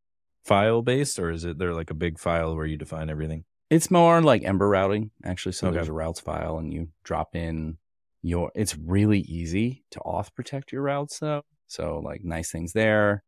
file 0.45 0.83
based 0.83 1.19
or 1.19 1.31
is 1.31 1.45
it 1.45 1.59
there 1.59 1.75
like 1.75 1.91
a 1.91 1.95
big 1.95 2.19
file 2.19 2.57
where 2.57 2.67
you 2.67 2.77
define 2.77 3.11
everything? 3.11 3.45
It's 3.69 3.91
more 3.91 4.21
like 4.21 4.43
Ember 4.43 4.69
routing, 4.69 5.13
actually. 5.25 5.53
So 5.53 5.69
Okay. 5.69 5.77
there's 5.77 5.89
a 5.89 5.93
routes 5.93 6.21
file 6.21 6.59
and 6.59 6.73
you 6.73 6.89
drop 7.05 7.37
in 7.37 7.79
your, 8.23 8.51
it's 8.55 8.77
really 8.77 9.21
easy 9.21 9.85
to 9.93 10.01
auth 10.01 10.35
protect 10.35 10.73
your 10.73 10.83
routes 10.83 11.19
though. 11.21 11.43
So 11.69 12.01
like 12.01 12.25
nice 12.25 12.51
things 12.51 12.73
there. 12.73 13.23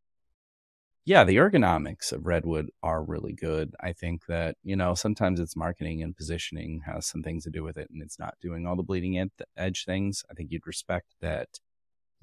Yeah, 1.05 1.25
the 1.25 1.35
ergonomics 1.35 2.13
of 2.13 2.25
Redwood 2.25 2.71
are 2.81 3.03
really 3.03 3.33
good. 3.33 3.75
I 3.81 3.91
think 3.91 4.25
that, 4.27 4.55
you 4.63 4.75
know, 4.77 4.93
sometimes 4.95 5.39
it's 5.39 5.55
marketing 5.55 6.01
and 6.01 6.15
positioning 6.15 6.81
has 6.85 7.05
some 7.07 7.21
things 7.23 7.43
to 7.43 7.49
do 7.49 7.61
with 7.63 7.77
it 7.77 7.89
and 7.89 8.01
it's 8.01 8.17
not 8.17 8.35
doing 8.41 8.65
all 8.65 8.77
the 8.77 8.83
bleeding 8.83 9.29
edge 9.57 9.85
things. 9.85 10.23
I 10.31 10.33
think 10.33 10.51
you'd 10.51 10.65
respect 10.65 11.15
that 11.19 11.59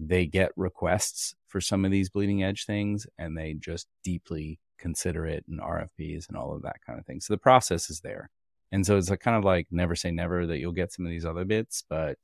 they 0.01 0.27
get 0.27 0.53
requests 0.57 1.35
for 1.47 1.61
some 1.61 1.85
of 1.85 1.91
these 1.91 2.09
bleeding 2.09 2.43
edge 2.43 2.65
things 2.65 3.07
and 3.19 3.37
they 3.37 3.55
just 3.55 3.87
deeply 4.03 4.59
consider 4.79 5.27
it 5.27 5.45
and 5.49 5.61
RFPs 5.61 6.29
and 6.29 6.37
all 6.37 6.55
of 6.55 6.63
that 6.63 6.77
kind 6.87 6.99
of 6.99 7.05
thing. 7.05 7.21
So 7.21 7.35
the 7.35 7.39
process 7.39 7.91
is 7.91 8.01
there. 8.01 8.31
And 8.73 8.87
so 8.87 8.97
it's 8.97 9.11
kind 9.17 9.37
of 9.37 9.45
like 9.45 9.67
never 9.71 9.95
say 9.95 10.11
never 10.11 10.47
that 10.47 10.59
you'll 10.59 10.73
get 10.73 10.93
some 10.93 11.05
of 11.05 11.11
these 11.11 11.27
other 11.27 11.45
bits, 11.45 11.85
but 11.89 12.19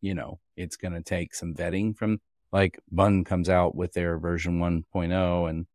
you 0.00 0.14
know, 0.14 0.40
it's 0.56 0.76
going 0.76 0.94
to 0.94 1.02
take 1.02 1.34
some 1.34 1.54
vetting 1.54 1.96
from 1.96 2.20
like 2.52 2.80
Bun 2.90 3.24
comes 3.24 3.48
out 3.48 3.76
with 3.76 3.92
their 3.92 4.18
version 4.18 4.58
1.0 4.58 5.50
and 5.50 5.66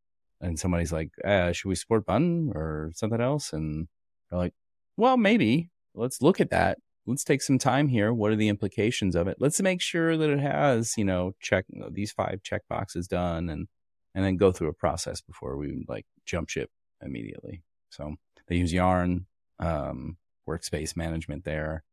and 0.41 0.60
somebody's 0.60 0.91
like, 0.91 1.12
uh, 1.23 1.54
should 1.54 1.69
we 1.69 1.75
support 1.75 2.06
Bun 2.06 2.51
or 2.54 2.91
something 2.93 3.21
else? 3.21 3.54
And 3.54 3.88
they're 4.30 4.39
like, 4.39 4.54
well, 4.97 5.17
maybe. 5.17 5.69
Let's 5.93 6.21
look 6.21 6.41
at 6.41 6.49
that. 6.49 6.78
Let's 7.08 7.24
take 7.24 7.41
some 7.41 7.60
time 7.60 7.88
here. 7.88 8.12
What 8.13 8.32
are 8.32 8.36
the 8.36 8.50
implications 8.50 9.15
of 9.15 9.28
it? 9.28 9.38
Let's 9.39 9.62
make 9.62 9.82
sure 9.82 10.18
that 10.18 10.30
it 10.30 10.39
has, 10.39 10.98
you 10.98 11.06
know, 11.06 11.36
check 11.39 11.65
these 11.91 12.12
five 12.12 12.41
check 12.44 12.63
boxes 12.70 13.08
done 13.08 13.50
and 13.50 13.68
and 14.15 14.24
then 14.26 14.38
go 14.38 14.52
through 14.52 14.70
a 14.70 14.74
process 14.74 15.22
before 15.22 15.58
we 15.58 15.86
like 15.88 16.06
jump 16.26 16.50
ship 16.50 16.70
immediately. 17.02 17.63
So 17.89 18.15
they 18.48 18.56
use 18.56 18.74
Yarn, 18.74 19.26
um, 19.60 20.18
workspace 20.48 20.96
management 20.96 21.44
there. 21.44 21.84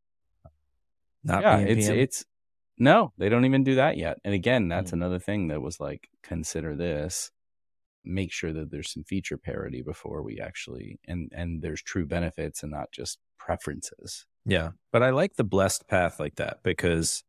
Not 1.24 1.42
yeah, 1.42 1.58
it's 1.58 1.88
it's 1.88 2.24
no, 2.78 3.12
they 3.18 3.28
don't 3.28 3.44
even 3.44 3.64
do 3.64 3.76
that 3.76 3.96
yet. 3.98 4.18
And 4.24 4.34
again, 4.34 4.68
that's 4.68 4.90
Mm. 4.90 4.94
another 4.94 5.18
thing 5.18 5.48
that 5.48 5.60
was 5.62 5.78
like 5.78 6.08
consider 6.22 6.74
this. 6.74 7.30
Make 8.04 8.32
sure 8.32 8.52
that 8.52 8.70
there's 8.70 8.92
some 8.92 9.04
feature 9.04 9.38
parity 9.38 9.82
before 9.82 10.22
we 10.22 10.40
actually 10.40 10.98
and 11.06 11.30
and 11.34 11.62
there's 11.62 11.82
true 11.82 12.06
benefits 12.06 12.62
and 12.62 12.72
not 12.72 12.90
just 12.92 13.18
preferences. 13.38 14.26
Yeah, 14.44 14.70
but 14.92 15.02
I 15.02 15.10
like 15.10 15.36
the 15.36 15.44
blessed 15.44 15.86
path 15.88 16.18
like 16.18 16.36
that 16.36 16.62
because, 16.62 17.22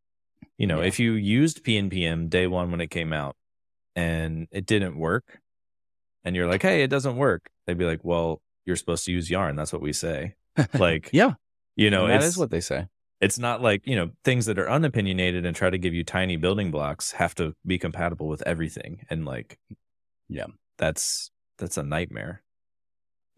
you 0.58 0.68
know, 0.68 0.82
Yeah. 0.82 0.88
if 0.88 1.00
you 1.00 1.14
used 1.14 1.64
PNPM 1.64 2.30
day 2.30 2.48
one 2.48 2.72
when 2.72 2.82
it 2.82 2.90
came 2.90 3.14
out 3.14 3.36
and 3.96 4.48
it 4.52 4.66
didn't 4.66 4.98
work, 4.98 5.40
and 6.24 6.36
you're 6.36 6.48
like, 6.48 6.62
hey, 6.62 6.84
it 6.84 6.90
doesn't 6.90 7.18
work, 7.18 7.50
they'd 7.68 7.78
be 7.78 7.86
like, 7.86 8.04
well, 8.04 8.42
you're 8.66 8.76
supposed 8.78 9.06
to 9.06 9.12
use 9.12 9.30
Yarn. 9.30 9.56
That's 9.56 9.74
what 9.74 9.82
we 9.82 9.94
say. 9.94 10.36
Like, 10.74 11.10
Yeah, 11.12 11.34
you 11.76 11.90
know, 11.90 12.08
that 12.08 12.24
is 12.24 12.38
what 12.38 12.50
they 12.52 12.62
say. 12.62 12.88
it's 13.22 13.38
not 13.40 13.62
like, 13.62 13.86
you 13.86 13.96
know, 13.96 14.12
things 14.24 14.46
that 14.48 14.58
are 14.60 14.68
unopinionated 14.70 15.46
and 15.46 15.56
try 15.56 15.70
to 15.70 15.78
give 15.78 15.94
you 15.94 16.04
tiny 16.04 16.36
building 16.38 16.72
blocks 16.72 17.12
have 17.14 17.36
to 17.36 17.54
be 17.66 17.78
compatible 17.78 18.28
with 18.28 18.42
everything. 18.44 19.06
And 19.10 19.26
like, 19.26 19.58
Yeah. 20.30 20.48
that's, 20.78 21.30
that's 21.58 21.78
a 21.78 21.84
nightmare. 21.84 22.42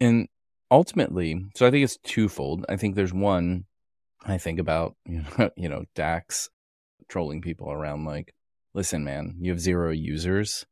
And 0.00 0.28
ultimately, 0.70 1.44
so 1.54 1.66
I 1.66 1.70
think 1.70 1.84
it's 1.84 1.98
twofold. 1.98 2.64
I 2.68 2.76
think 2.76 2.94
there's 2.94 3.12
one 3.14 3.64
I 4.24 4.38
think 4.38 4.58
about, 4.58 4.96
you 5.06 5.22
know, 5.38 5.50
you 5.56 5.68
know, 5.68 5.84
Dax 5.94 6.48
trolling 7.08 7.40
people 7.40 7.70
around 7.70 8.04
like, 8.04 8.34
listen, 8.74 9.04
man, 9.04 9.36
you 9.40 9.50
have 9.52 9.60
zero 9.60 9.90
users. 9.90 10.66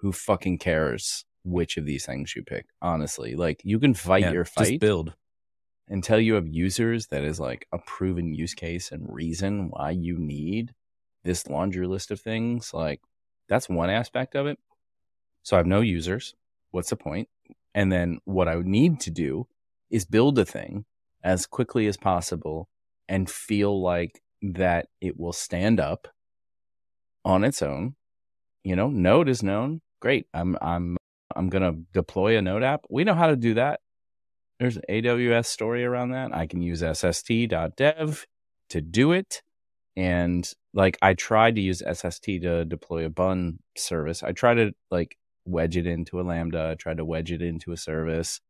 Who 0.00 0.12
fucking 0.12 0.58
cares 0.58 1.24
which 1.44 1.76
of 1.76 1.86
these 1.86 2.04
things 2.04 2.36
you 2.36 2.42
pick? 2.42 2.66
Honestly, 2.82 3.34
like 3.34 3.60
you 3.64 3.78
can 3.78 3.94
fight 3.94 4.22
Yeah, 4.22 4.32
your 4.32 4.44
fight 4.44 4.78
build. 4.80 5.14
until 5.88 6.20
you 6.20 6.34
have 6.34 6.46
users 6.46 7.06
that 7.08 7.24
is 7.24 7.40
like 7.40 7.66
a 7.72 7.78
proven 7.78 8.34
use 8.34 8.52
case 8.54 8.92
and 8.92 9.06
reason 9.08 9.70
why 9.70 9.90
you 9.92 10.18
need 10.18 10.74
this 11.24 11.46
laundry 11.46 11.86
list 11.86 12.10
of 12.10 12.20
things. 12.20 12.74
Like 12.74 13.00
that's 13.48 13.68
one 13.68 13.88
aspect 13.90 14.34
of 14.34 14.46
it. 14.46 14.58
So 15.42 15.56
I 15.56 15.60
have 15.60 15.66
no 15.66 15.80
users. 15.80 16.34
What's 16.72 16.90
the 16.90 16.96
point? 16.96 17.28
And 17.76 17.92
then 17.92 18.18
what 18.24 18.48
I 18.48 18.56
need 18.64 19.00
to 19.00 19.10
do 19.10 19.46
is 19.90 20.06
build 20.06 20.38
a 20.38 20.46
thing 20.46 20.86
as 21.22 21.46
quickly 21.46 21.86
as 21.86 21.98
possible 21.98 22.68
and 23.06 23.30
feel 23.30 23.80
like 23.82 24.22
that 24.40 24.88
it 25.02 25.20
will 25.20 25.34
stand 25.34 25.78
up 25.78 26.08
on 27.22 27.44
its 27.44 27.60
own. 27.60 27.94
You 28.64 28.76
know, 28.76 28.88
Node 28.88 29.28
is 29.28 29.42
known. 29.42 29.82
Great. 30.00 30.26
I'm 30.32 30.56
I'm 30.62 30.96
I'm 31.36 31.50
gonna 31.50 31.74
deploy 31.92 32.38
a 32.38 32.42
Node 32.42 32.62
app. 32.62 32.86
We 32.88 33.04
know 33.04 33.14
how 33.14 33.26
to 33.26 33.36
do 33.36 33.54
that. 33.54 33.80
There's 34.58 34.78
an 34.78 34.84
AWS 34.88 35.46
story 35.46 35.84
around 35.84 36.12
that. 36.12 36.34
I 36.34 36.46
can 36.46 36.62
use 36.62 36.80
sst.dev 36.80 38.26
to 38.70 38.80
do 38.80 39.12
it. 39.12 39.42
And 39.96 40.50
like 40.72 40.98
I 41.02 41.12
tried 41.12 41.56
to 41.56 41.60
use 41.60 41.82
SST 41.82 42.24
to 42.24 42.64
deploy 42.64 43.04
a 43.04 43.10
bun 43.10 43.58
service. 43.76 44.22
I 44.22 44.32
tried 44.32 44.54
to 44.54 44.72
like 44.90 45.18
wedge 45.46 45.76
it 45.76 45.86
into 45.86 46.20
a 46.20 46.22
Lambda, 46.22 46.70
I 46.72 46.74
tried 46.74 46.98
to 46.98 47.04
wedge 47.04 47.32
it 47.32 47.42
into 47.42 47.72
a 47.72 47.76
service. 47.76 48.40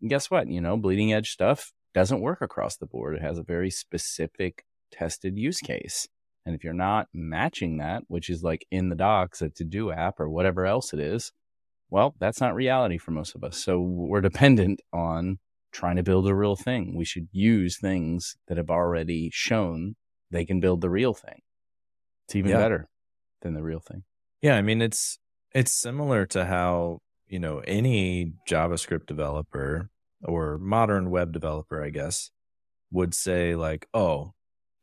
And 0.00 0.10
guess 0.10 0.30
what? 0.30 0.48
You 0.48 0.60
know, 0.60 0.76
bleeding 0.76 1.12
edge 1.12 1.30
stuff 1.30 1.72
doesn't 1.94 2.20
work 2.20 2.40
across 2.40 2.76
the 2.76 2.86
board. 2.86 3.16
It 3.16 3.22
has 3.22 3.38
a 3.38 3.42
very 3.42 3.70
specific 3.70 4.64
tested 4.90 5.36
use 5.38 5.58
case. 5.60 6.08
And 6.44 6.54
if 6.54 6.64
you're 6.64 6.72
not 6.72 7.08
matching 7.14 7.78
that, 7.78 8.02
which 8.08 8.28
is 8.28 8.42
like 8.42 8.66
in 8.70 8.88
the 8.88 8.96
docs, 8.96 9.42
a 9.42 9.48
to 9.50 9.64
do 9.64 9.92
app 9.92 10.18
or 10.18 10.28
whatever 10.28 10.66
else 10.66 10.92
it 10.92 10.98
is, 11.00 11.32
well, 11.88 12.14
that's 12.18 12.40
not 12.40 12.54
reality 12.54 12.98
for 12.98 13.10
most 13.12 13.34
of 13.34 13.44
us. 13.44 13.56
So 13.62 13.80
we're 13.80 14.20
dependent 14.22 14.80
on 14.92 15.38
trying 15.72 15.96
to 15.96 16.02
build 16.02 16.26
a 16.26 16.34
real 16.34 16.56
thing. 16.56 16.96
We 16.96 17.04
should 17.04 17.28
use 17.32 17.78
things 17.78 18.36
that 18.48 18.56
have 18.56 18.70
already 18.70 19.30
shown 19.32 19.94
they 20.30 20.44
can 20.44 20.60
build 20.60 20.80
the 20.80 20.90
real 20.90 21.14
thing. 21.14 21.40
It's 22.26 22.34
even 22.36 22.50
Yeah. 22.52 22.58
better 22.58 22.88
than 23.42 23.54
the 23.54 23.62
real 23.62 23.80
thing. 23.80 24.04
Yeah, 24.40 24.56
I 24.56 24.62
mean 24.62 24.82
it's 24.82 25.18
it's 25.54 25.72
similar 25.72 26.26
to 26.26 26.44
how, 26.44 26.98
you 27.28 27.38
know, 27.38 27.60
any 27.60 28.32
JavaScript 28.48 29.06
developer 29.06 29.90
or 30.24 30.58
modern 30.58 31.10
web 31.10 31.32
developer, 31.32 31.82
I 31.82 31.90
guess, 31.90 32.30
would 32.90 33.14
say 33.14 33.56
like, 33.56 33.88
"Oh, 33.94 34.34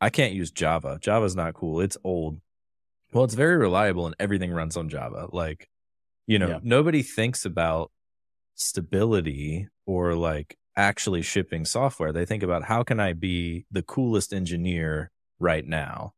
I 0.02 0.10
can't 0.10 0.34
use 0.34 0.52
Java. 0.52 1.00
Java's 1.02 1.36
not 1.36 1.54
cool. 1.56 1.82
It's 1.82 1.98
old." 2.04 2.42
Well, 3.14 3.24
it's 3.26 3.36
very 3.36 3.58
reliable 3.58 4.06
and 4.08 4.16
everything 4.20 4.52
runs 4.52 4.78
on 4.78 4.90
Java. 4.90 5.30
Like, 5.32 5.70
you 6.28 6.40
know, 6.40 6.50
Yeah. 6.50 6.60
nobody 6.64 7.04
thinks 7.04 7.46
about 7.46 7.92
stability 8.56 9.68
or 9.86 10.16
like 10.16 10.58
actually 10.76 11.22
shipping 11.22 11.66
software. 11.66 12.12
They 12.12 12.26
think 12.26 12.44
about 12.44 12.64
how 12.64 12.84
can 12.84 13.00
I 13.00 13.14
be 13.14 13.66
the 13.72 13.84
coolest 13.84 14.34
engineer 14.34 15.12
right 15.40 15.66
now? 15.66 16.14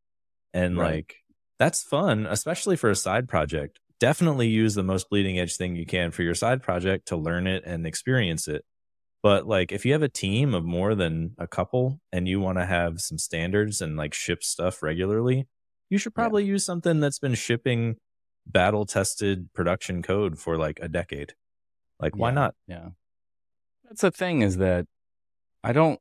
And 0.53 0.77
Right. 0.77 0.93
like 0.95 1.17
that's 1.59 1.83
fun, 1.83 2.25
especially 2.27 2.75
for 2.77 2.89
a 2.89 2.95
side 2.95 3.29
project 3.29 3.79
definitely 4.01 4.47
use 4.47 4.73
the 4.73 4.83
most 4.83 5.09
bleeding 5.09 5.39
edge 5.39 5.55
thing 5.55 5.75
you 5.75 5.85
can 5.85 6.11
for 6.11 6.23
your 6.23 6.33
side 6.33 6.61
project 6.63 7.07
to 7.07 7.15
learn 7.15 7.45
it 7.45 7.63
and 7.65 7.85
experience 7.85 8.47
it. 8.47 8.65
But 9.23 9.47
like 9.47 9.71
if 9.71 9.85
you 9.85 9.93
have 9.93 10.01
a 10.01 10.09
team 10.09 10.55
of 10.55 10.65
more 10.65 10.95
than 10.95 11.35
a 11.37 11.47
couple 11.47 12.01
and 12.11 12.27
you 12.27 12.41
want 12.41 12.57
to 12.57 12.65
have 12.65 12.99
some 12.99 13.19
standards 13.19 13.79
and 13.79 13.95
like 13.95 14.15
ship 14.15 14.43
stuff 14.43 14.81
regularly, 14.81 15.47
you 15.91 15.99
should 15.99 16.15
probably 16.15 16.43
yeah. 16.43 16.53
use 16.53 16.65
something 16.65 16.99
that's 16.99 17.19
been 17.19 17.35
shipping 17.35 17.97
battle 18.47 18.87
tested 18.87 19.53
production 19.53 20.01
code 20.01 20.39
for 20.39 20.57
like 20.57 20.79
a 20.81 20.89
decade. 20.89 21.35
Like 21.99 22.15
why 22.15 22.29
yeah. 22.29 22.35
not? 22.35 22.55
Yeah. 22.67 22.89
That's 23.83 24.01
the 24.01 24.09
thing 24.09 24.41
is 24.41 24.57
that 24.57 24.87
I 25.63 25.73
don't 25.73 25.99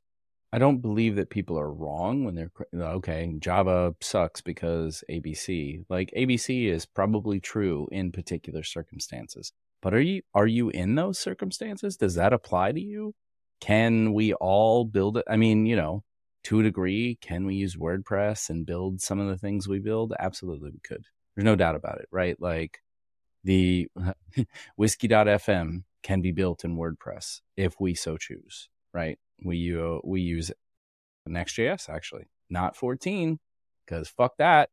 I 0.53 0.59
don't 0.59 0.81
believe 0.81 1.15
that 1.15 1.29
people 1.29 1.57
are 1.57 1.71
wrong 1.71 2.25
when 2.25 2.35
they're 2.35 2.51
uh, 2.75 2.93
okay. 2.95 3.33
Java 3.39 3.95
sucks 4.01 4.41
because 4.41 5.03
ABC. 5.09 5.85
Like 5.89 6.11
ABC 6.15 6.67
is 6.67 6.85
probably 6.85 7.39
true 7.39 7.87
in 7.91 8.11
particular 8.11 8.63
circumstances. 8.63 9.53
But 9.81 9.93
are 9.93 10.01
you 10.01 10.21
are 10.33 10.47
you 10.47 10.69
in 10.69 10.95
those 10.95 11.19
circumstances? 11.19 11.97
Does 11.97 12.15
that 12.15 12.33
apply 12.33 12.73
to 12.73 12.81
you? 12.81 13.13
Can 13.61 14.13
we 14.13 14.33
all 14.33 14.85
build 14.85 15.17
it? 15.17 15.25
I 15.29 15.37
mean, 15.37 15.65
you 15.65 15.75
know, 15.75 16.03
to 16.45 16.59
a 16.59 16.63
degree, 16.63 17.17
can 17.21 17.45
we 17.45 17.55
use 17.55 17.75
WordPress 17.75 18.49
and 18.49 18.65
build 18.65 19.01
some 19.01 19.19
of 19.19 19.27
the 19.27 19.37
things 19.37 19.67
we 19.67 19.79
build? 19.79 20.13
Absolutely, 20.19 20.71
we 20.71 20.79
could. 20.83 21.05
There's 21.35 21.45
no 21.45 21.55
doubt 21.55 21.75
about 21.75 21.99
it, 21.99 22.07
right? 22.11 22.35
Like 22.39 22.79
the 23.43 23.87
whiskey.fm 24.75 25.83
can 26.03 26.21
be 26.21 26.31
built 26.31 26.65
in 26.65 26.77
WordPress 26.77 27.41
if 27.55 27.79
we 27.79 27.93
so 27.93 28.17
choose, 28.17 28.69
right? 28.93 29.17
we 29.43 29.77
uh, 29.77 29.99
we 30.03 30.21
use 30.21 30.51
Next.js 31.25 31.89
actually, 31.89 32.25
not 32.49 32.75
14, 32.75 33.39
because 33.85 34.07
fuck 34.07 34.37
that. 34.37 34.69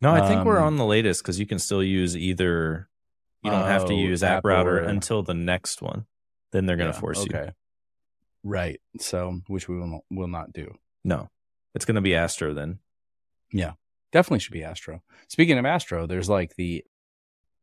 No, 0.00 0.12
I 0.12 0.26
think 0.26 0.40
um, 0.40 0.46
we're 0.46 0.58
on 0.58 0.76
the 0.76 0.84
latest 0.84 1.22
because 1.22 1.38
you 1.38 1.46
can 1.46 1.58
still 1.58 1.82
use 1.82 2.16
either. 2.16 2.88
You 3.42 3.50
don't 3.50 3.62
oh, 3.62 3.66
have 3.66 3.86
to 3.86 3.94
oh, 3.94 3.98
use 3.98 4.22
App, 4.22 4.44
Router 4.44 4.78
or, 4.78 4.84
until 4.84 5.22
the 5.22 5.34
next 5.34 5.82
one. 5.82 6.06
Then 6.52 6.66
they're 6.66 6.76
going 6.76 6.90
to 6.90 6.96
yeah, 6.96 7.00
force 7.00 7.22
okay. 7.22 7.46
you. 7.46 7.52
Right. 8.44 8.80
So, 9.00 9.40
which 9.46 9.68
we 9.68 9.78
will 9.78 10.04
will 10.10 10.28
not 10.28 10.52
do. 10.52 10.74
No, 11.04 11.28
it's 11.74 11.84
going 11.84 11.94
to 11.96 12.00
be 12.00 12.14
Astro 12.14 12.54
then. 12.54 12.78
Yeah, 13.52 13.72
definitely 14.12 14.40
should 14.40 14.52
be 14.52 14.64
Astro. 14.64 15.02
Speaking 15.28 15.58
of 15.58 15.64
Astro, 15.64 16.06
there's 16.06 16.28
like 16.28 16.56
the 16.56 16.84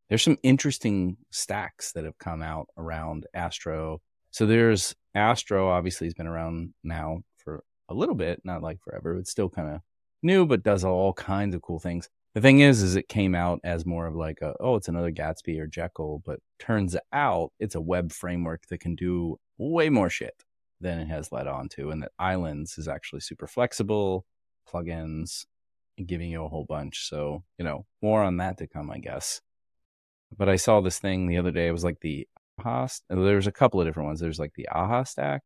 there's 0.07 0.23
some 0.23 0.37
interesting 0.43 1.17
stacks 1.29 1.91
that 1.91 2.05
have 2.05 2.17
come 2.17 2.41
out 2.41 2.67
around 2.77 3.27
Astro. 3.33 4.01
So 4.31 4.45
there's 4.45 4.95
Astro 5.15 5.69
obviously 5.69 6.07
has 6.07 6.13
been 6.13 6.27
around 6.27 6.73
now 6.83 7.23
for 7.37 7.63
a 7.89 7.93
little 7.93 8.15
bit, 8.15 8.41
not 8.43 8.61
like 8.61 8.81
forever. 8.81 9.17
It's 9.17 9.31
still 9.31 9.49
kind 9.49 9.75
of 9.75 9.81
new, 10.21 10.45
but 10.45 10.63
does 10.63 10.83
all 10.83 11.13
kinds 11.13 11.55
of 11.55 11.61
cool 11.61 11.79
things. 11.79 12.09
The 12.35 12.41
thing 12.41 12.59
is, 12.59 12.83
is 12.83 12.95
it 12.95 13.07
came 13.07 13.33
out 13.33 13.59
as 13.63 13.85
more 13.85 14.05
of 14.05 14.15
like 14.15 14.41
a, 14.41 14.53
oh, 14.59 14.75
it's 14.75 14.87
another 14.87 15.11
Gatsby 15.11 15.59
or 15.59 15.65
Jekyll, 15.65 16.21
but 16.25 16.39
turns 16.59 16.95
out 17.11 17.51
it's 17.59 17.75
a 17.75 17.81
web 17.81 18.11
framework 18.11 18.67
that 18.67 18.79
can 18.79 18.95
do 18.95 19.39
way 19.57 19.89
more 19.89 20.09
shit 20.09 20.43
than 20.79 20.99
it 20.99 21.07
has 21.07 21.31
led 21.31 21.47
on 21.47 21.69
to. 21.69 21.89
And 21.89 22.03
that 22.03 22.11
Islands 22.19 22.77
is 22.77 22.87
actually 22.87 23.21
super 23.21 23.47
flexible, 23.47 24.25
plugins, 24.71 25.45
giving 26.05 26.29
you 26.29 26.43
a 26.43 26.49
whole 26.49 26.65
bunch. 26.65 27.09
So, 27.09 27.43
you 27.57 27.65
know, 27.65 27.85
more 28.01 28.23
on 28.23 28.37
that 28.37 28.59
to 28.59 28.67
come, 28.67 28.91
I 28.91 28.99
guess. 28.99 29.41
But 30.37 30.49
I 30.49 30.55
saw 30.55 30.81
this 30.81 30.99
thing 30.99 31.25
the 31.25 31.37
other 31.37 31.51
day. 31.51 31.67
It 31.67 31.71
was 31.71 31.83
like 31.83 32.01
the 32.01 32.27
AHA. 32.65 32.87
There's 33.09 33.47
a 33.47 33.51
couple 33.51 33.81
of 33.81 33.87
different 33.87 34.07
ones. 34.07 34.19
There's 34.19 34.39
like 34.39 34.53
the 34.55 34.67
AHA 34.69 35.03
stack, 35.05 35.41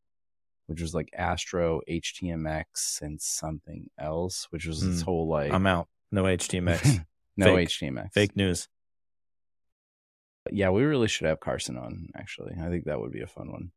which 0.66 0.80
was 0.80 0.94
like 0.94 1.10
Astro, 1.16 1.80
HTMX, 1.88 3.02
and 3.02 3.20
something 3.20 3.88
else, 3.98 4.46
which 4.50 4.66
was 4.66 4.82
mm. 4.82 4.90
this 4.90 5.02
whole 5.02 5.28
like. 5.28 5.52
I'm 5.52 5.66
out. 5.66 5.88
No 6.10 6.24
HTMX. 6.24 7.04
no 7.36 7.56
Fake. 7.56 7.68
HTMX. 7.68 8.12
Fake 8.12 8.36
news. 8.36 8.68
Yeah, 10.50 10.70
we 10.70 10.82
really 10.82 11.08
should 11.08 11.26
have 11.26 11.40
Carson 11.40 11.76
on. 11.76 12.08
Actually, 12.16 12.54
I 12.60 12.68
think 12.68 12.84
that 12.84 13.00
would 13.00 13.12
be 13.12 13.22
a 13.22 13.26
fun 13.26 13.50
one. 13.50 13.70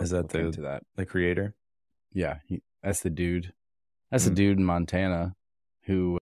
Is 0.00 0.10
that 0.10 0.28
the 0.30 0.50
that. 0.62 0.82
the 0.96 1.06
creator? 1.06 1.54
Yeah, 2.12 2.38
he, 2.46 2.62
that's 2.82 3.00
the 3.00 3.10
dude. 3.10 3.52
That's 4.10 4.24
mm. 4.24 4.30
the 4.30 4.34
dude 4.34 4.58
in 4.58 4.64
Montana 4.64 5.34
who 5.84 6.17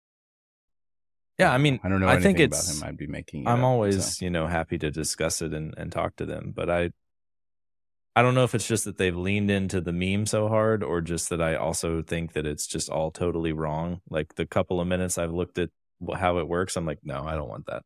yeah, 1.38 1.52
I 1.52 1.58
mean, 1.58 1.80
I 1.82 1.88
don't 1.88 2.00
know. 2.00 2.08
I 2.08 2.20
think 2.20 2.38
it's. 2.38 2.78
About 2.78 2.86
him. 2.86 2.88
I'd 2.90 2.96
be 2.96 3.06
making. 3.06 3.48
I'm 3.48 3.60
up, 3.60 3.64
always, 3.64 4.18
so. 4.18 4.24
you 4.24 4.30
know, 4.30 4.46
happy 4.46 4.78
to 4.78 4.90
discuss 4.90 5.42
it 5.42 5.52
and, 5.52 5.74
and 5.76 5.90
talk 5.90 6.16
to 6.16 6.26
them, 6.26 6.52
but 6.54 6.70
I, 6.70 6.90
I 8.14 8.22
don't 8.22 8.34
know 8.34 8.44
if 8.44 8.54
it's 8.54 8.68
just 8.68 8.84
that 8.84 8.98
they've 8.98 9.16
leaned 9.16 9.50
into 9.50 9.80
the 9.80 9.92
meme 9.92 10.26
so 10.26 10.48
hard, 10.48 10.84
or 10.84 11.00
just 11.00 11.30
that 11.30 11.42
I 11.42 11.56
also 11.56 12.02
think 12.02 12.34
that 12.34 12.46
it's 12.46 12.66
just 12.66 12.88
all 12.88 13.10
totally 13.10 13.52
wrong. 13.52 14.00
Like 14.08 14.36
the 14.36 14.46
couple 14.46 14.80
of 14.80 14.86
minutes 14.86 15.18
I've 15.18 15.32
looked 15.32 15.58
at 15.58 15.70
how 16.14 16.38
it 16.38 16.46
works, 16.46 16.76
I'm 16.76 16.86
like, 16.86 17.00
no, 17.02 17.24
I 17.24 17.34
don't 17.34 17.48
want 17.48 17.66
that. 17.66 17.82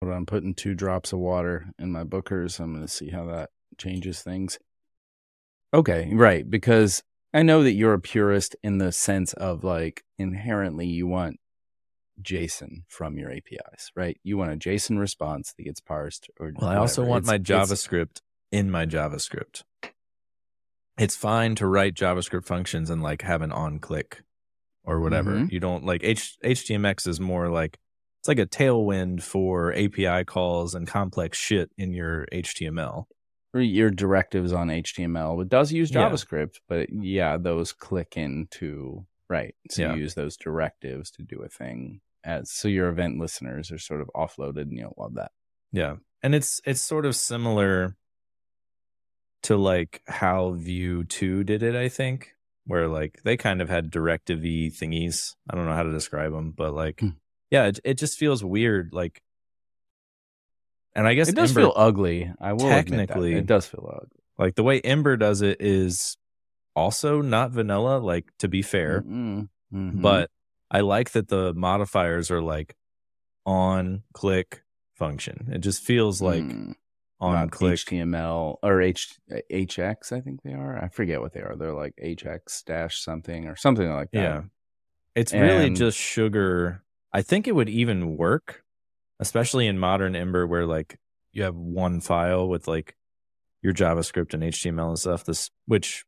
But 0.00 0.08
I'm 0.08 0.26
putting 0.26 0.54
two 0.54 0.74
drops 0.74 1.12
of 1.12 1.20
water 1.20 1.70
in 1.78 1.92
my 1.92 2.02
Booker's. 2.02 2.58
I'm 2.58 2.72
going 2.72 2.84
to 2.84 2.92
see 2.92 3.10
how 3.10 3.26
that 3.26 3.50
changes 3.78 4.22
things. 4.22 4.58
Okay, 5.72 6.10
right, 6.12 6.48
because 6.48 7.02
I 7.32 7.42
know 7.42 7.62
that 7.62 7.72
you're 7.72 7.94
a 7.94 8.00
purist 8.00 8.54
in 8.62 8.78
the 8.78 8.92
sense 8.92 9.32
of 9.34 9.64
like 9.64 10.04
inherently 10.18 10.86
you 10.86 11.06
want 11.06 11.38
JSON 12.22 12.84
from 12.88 13.18
your 13.18 13.30
APIs, 13.30 13.90
right? 13.96 14.18
You 14.22 14.36
want 14.36 14.52
a 14.52 14.56
JSON 14.56 14.98
response 14.98 15.52
that 15.56 15.64
gets 15.64 15.80
parsed. 15.80 16.28
Or 16.38 16.52
well, 16.54 16.70
I 16.70 16.76
also 16.76 17.04
want 17.04 17.22
it's, 17.22 17.28
my 17.28 17.38
JavaScript 17.38 18.20
in 18.52 18.70
my 18.70 18.86
JavaScript. 18.86 19.62
It's 20.96 21.16
fine 21.16 21.56
to 21.56 21.66
write 21.66 21.94
JavaScript 21.94 22.46
functions 22.46 22.88
and 22.88 23.02
like 23.02 23.22
have 23.22 23.42
an 23.42 23.52
on 23.52 23.80
click 23.80 24.22
or 24.84 25.00
whatever. 25.00 25.32
Mm-hmm. 25.32 25.52
You 25.52 25.60
don't 25.60 25.84
like 25.84 26.04
H- 26.04 26.36
HTMX 26.44 27.08
is 27.08 27.20
more 27.20 27.48
like 27.48 27.78
it's 28.20 28.28
like 28.28 28.38
a 28.38 28.46
tailwind 28.46 29.22
for 29.22 29.74
API 29.74 30.24
calls 30.24 30.74
and 30.74 30.86
complex 30.86 31.36
shit 31.36 31.70
in 31.76 31.92
your 31.92 32.26
HTML. 32.32 33.04
Or 33.52 33.60
your 33.60 33.90
directives 33.90 34.52
on 34.52 34.68
HTML. 34.68 35.42
It 35.42 35.48
does 35.48 35.72
use 35.72 35.90
JavaScript, 35.90 36.54
yeah. 36.54 36.60
but 36.68 36.88
yeah, 36.90 37.36
those 37.36 37.72
click 37.72 38.16
into 38.16 39.04
right. 39.34 39.54
So 39.70 39.82
yeah. 39.82 39.94
you 39.94 40.02
use 40.02 40.14
those 40.14 40.36
directives 40.36 41.10
to 41.12 41.22
do 41.22 41.42
a 41.42 41.48
thing 41.48 42.00
as 42.22 42.50
so 42.50 42.68
your 42.68 42.88
event 42.88 43.18
listeners 43.18 43.70
are 43.70 43.78
sort 43.78 44.00
of 44.00 44.10
offloaded 44.14 44.62
and 44.62 44.78
you'll 44.78 44.94
love 44.96 45.14
that. 45.14 45.32
Yeah. 45.72 45.96
And 46.22 46.34
it's 46.34 46.60
it's 46.64 46.80
sort 46.80 47.04
of 47.04 47.16
similar 47.16 47.96
to 49.42 49.56
like 49.56 50.02
how 50.06 50.52
Vue 50.52 51.04
2 51.04 51.44
did 51.44 51.62
it, 51.62 51.74
I 51.74 51.88
think, 51.88 52.30
where 52.64 52.88
like 52.88 53.20
they 53.24 53.36
kind 53.36 53.60
of 53.60 53.68
had 53.68 53.90
directive 53.90 54.40
thingies. 54.40 55.34
I 55.50 55.56
don't 55.56 55.66
know 55.66 55.74
how 55.74 55.82
to 55.82 55.92
describe 55.92 56.32
them, 56.32 56.54
but 56.56 56.72
like 56.72 57.00
hmm. 57.00 57.10
yeah, 57.50 57.64
it, 57.66 57.80
it 57.84 57.98
just 57.98 58.18
feels 58.18 58.42
weird 58.42 58.90
like 58.92 59.20
and 60.96 61.08
I 61.08 61.14
guess 61.14 61.28
it 61.28 61.34
does 61.34 61.50
Ember, 61.50 61.62
feel 61.62 61.72
ugly. 61.74 62.32
I 62.40 62.52
will 62.52 62.68
technically 62.68 63.34
it 63.34 63.46
does 63.46 63.66
feel 63.66 63.92
ugly. 63.92 64.22
Like 64.38 64.54
the 64.54 64.62
way 64.62 64.80
Ember 64.80 65.16
does 65.16 65.42
it 65.42 65.58
is 65.60 66.16
also 66.74 67.20
not 67.20 67.50
vanilla, 67.50 67.98
like 67.98 68.26
to 68.38 68.48
be 68.48 68.62
fair. 68.62 69.02
Mm-hmm. 69.02 70.00
But 70.00 70.30
I 70.70 70.80
like 70.80 71.12
that 71.12 71.28
the 71.28 71.54
modifiers 71.54 72.30
are 72.30 72.42
like 72.42 72.76
on 73.46 74.02
click 74.12 74.62
function. 74.94 75.50
It 75.52 75.58
just 75.58 75.82
feels 75.82 76.22
like 76.22 76.42
mm, 76.42 76.74
on 77.20 77.48
click 77.50 77.78
HTML 77.78 78.56
or 78.62 78.80
H 78.80 79.18
HX. 79.50 80.12
I 80.12 80.20
think 80.20 80.42
they 80.42 80.52
are. 80.52 80.82
I 80.82 80.88
forget 80.88 81.20
what 81.20 81.32
they 81.32 81.40
are. 81.40 81.56
They're 81.56 81.74
like 81.74 81.94
HX 82.02 82.64
dash 82.64 83.00
something 83.00 83.46
or 83.46 83.56
something 83.56 83.90
like 83.90 84.10
that. 84.12 84.20
Yeah, 84.20 84.42
it's 85.14 85.32
and, 85.32 85.42
really 85.42 85.70
just 85.70 85.98
sugar. 85.98 86.82
I 87.12 87.22
think 87.22 87.46
it 87.46 87.54
would 87.54 87.68
even 87.68 88.16
work, 88.16 88.64
especially 89.20 89.66
in 89.66 89.78
modern 89.78 90.16
Ember, 90.16 90.46
where 90.46 90.66
like 90.66 90.98
you 91.32 91.44
have 91.44 91.54
one 91.54 92.00
file 92.00 92.48
with 92.48 92.66
like 92.66 92.96
your 93.62 93.72
JavaScript 93.72 94.34
and 94.34 94.42
HTML 94.42 94.88
and 94.88 94.98
stuff. 94.98 95.24
This 95.24 95.50
which 95.66 96.04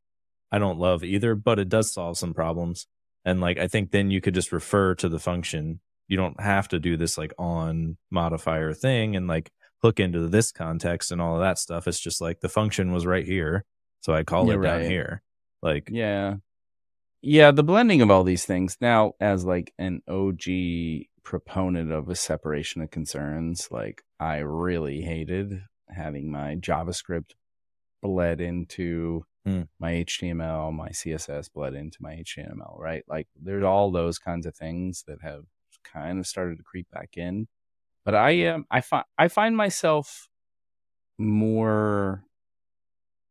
I 0.50 0.58
don't 0.58 0.78
love 0.78 1.04
either, 1.04 1.34
but 1.34 1.58
it 1.58 1.68
does 1.68 1.92
solve 1.92 2.18
some 2.18 2.34
problems. 2.34 2.86
And 3.24 3.40
like, 3.40 3.58
I 3.58 3.68
think 3.68 3.90
then 3.90 4.10
you 4.10 4.20
could 4.20 4.34
just 4.34 4.52
refer 4.52 4.94
to 4.96 5.08
the 5.08 5.18
function. 5.18 5.80
You 6.08 6.16
don't 6.16 6.40
have 6.40 6.68
to 6.68 6.78
do 6.78 6.96
this 6.96 7.18
like 7.18 7.34
on 7.38 7.96
modifier 8.10 8.72
thing 8.72 9.16
and 9.16 9.26
like 9.26 9.50
hook 9.82 9.98
into 9.98 10.28
this 10.28 10.52
context 10.52 11.10
and 11.10 11.20
all 11.20 11.34
of 11.34 11.40
that 11.40 11.58
stuff. 11.58 11.88
It's 11.88 12.00
just 12.00 12.20
like 12.20 12.40
the 12.40 12.48
function 12.48 12.92
was 12.92 13.06
right 13.06 13.24
here. 13.24 13.64
So 14.00 14.14
I 14.14 14.22
call 14.22 14.50
it 14.50 14.56
right. 14.56 14.78
down 14.78 14.90
here. 14.90 15.22
Like, 15.62 15.88
yeah. 15.90 16.36
Yeah. 17.22 17.50
The 17.50 17.64
blending 17.64 18.02
of 18.02 18.10
all 18.10 18.22
these 18.22 18.44
things 18.44 18.76
now 18.80 19.14
as 19.20 19.44
like 19.44 19.72
an 19.78 20.02
OG 20.08 20.44
proponent 21.24 21.90
of 21.90 22.08
a 22.08 22.14
separation 22.14 22.82
of 22.82 22.90
concerns, 22.92 23.68
like 23.72 24.02
I 24.20 24.38
really 24.38 25.00
hated 25.02 25.62
having 25.88 26.30
my 26.30 26.54
JavaScript 26.56 27.32
bled 28.00 28.40
into 28.40 29.24
mm. 29.46 29.68
my 29.78 29.92
HTML, 29.92 30.72
my 30.72 30.88
CSS 30.88 31.52
bled 31.52 31.74
into 31.74 31.98
my 32.00 32.14
HTML, 32.16 32.78
right? 32.78 33.04
Like 33.08 33.28
there's 33.40 33.64
all 33.64 33.90
those 33.90 34.18
kinds 34.18 34.46
of 34.46 34.54
things 34.54 35.04
that 35.06 35.18
have 35.22 35.44
kind 35.84 36.18
of 36.18 36.26
started 36.26 36.58
to 36.58 36.64
creep 36.64 36.86
back 36.90 37.10
in. 37.16 37.48
But 38.04 38.14
I 38.14 38.30
am, 38.30 38.54
um, 38.54 38.66
I 38.70 38.80
find, 38.80 39.04
I 39.18 39.28
find 39.28 39.56
myself 39.56 40.28
more 41.18 42.24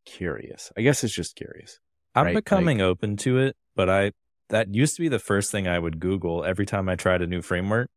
curious. 0.06 0.72
I 0.78 0.82
guess 0.82 1.04
it's 1.04 1.14
just 1.14 1.36
curious. 1.36 1.80
I'm 2.14 2.26
right? 2.28 2.36
becoming 2.36 2.80
like, 2.80 2.86
open 2.86 3.18
to 3.18 3.38
it, 3.40 3.56
but 3.76 3.90
I, 3.90 4.12
that 4.50 4.74
used 4.74 4.96
to 4.96 5.02
be 5.02 5.10
the 5.10 5.20
first 5.20 5.52
thing 5.52 5.68
I 5.68 5.80
would 5.80 6.00
Google 6.00 6.44
every 6.46 6.66
time 6.66 6.88
I 6.90 6.96
tried 6.96 7.22
a 7.22 7.28
new 7.28 7.42
framework. 7.42 7.90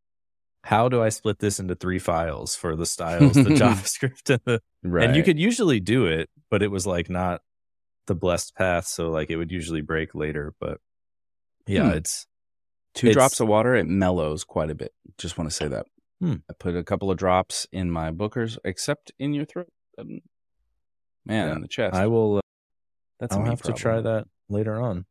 how 0.63 0.89
do 0.89 1.01
I 1.01 1.09
split 1.09 1.39
this 1.39 1.59
into 1.59 1.75
three 1.75 1.99
files 1.99 2.55
for 2.55 2.75
the 2.75 2.85
styles, 2.85 3.33
the 3.33 3.41
JavaScript, 3.49 4.29
and 4.29 4.41
the 4.45 4.61
Right. 4.83 5.05
and 5.05 5.15
you 5.15 5.23
could 5.23 5.37
usually 5.39 5.79
do 5.79 6.05
it, 6.05 6.29
but 6.49 6.63
it 6.63 6.69
was 6.71 6.87
like 6.87 7.09
not 7.09 7.41
the 8.09 8.15
blessed 8.15 8.53
path, 8.55 8.85
so 8.87 9.09
like 9.09 9.29
it 9.29 9.37
would 9.37 9.51
usually 9.51 9.79
break 9.81 10.13
later. 10.13 10.53
But 10.59 10.81
yeah, 11.65 11.89
Hmm. 11.91 11.97
it's 11.97 12.27
two 12.93 13.07
it's- 13.07 13.15
drops 13.15 13.39
of 13.39 13.47
water, 13.47 13.73
it 13.75 13.87
mellows 13.87 14.43
quite 14.43 14.69
a 14.69 14.75
bit. 14.75 14.93
Just 15.17 15.37
want 15.37 15.49
to 15.49 15.55
say 15.55 15.69
that. 15.69 15.85
Hmm. 16.19 16.35
I 16.49 16.53
put 16.59 16.75
a 16.75 16.83
couple 16.83 17.09
of 17.09 17.17
drops 17.17 17.65
in 17.71 17.89
my 17.89 18.11
Booker's, 18.11 18.59
except 18.65 19.13
in 19.17 19.33
your 19.33 19.45
throat. 19.45 19.71
Um, 19.97 20.19
Man, 21.25 21.47
Yeah. 21.49 21.55
in 21.55 21.61
the 21.61 21.67
chest. 21.67 21.95
I 21.95 22.07
will. 22.07 22.37
Uh, 22.37 22.41
That's 23.19 23.35
I'll 23.35 23.45
have 23.45 23.61
to 23.63 23.73
try 23.73 24.01
that 24.01 24.27
later 24.49 24.79
on. 24.79 25.05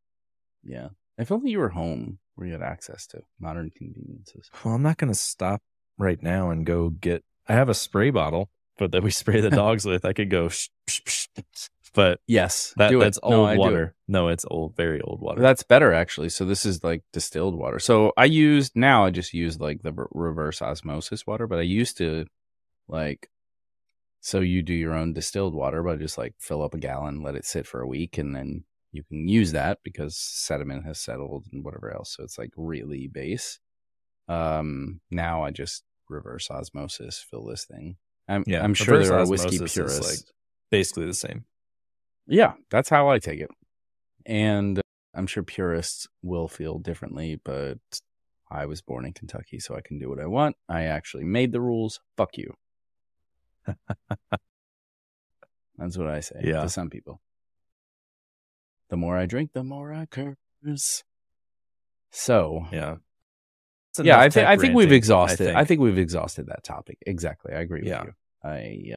Yeah. 0.65 0.89
If 1.17 1.31
only 1.31 1.51
you 1.51 1.59
were 1.61 1.69
home 1.71 2.19
where 2.35 2.47
you 2.47 2.53
had 2.55 2.63
access 2.63 3.07
to 3.09 3.23
modern 3.39 3.71
conveniences. 3.71 4.51
Well, 4.65 4.75
I'm 4.75 4.83
not 4.83 4.97
going 4.99 5.13
to 5.13 5.19
stop 5.19 5.63
right 5.99 6.23
now 6.23 6.51
and 6.51 6.65
go 6.67 6.91
get. 6.91 7.25
I 7.47 7.53
have 7.55 7.69
a 7.69 7.75
spray 7.75 8.11
bottle, 8.11 8.51
but 8.79 8.91
that 8.93 9.03
we 9.03 9.11
spray 9.11 9.41
the 9.41 9.51
dogs 9.65 9.85
with. 9.85 10.05
I 10.05 10.13
could 10.13 10.31
go, 10.31 10.49
sh- 10.49 10.69
sh- 10.89 11.03
sh- 11.07 11.69
but 11.95 12.21
Yes. 12.27 12.75
that 12.77 12.93
that's 12.99 13.19
No, 13.23 13.41
old 13.41 13.49
I 13.49 13.55
do 13.55 13.61
it. 13.61 13.65
water. 13.65 13.95
No, 14.07 14.29
it's 14.29 14.45
old, 14.51 14.77
very 14.77 15.01
old 15.01 15.21
water. 15.21 15.41
That's 15.43 15.63
better 15.63 15.93
actually. 15.93 16.29
So 16.31 16.45
this 16.45 16.65
is 16.67 16.83
like 16.85 17.03
distilled 17.13 17.57
water. 17.57 17.79
So 17.79 18.13
I 18.17 18.25
used 18.25 18.73
now 18.75 19.05
I 19.05 19.11
just 19.11 19.33
use 19.35 19.59
like 19.61 19.83
the 19.83 19.93
reverse 20.13 20.63
osmosis 20.63 21.27
water, 21.27 21.47
but 21.47 21.59
I 21.59 21.63
used 21.63 21.97
to 21.99 22.27
like 22.89 23.29
so 24.21 24.41
you 24.41 24.63
do 24.63 24.75
your 24.75 24.95
own 24.95 25.13
distilled 25.13 25.55
water, 25.55 25.83
but 25.83 26.01
just 26.01 26.19
like 26.19 26.35
fill 26.39 26.63
up 26.63 26.75
a 26.75 26.79
gallon, 26.79 27.23
let 27.23 27.37
it 27.37 27.45
sit 27.45 27.67
for 27.67 27.81
a 27.81 27.87
week, 27.87 28.19
and 28.19 28.35
then 28.35 28.65
you 28.91 29.05
can 29.05 29.29
use 29.29 29.53
that 29.53 29.79
because 29.85 30.17
sediment 30.17 30.85
has 30.85 30.99
settled 30.99 31.47
and 31.53 31.65
whatever 31.65 31.93
else. 31.95 32.15
So 32.17 32.25
it's 32.25 32.39
like 32.39 32.51
really 32.57 33.07
base. 33.07 33.61
Um, 34.29 35.01
now 35.11 35.45
I 35.45 35.51
just 35.51 35.85
reverse 36.09 36.51
osmosis 36.51 37.25
fill 37.31 37.45
this 37.47 37.65
thing. 37.65 37.97
I'm, 38.29 38.45
yeah, 38.47 38.63
I'm 38.63 38.75
sure 38.75 38.99
there 39.03 39.15
are 39.19 39.27
whiskey 39.27 39.59
purists. 39.59 40.07
like 40.09 40.19
basically 40.71 41.07
the 41.07 41.15
same. 41.15 41.45
Yeah, 42.29 42.53
that's 42.71 42.89
how 42.91 43.09
I 43.09 43.19
take 43.19 43.41
it. 43.41 43.51
And 44.27 44.81
I'm 45.15 45.27
sure 45.27 45.43
purists 45.43 46.07
will 46.23 46.47
feel 46.49 46.79
differently, 46.79 47.41
but 47.43 47.79
I 48.51 48.67
was 48.67 48.83
born 48.83 49.05
in 49.07 49.13
Kentucky, 49.15 49.59
so 49.59 49.75
I 49.75 49.81
can 49.81 49.99
do 49.99 50.09
what 50.09 50.21
I 50.21 50.27
want. 50.27 50.57
I 50.69 50.83
actually 50.85 51.25
made 51.25 51.53
the 51.53 51.61
rules. 51.61 52.01
Fuck 52.17 52.37
you. 52.37 52.55
That's 55.79 55.97
what 55.97 56.09
I 56.09 56.21
say 56.21 56.41
Yeah. 56.45 56.63
to 56.63 56.69
some 56.69 56.91
people. 56.91 57.21
The 58.91 58.97
more 58.97 59.17
I 59.17 59.27
drink, 59.27 59.53
the 59.53 59.65
more 59.65 59.93
I 59.93 60.07
curse. 60.07 61.05
So, 62.11 62.67
Yeah. 62.73 62.97
Yeah, 64.01 64.21
I 64.21 64.29
think 64.31 64.47
I 64.47 64.57
think 64.57 64.75
we've 64.77 64.93
exhausted. 64.93 65.49
I 65.49 65.55
think. 65.61 65.69
think. 65.69 65.81
we've 65.81 65.99
exhausted 65.99 66.47
that 66.47 66.63
topic. 66.63 66.99
Exactly, 67.05 67.53
I 67.53 67.61
agree 67.61 67.83
Yeah. 67.85 68.05
with 68.05 68.15
you. 68.45 68.95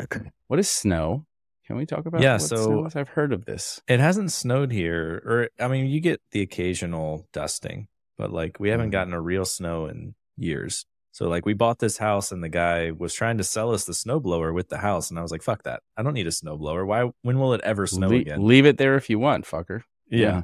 I. 0.00 0.02
Uh, 0.02 0.18
what 0.48 0.58
is 0.58 0.68
snow? 0.68 1.26
Can 1.66 1.76
we 1.76 1.86
talk 1.86 2.06
about? 2.06 2.22
Yeah, 2.22 2.36
so-? 2.36 2.88
I've 2.94 3.08
heard 3.08 3.32
of 3.32 3.44
this. 3.44 3.80
It 3.88 3.98
hasn't 4.00 4.32
snowed 4.32 4.70
here, 4.72 5.22
or 5.24 5.48
I 5.62 5.68
mean, 5.68 5.86
you 5.86 6.00
get 6.00 6.20
the 6.30 6.40
occasional 6.42 7.26
dusting, 7.32 7.88
but 8.16 8.30
like 8.32 8.60
we 8.60 8.68
haven't 8.70 8.88
Mhm. 8.90 8.92
gotten 8.92 9.12
a 9.12 9.20
real 9.20 9.44
snow 9.44 9.86
in 9.86 10.14
years. 10.36 10.86
So 11.10 11.28
like 11.28 11.46
we 11.46 11.54
bought 11.54 11.78
this 11.78 11.96
house, 11.98 12.30
and 12.30 12.44
the 12.44 12.48
guy 12.48 12.90
was 12.90 13.14
trying 13.14 13.38
to 13.38 13.44
sell 13.44 13.72
us 13.72 13.84
the 13.84 13.94
snowblower 13.94 14.54
with 14.54 14.68
the 14.68 14.78
house, 14.78 15.10
and 15.10 15.18
I 15.18 15.22
was 15.22 15.32
like, 15.32 15.42
"Fuck 15.42 15.62
that! 15.64 15.82
I 15.96 16.02
don't 16.02 16.14
need 16.14 16.26
a 16.26 16.30
snowblower. 16.30 16.86
Why? 16.86 17.10
When 17.22 17.38
will 17.40 17.52
it 17.54 17.62
ever 17.62 17.86
snow 17.86 18.08
Le- 18.08 18.16
again?" 18.16 18.46
Leave 18.46 18.66
it 18.66 18.76
there 18.78 18.96
if 18.96 19.08
you 19.10 19.18
want, 19.18 19.44
fucker. 19.46 19.82
Yeah. 20.08 20.42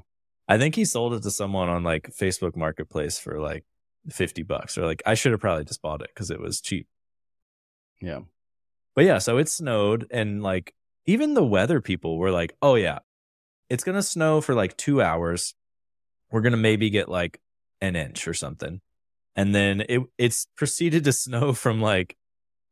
I 0.48 0.58
think 0.58 0.74
he 0.74 0.84
sold 0.84 1.14
it 1.14 1.22
to 1.22 1.30
someone 1.30 1.68
on 1.68 1.84
like 1.84 2.10
Facebook 2.10 2.56
Marketplace 2.56 3.18
for 3.18 3.38
like 3.38 3.64
50 4.10 4.42
bucks. 4.42 4.76
Or 4.76 4.86
like 4.86 5.02
I 5.06 5.14
should 5.14 5.30
have 5.32 5.40
probably 5.40 5.64
just 5.64 5.80
bought 5.82 6.02
it 6.02 6.10
because 6.12 6.30
it 6.30 6.40
was 6.40 6.60
cheap. 6.60 6.88
Yeah. 8.00 8.20
But 8.96 9.04
yeah, 9.04 9.18
so 9.18 9.38
it 9.38 9.48
snowed 9.48 10.06
and 10.10 10.42
like 10.42 10.74
even 11.06 11.34
the 11.34 11.44
weather 11.44 11.80
people 11.80 12.18
were 12.18 12.30
like, 12.30 12.54
"Oh 12.62 12.74
yeah, 12.74 13.00
it's 13.68 13.84
going 13.84 13.96
to 13.96 14.02
snow 14.02 14.40
for 14.40 14.54
like 14.54 14.76
2 14.76 15.02
hours. 15.02 15.54
We're 16.30 16.40
going 16.42 16.52
to 16.52 16.58
maybe 16.58 16.90
get 16.90 17.08
like 17.08 17.40
an 17.80 17.96
inch 17.96 18.28
or 18.28 18.34
something." 18.34 18.80
And 19.36 19.54
then 19.54 19.82
it 19.88 20.02
it's 20.18 20.46
proceeded 20.56 21.04
to 21.04 21.12
snow 21.12 21.52
from 21.54 21.80
like 21.80 22.16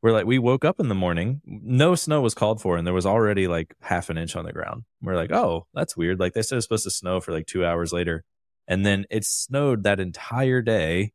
we're 0.02 0.12
like 0.12 0.26
we 0.26 0.38
woke 0.38 0.64
up 0.64 0.80
in 0.80 0.88
the 0.88 0.94
morning, 0.94 1.42
no 1.44 1.94
snow 1.94 2.20
was 2.20 2.34
called 2.34 2.60
for 2.62 2.76
and 2.76 2.86
there 2.86 2.94
was 2.94 3.06
already 3.06 3.46
like 3.48 3.74
half 3.82 4.10
an 4.10 4.18
inch 4.18 4.36
on 4.36 4.44
the 4.44 4.52
ground. 4.52 4.84
We're 5.02 5.16
like, 5.16 5.32
"Oh, 5.32 5.66
that's 5.74 5.96
weird." 5.96 6.20
Like 6.20 6.34
they 6.34 6.42
said 6.42 6.56
it 6.56 6.58
was 6.58 6.64
supposed 6.64 6.84
to 6.84 6.90
snow 6.90 7.20
for 7.20 7.32
like 7.32 7.46
2 7.46 7.64
hours 7.64 7.92
later. 7.92 8.24
And 8.68 8.86
then 8.86 9.04
it 9.10 9.24
snowed 9.24 9.82
that 9.82 10.00
entire 10.00 10.62
day 10.62 11.12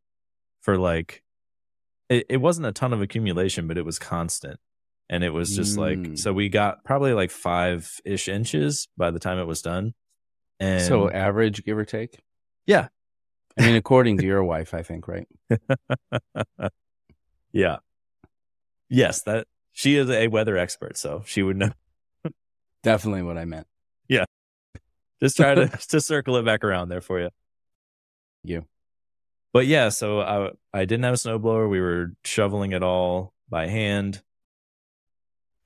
for 0.62 0.78
like 0.78 1.24
it, 2.10 2.26
it 2.30 2.38
wasn't 2.38 2.68
a 2.68 2.72
ton 2.72 2.94
of 2.94 3.02
accumulation, 3.02 3.68
but 3.68 3.78
it 3.78 3.86
was 3.86 4.00
constant 4.00 4.60
and 5.10 5.24
it 5.24 5.30
was 5.32 5.56
just 5.56 5.78
like 5.78 5.98
Mm. 5.98 6.18
so 6.18 6.34
we 6.34 6.50
got 6.50 6.84
probably 6.84 7.14
like 7.14 7.32
five 7.32 7.90
ish 8.06 8.28
inches 8.28 8.88
by 8.98 9.12
the 9.12 9.20
time 9.20 9.38
it 9.40 9.46
was 9.46 9.62
done 9.62 9.94
and 10.60 10.82
so 10.82 11.10
average, 11.10 11.64
give 11.66 11.78
or 11.78 11.86
take. 11.86 12.20
Yeah. 12.66 12.88
I 13.58 13.62
mean, 13.64 13.76
according 13.76 14.18
to 14.20 14.26
your 14.26 14.44
wife, 14.44 14.74
I 14.74 14.82
think, 14.84 15.08
right? 15.08 15.28
yeah 17.52 17.78
yes 18.90 19.22
that 19.24 19.48
she 19.72 19.96
is 19.98 20.10
a 20.10 20.28
weather 20.28 20.58
expert 20.58 20.98
so 20.98 21.24
she 21.26 21.42
would 21.44 21.58
know 21.58 21.72
Definitely 22.84 23.24
what 23.24 23.36
I 23.38 23.46
meant. 23.46 23.66
Yeah. 24.08 24.26
Just 25.20 25.38
try 25.38 25.56
to 25.56 25.68
to 25.90 26.00
circle 26.02 26.36
it 26.38 26.46
back 26.46 26.64
around 26.64 26.90
there 26.90 27.02
for 27.02 27.20
you 27.20 27.30
You. 28.44 28.66
but 29.54 29.66
yeah 29.68 29.90
so 29.90 30.22
i 30.22 30.52
i 30.74 30.86
didn't 30.86 31.04
have 31.06 31.14
a 31.16 31.18
snowblower 31.18 31.70
we 31.70 31.80
were 31.82 32.12
shoveling 32.24 32.74
it 32.74 32.84
all 32.84 33.34
by 33.50 33.68
hand 33.68 34.22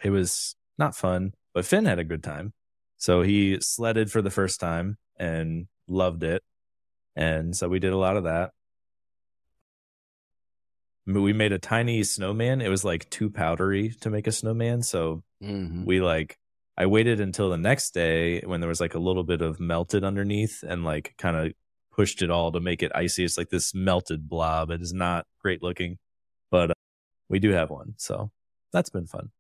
it 0.04 0.10
was 0.10 0.56
not 0.78 0.95
fun 0.95 1.34
but 1.54 1.66
finn 1.66 1.86
had 1.86 2.00
a 2.00 2.04
good 2.04 2.24
time 2.24 2.54
so 2.97 3.22
he 3.22 3.60
sledded 3.62 4.12
for 4.12 4.22
the 4.22 4.30
first 4.30 4.60
time 4.60 4.97
and 5.18 5.68
loved 5.88 6.24
it 6.24 6.43
and 7.16 7.56
so 7.56 7.68
we 7.68 7.80
did 7.80 7.93
a 7.93 7.97
lot 7.97 8.18
of 8.18 8.24
that 8.24 8.52
we 11.06 11.34
made 11.34 11.52
a 11.52 11.58
tiny 11.60 12.04
snowman 12.04 12.62
it 12.62 12.70
was 12.70 12.84
like 12.86 13.10
too 13.10 13.30
powdery 13.30 13.89
to 14.02 14.10
make 14.10 14.28
a 14.28 14.32
snowman 14.32 14.82
so 14.84 15.24
Mm-hmm. 15.41 15.86
we 15.86 16.02
like 16.02 16.38
I 16.76 16.86
waited 16.86 17.22
until 17.22 17.50
the 17.50 17.58
next 17.58 17.93
day 17.93 18.41
when 18.41 18.60
there 18.60 18.68
was 18.68 18.82
like 18.82 18.93
a 18.93 19.00
little 19.00 19.24
bit 19.24 19.41
of 19.41 19.58
melted 19.62 20.04
underneath 20.04 20.64
and 20.68 20.84
like 20.84 21.14
kind 21.18 21.38
of 21.38 21.54
pushed 21.93 22.22
it 22.22 22.30
all 22.30 22.52
to 22.52 22.60
make 22.60 22.84
it 22.84 22.91
icy. 22.93 23.24
It's 23.24 23.38
like 23.38 23.50
this 23.50 23.74
melted 23.74 24.28
blob. 24.28 24.70
It 24.70 24.82
is 24.82 24.91
not 24.93 25.28
great 25.41 25.64
looking, 25.64 25.97
but 26.52 26.72
uh, 26.72 26.74
we 27.30 27.39
do 27.39 27.52
have 27.52 27.70
one. 27.70 27.93
So 27.95 28.32
that's 28.74 28.89
been 28.89 29.08
fun. 29.08 29.32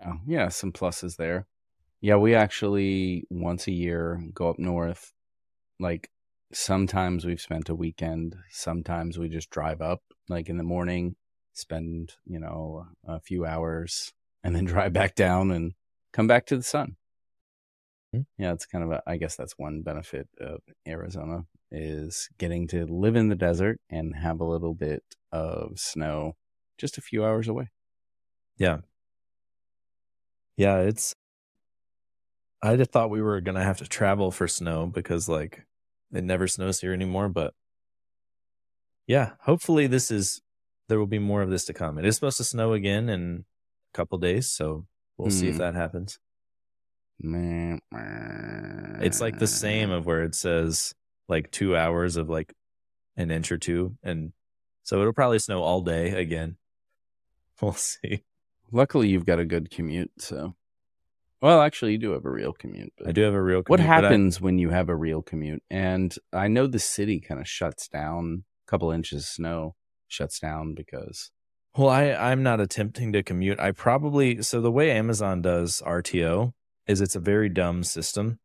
Yeah, 0.00 0.14
yeah, 0.26 0.48
some 0.48 0.72
pluses 0.72 1.16
there. 1.16 1.46
Yeah, 2.00 2.16
we 2.16 2.34
actually 2.34 3.24
once 3.30 3.66
a 3.66 3.72
year 3.72 4.22
go 4.32 4.48
up 4.50 4.58
north. 4.58 5.12
Like 5.80 6.10
sometimes 6.52 7.24
we've 7.24 7.40
spent 7.40 7.68
a 7.68 7.74
weekend, 7.74 8.36
sometimes 8.50 9.18
we 9.18 9.28
just 9.28 9.50
drive 9.50 9.80
up 9.80 10.02
like 10.28 10.48
in 10.48 10.56
the 10.56 10.64
morning, 10.64 11.16
spend, 11.52 12.14
you 12.24 12.38
know, 12.38 12.86
a 13.06 13.20
few 13.20 13.44
hours 13.44 14.12
and 14.44 14.54
then 14.54 14.64
drive 14.66 14.92
back 14.92 15.14
down 15.14 15.50
and 15.50 15.72
come 16.12 16.26
back 16.26 16.46
to 16.46 16.56
the 16.56 16.62
sun. 16.62 16.96
Hmm. 18.12 18.22
Yeah, 18.38 18.52
it's 18.52 18.66
kind 18.66 18.84
of 18.84 18.90
a 18.92 19.02
I 19.06 19.16
guess 19.16 19.36
that's 19.36 19.58
one 19.58 19.82
benefit 19.82 20.28
of 20.40 20.60
Arizona 20.86 21.44
is 21.70 22.28
getting 22.38 22.66
to 22.68 22.86
live 22.86 23.16
in 23.16 23.28
the 23.28 23.34
desert 23.34 23.80
and 23.90 24.16
have 24.16 24.40
a 24.40 24.44
little 24.44 24.74
bit 24.74 25.02
of 25.32 25.78
snow 25.78 26.36
just 26.78 26.96
a 26.96 27.02
few 27.02 27.24
hours 27.24 27.48
away. 27.48 27.68
Yeah. 28.56 28.78
Yeah. 30.58 30.80
It's, 30.80 31.14
I 32.62 32.76
just 32.76 32.90
thought 32.90 33.10
we 33.10 33.22
were 33.22 33.40
going 33.40 33.54
to 33.54 33.62
have 33.64 33.78
to 33.78 33.86
travel 33.86 34.30
for 34.30 34.46
snow 34.48 34.86
because 34.86 35.28
like 35.28 35.64
it 36.12 36.24
never 36.24 36.46
snows 36.48 36.80
here 36.80 36.92
anymore. 36.92 37.28
But 37.28 37.54
yeah, 39.06 39.32
hopefully 39.40 39.86
this 39.86 40.10
is, 40.10 40.42
there 40.88 40.98
will 40.98 41.06
be 41.06 41.18
more 41.18 41.40
of 41.42 41.50
this 41.50 41.64
to 41.66 41.72
come. 41.72 41.98
It 41.98 42.04
is 42.04 42.16
supposed 42.16 42.38
to 42.38 42.44
snow 42.44 42.72
again 42.72 43.08
in 43.08 43.44
a 43.94 43.96
couple 43.96 44.18
days. 44.18 44.50
So 44.50 44.86
we'll 45.16 45.30
see 45.30 45.48
if 45.48 45.54
Hmm. 45.54 45.60
that 45.60 45.74
happens. 45.74 46.18
It's 49.00 49.20
like 49.20 49.38
the 49.38 49.46
same 49.46 49.90
of 49.90 50.06
where 50.06 50.22
it 50.22 50.34
says 50.34 50.94
like 51.28 51.50
two 51.50 51.76
hours 51.76 52.16
of 52.16 52.28
like 52.28 52.52
an 53.16 53.30
inch 53.30 53.52
or 53.52 53.58
two. 53.58 53.96
And 54.02 54.32
so 54.82 55.00
it'll 55.00 55.12
probably 55.12 55.38
snow 55.38 55.62
all 55.62 55.80
day 55.82 56.10
again. 56.20 56.56
We'll 57.60 57.72
see. 57.72 58.22
Luckily, 58.72 59.08
you've 59.08 59.26
got 59.26 59.38
a 59.38 59.44
good 59.44 59.70
commute. 59.70 60.10
So, 60.18 60.54
well, 61.40 61.60
actually, 61.62 61.92
you 61.92 61.98
do 61.98 62.10
have 62.12 62.24
a 62.24 62.30
real 62.30 62.52
commute. 62.52 62.92
But 62.98 63.08
I 63.08 63.12
do 63.12 63.22
have 63.22 63.34
a 63.34 63.42
real 63.42 63.62
What 63.66 63.78
commute, 63.78 63.90
I- 63.90 64.00
happens 64.02 64.40
when 64.40 64.58
you 64.58 64.70
have 64.70 64.88
a 64.88 64.96
real 64.96 65.22
commute? 65.22 65.62
And 65.70 66.14
I 66.32 66.48
know 66.48 66.66
the 66.66 66.78
city 66.78 67.20
kind 67.20 67.40
of 67.40 67.48
shuts 67.48 67.88
down. 67.88 68.44
A 68.66 68.70
couple 68.70 68.90
inches 68.90 69.22
of 69.22 69.28
snow 69.28 69.74
shuts 70.08 70.38
down 70.38 70.74
because 70.74 71.30
Well, 71.76 71.88
I, 71.88 72.10
I'm 72.12 72.42
not 72.42 72.60
attempting 72.60 73.12
to 73.12 73.22
commute. 73.22 73.58
I 73.60 73.70
probably 73.72 74.42
so 74.42 74.60
the 74.60 74.70
way 74.72 74.90
Amazon 74.90 75.40
does 75.42 75.80
RTO 75.86 76.52
is 76.86 77.00
it's 77.00 77.16
a 77.16 77.20
very 77.20 77.48
dumb 77.48 77.82
system. 77.84 78.38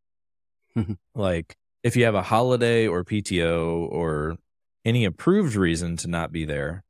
like 1.15 1.55
if 1.83 1.95
you 1.97 2.05
have 2.05 2.15
a 2.15 2.21
holiday 2.23 2.87
or 2.87 3.03
PTO 3.03 3.87
or 3.89 4.37
any 4.85 5.03
approved 5.05 5.55
reason 5.55 5.97
to 5.97 6.07
not 6.07 6.31
be 6.31 6.45
there, 6.45 6.83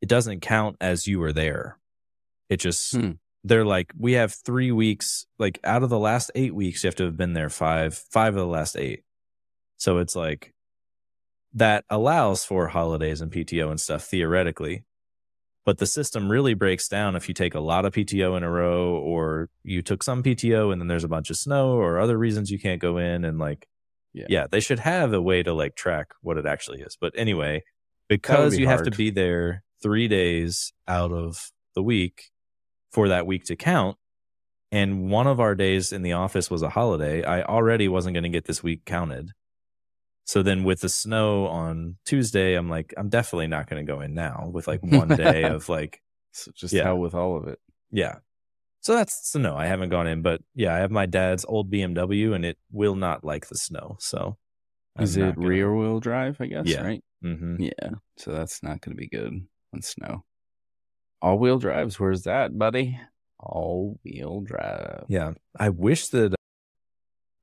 it 0.00 0.08
doesn't 0.08 0.40
count 0.40 0.76
as 0.80 1.06
you 1.06 1.18
were 1.18 1.32
there. 1.32 1.78
It 2.48 2.58
just 2.58 2.94
Hmm. 2.94 3.12
they're 3.44 3.64
like 3.64 3.92
we 3.98 4.12
have 4.12 4.34
three 4.34 4.72
weeks. 4.72 5.26
Like 5.38 5.58
out 5.64 5.82
of 5.82 5.90
the 5.90 5.98
last 5.98 6.30
eight 6.34 6.54
weeks, 6.54 6.82
you 6.82 6.88
have 6.88 6.94
to 6.96 7.04
have 7.04 7.16
been 7.16 7.32
there 7.34 7.48
five 7.50 7.94
five 7.96 8.34
of 8.34 8.40
the 8.40 8.46
last 8.46 8.76
eight. 8.76 9.04
So 9.76 9.98
it's 9.98 10.16
like 10.16 10.54
that 11.54 11.84
allows 11.88 12.44
for 12.44 12.68
holidays 12.68 13.20
and 13.20 13.32
PTO 13.32 13.70
and 13.70 13.80
stuff 13.80 14.04
theoretically. 14.04 14.84
But 15.64 15.78
the 15.78 15.86
system 15.86 16.30
really 16.30 16.54
breaks 16.54 16.88
down 16.88 17.14
if 17.14 17.28
you 17.28 17.34
take 17.34 17.54
a 17.54 17.60
lot 17.60 17.84
of 17.84 17.92
PTO 17.92 18.36
in 18.36 18.42
a 18.42 18.50
row 18.50 18.92
or 18.94 19.50
you 19.62 19.82
took 19.82 20.02
some 20.02 20.22
PTO 20.22 20.72
and 20.72 20.80
then 20.80 20.88
there's 20.88 21.04
a 21.04 21.08
bunch 21.08 21.28
of 21.30 21.36
snow 21.36 21.72
or 21.72 21.98
other 21.98 22.16
reasons 22.16 22.50
you 22.50 22.58
can't 22.58 22.80
go 22.80 22.96
in 22.96 23.24
and 23.24 23.38
like 23.38 23.66
Yeah. 24.14 24.26
yeah, 24.30 24.46
they 24.50 24.60
should 24.60 24.78
have 24.78 25.12
a 25.12 25.20
way 25.22 25.42
to 25.42 25.52
like 25.52 25.74
track 25.74 26.08
what 26.22 26.38
it 26.38 26.46
actually 26.46 26.80
is. 26.80 26.96
But 26.98 27.12
anyway, 27.16 27.62
because 28.08 28.54
be 28.56 28.62
you 28.62 28.66
have 28.68 28.82
to 28.84 28.90
be 28.90 29.10
there 29.10 29.62
3 29.82 30.08
days 30.08 30.72
out 30.86 31.12
of 31.12 31.50
the 31.74 31.82
week 31.82 32.30
for 32.92 33.08
that 33.08 33.26
week 33.26 33.44
to 33.44 33.56
count 33.56 33.96
and 34.70 35.10
one 35.10 35.26
of 35.26 35.40
our 35.40 35.54
days 35.54 35.92
in 35.92 36.02
the 36.02 36.12
office 36.12 36.50
was 36.50 36.62
a 36.62 36.68
holiday, 36.68 37.24
I 37.24 37.42
already 37.42 37.88
wasn't 37.88 38.14
going 38.14 38.24
to 38.24 38.28
get 38.28 38.44
this 38.44 38.62
week 38.62 38.84
counted. 38.84 39.30
So 40.24 40.42
then 40.42 40.62
with 40.64 40.80
the 40.80 40.90
snow 40.90 41.46
on 41.46 41.96
Tuesday, 42.04 42.54
I'm 42.54 42.68
like, 42.68 42.92
I'm 42.98 43.08
definitely 43.08 43.46
not 43.46 43.66
going 43.68 43.84
to 43.86 43.90
go 43.90 44.02
in 44.02 44.12
now 44.12 44.50
with 44.52 44.68
like 44.68 44.82
one 44.82 45.08
day 45.08 45.44
of 45.54 45.70
like, 45.70 46.02
So 46.32 46.50
just 46.54 46.74
Yeah. 46.74 46.84
hell 46.84 46.98
with 46.98 47.14
all 47.14 47.36
of 47.38 47.48
it. 47.48 47.58
yeah. 47.90 48.16
So 48.80 48.94
that's 48.94 49.30
so 49.30 49.38
no, 49.40 49.56
I 49.56 49.66
haven't 49.66 49.88
gone 49.88 50.06
in, 50.06 50.22
but 50.22 50.40
yeah, 50.54 50.74
I 50.74 50.78
have 50.78 50.90
my 50.90 51.06
dad's 51.06 51.44
old 51.46 51.70
BMW 51.72 52.34
and 52.34 52.44
it 52.44 52.58
will 52.70 52.94
not 52.94 53.24
like 53.24 53.48
the 53.48 53.56
snow. 53.56 53.96
So 54.00 54.36
Is 55.00 55.16
I'm 55.16 55.24
it 55.30 55.34
gonna- 55.36 55.48
rear 55.48 55.74
wheel 55.74 55.98
drive? 55.98 56.40
I 56.40 56.46
guess. 56.46 56.66
Yeah. 56.66 56.82
Right. 56.82 57.04
Mm-hmm. 57.24 57.62
Yeah. 57.62 57.90
So 58.18 58.32
that's 58.32 58.62
not 58.62 58.80
going 58.82 58.96
to 58.96 59.00
be 59.00 59.08
good 59.08 59.46
on 59.74 59.82
snow. 59.82 60.24
All 61.20 61.38
wheel 61.38 61.58
drives. 61.58 61.98
Where's 61.98 62.22
that, 62.24 62.56
buddy? 62.58 62.98
All 63.40 63.98
wheel 64.04 64.40
drive. 64.40 65.04
Yeah. 65.08 65.32
I 65.58 65.68
wish 65.70 66.08
that 66.08 66.34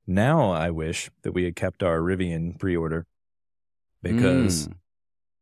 now 0.06 0.50
I 0.52 0.70
wish 0.70 1.10
that 1.22 1.32
we 1.32 1.44
had 1.44 1.56
kept 1.56 1.82
our 1.82 1.98
Rivian 1.98 2.58
pre 2.58 2.76
order 2.76 3.06
because 4.02 4.68
Mm. 4.68 4.74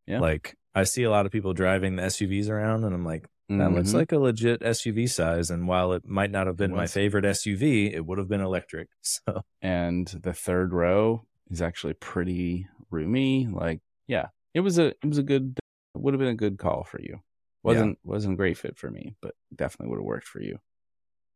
Yeah. 0.06 0.20
like 0.20 0.54
I 0.74 0.84
see 0.84 1.02
a 1.04 1.10
lot 1.10 1.26
of 1.26 1.32
people 1.32 1.52
driving 1.54 1.96
the 1.96 2.02
SUVs 2.04 2.48
around 2.48 2.84
and 2.84 2.94
I'm 2.94 3.04
like, 3.04 3.26
that 3.48 3.72
looks 3.72 3.90
Mhm. 3.90 3.94
like 3.94 4.12
a 4.12 4.18
legit 4.18 4.62
SUV 4.62 5.06
size. 5.06 5.50
And 5.50 5.68
while 5.68 5.92
it 5.92 6.06
might 6.06 6.30
not 6.30 6.46
have 6.46 6.56
been 6.56 6.72
my 6.74 6.86
favorite 6.86 7.24
SUV, 7.26 7.92
it 7.92 8.06
would 8.06 8.16
have 8.18 8.28
been 8.28 8.40
electric. 8.40 8.88
So 9.02 9.42
and 9.60 10.06
the 10.08 10.32
third 10.32 10.72
row 10.72 11.26
is 11.50 11.60
actually 11.60 11.94
pretty 11.94 12.66
roomy. 12.90 13.46
Like, 13.46 13.80
yeah, 14.08 14.28
it 14.54 14.60
was 14.60 14.78
a 14.78 14.86
it 14.88 15.04
was 15.04 15.18
a 15.18 15.22
good 15.22 15.58
it 15.94 16.00
would 16.00 16.14
have 16.14 16.18
been 16.18 16.28
a 16.28 16.34
good 16.34 16.58
call 16.58 16.84
for 16.84 17.00
you. 17.00 17.20
Wasn't 17.64 17.98
wasn't 18.04 18.34
a 18.34 18.36
great 18.36 18.58
fit 18.58 18.76
for 18.76 18.90
me, 18.90 19.16
but 19.20 19.34
definitely 19.54 19.90
would 19.90 19.98
have 20.00 20.06
worked 20.06 20.28
for 20.28 20.40
you. 20.40 20.58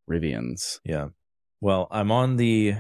Rivians. 0.09 0.81
yeah. 0.85 1.09
Well, 1.61 1.89
I'm 1.91 2.13
on 2.13 2.37
the 2.37 2.77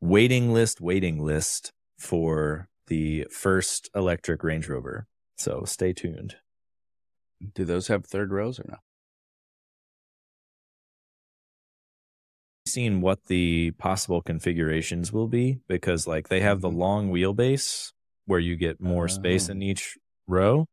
waiting 0.00 0.52
list, 0.52 0.80
waiting 0.80 1.18
list 1.22 1.70
for 1.98 2.68
the 2.86 3.26
first 3.30 3.90
electric 3.94 4.42
Range 4.42 4.66
Rover. 4.68 5.06
So 5.36 5.64
stay 5.66 5.92
tuned. 5.92 6.36
Do 7.54 7.64
those 7.64 7.88
have 7.88 8.06
third 8.06 8.32
rows 8.32 8.58
or 8.58 8.64
no? 8.68 8.76
seen 12.66 13.00
what 13.00 13.24
the 13.26 13.70
possible 13.78 14.20
configurations 14.20 15.10
will 15.10 15.26
be 15.28 15.58
because 15.68 16.06
like 16.06 16.28
they 16.28 16.40
have 16.40 16.60
the 16.60 16.68
Mhm. 16.68 16.76
long 16.76 17.10
wheelbase 17.10 17.92
where 18.26 18.38
you 18.40 18.56
get 18.56 18.78
more 18.78 19.08
space 19.08 19.48
Oh. 19.48 19.52
in 19.52 19.62
each 19.62 19.96
row 20.26 20.66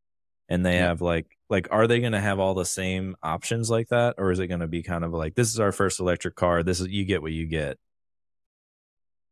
and 0.49 0.65
they 0.65 0.75
Yeah. 0.75 0.87
have 0.87 1.01
like 1.01 1.27
like 1.49 1.67
are 1.71 1.87
they 1.87 1.99
going 1.99 2.11
to 2.13 2.19
have 2.19 2.39
all 2.39 2.53
the 2.53 2.65
same 2.65 3.15
options 3.23 3.69
like 3.69 3.89
that 3.89 4.15
or 4.17 4.31
is 4.31 4.39
it 4.39 4.47
going 4.47 4.59
to 4.61 4.67
be 4.67 4.83
kind 4.83 5.03
of 5.03 5.11
like 5.13 5.35
this 5.35 5.49
is 5.49 5.59
our 5.59 5.71
first 5.71 5.99
electric 5.99 6.35
car 6.35 6.63
this 6.63 6.79
is 6.79 6.87
you 6.87 7.05
get 7.05 7.21
what 7.21 7.31
you 7.31 7.45
get 7.47 7.77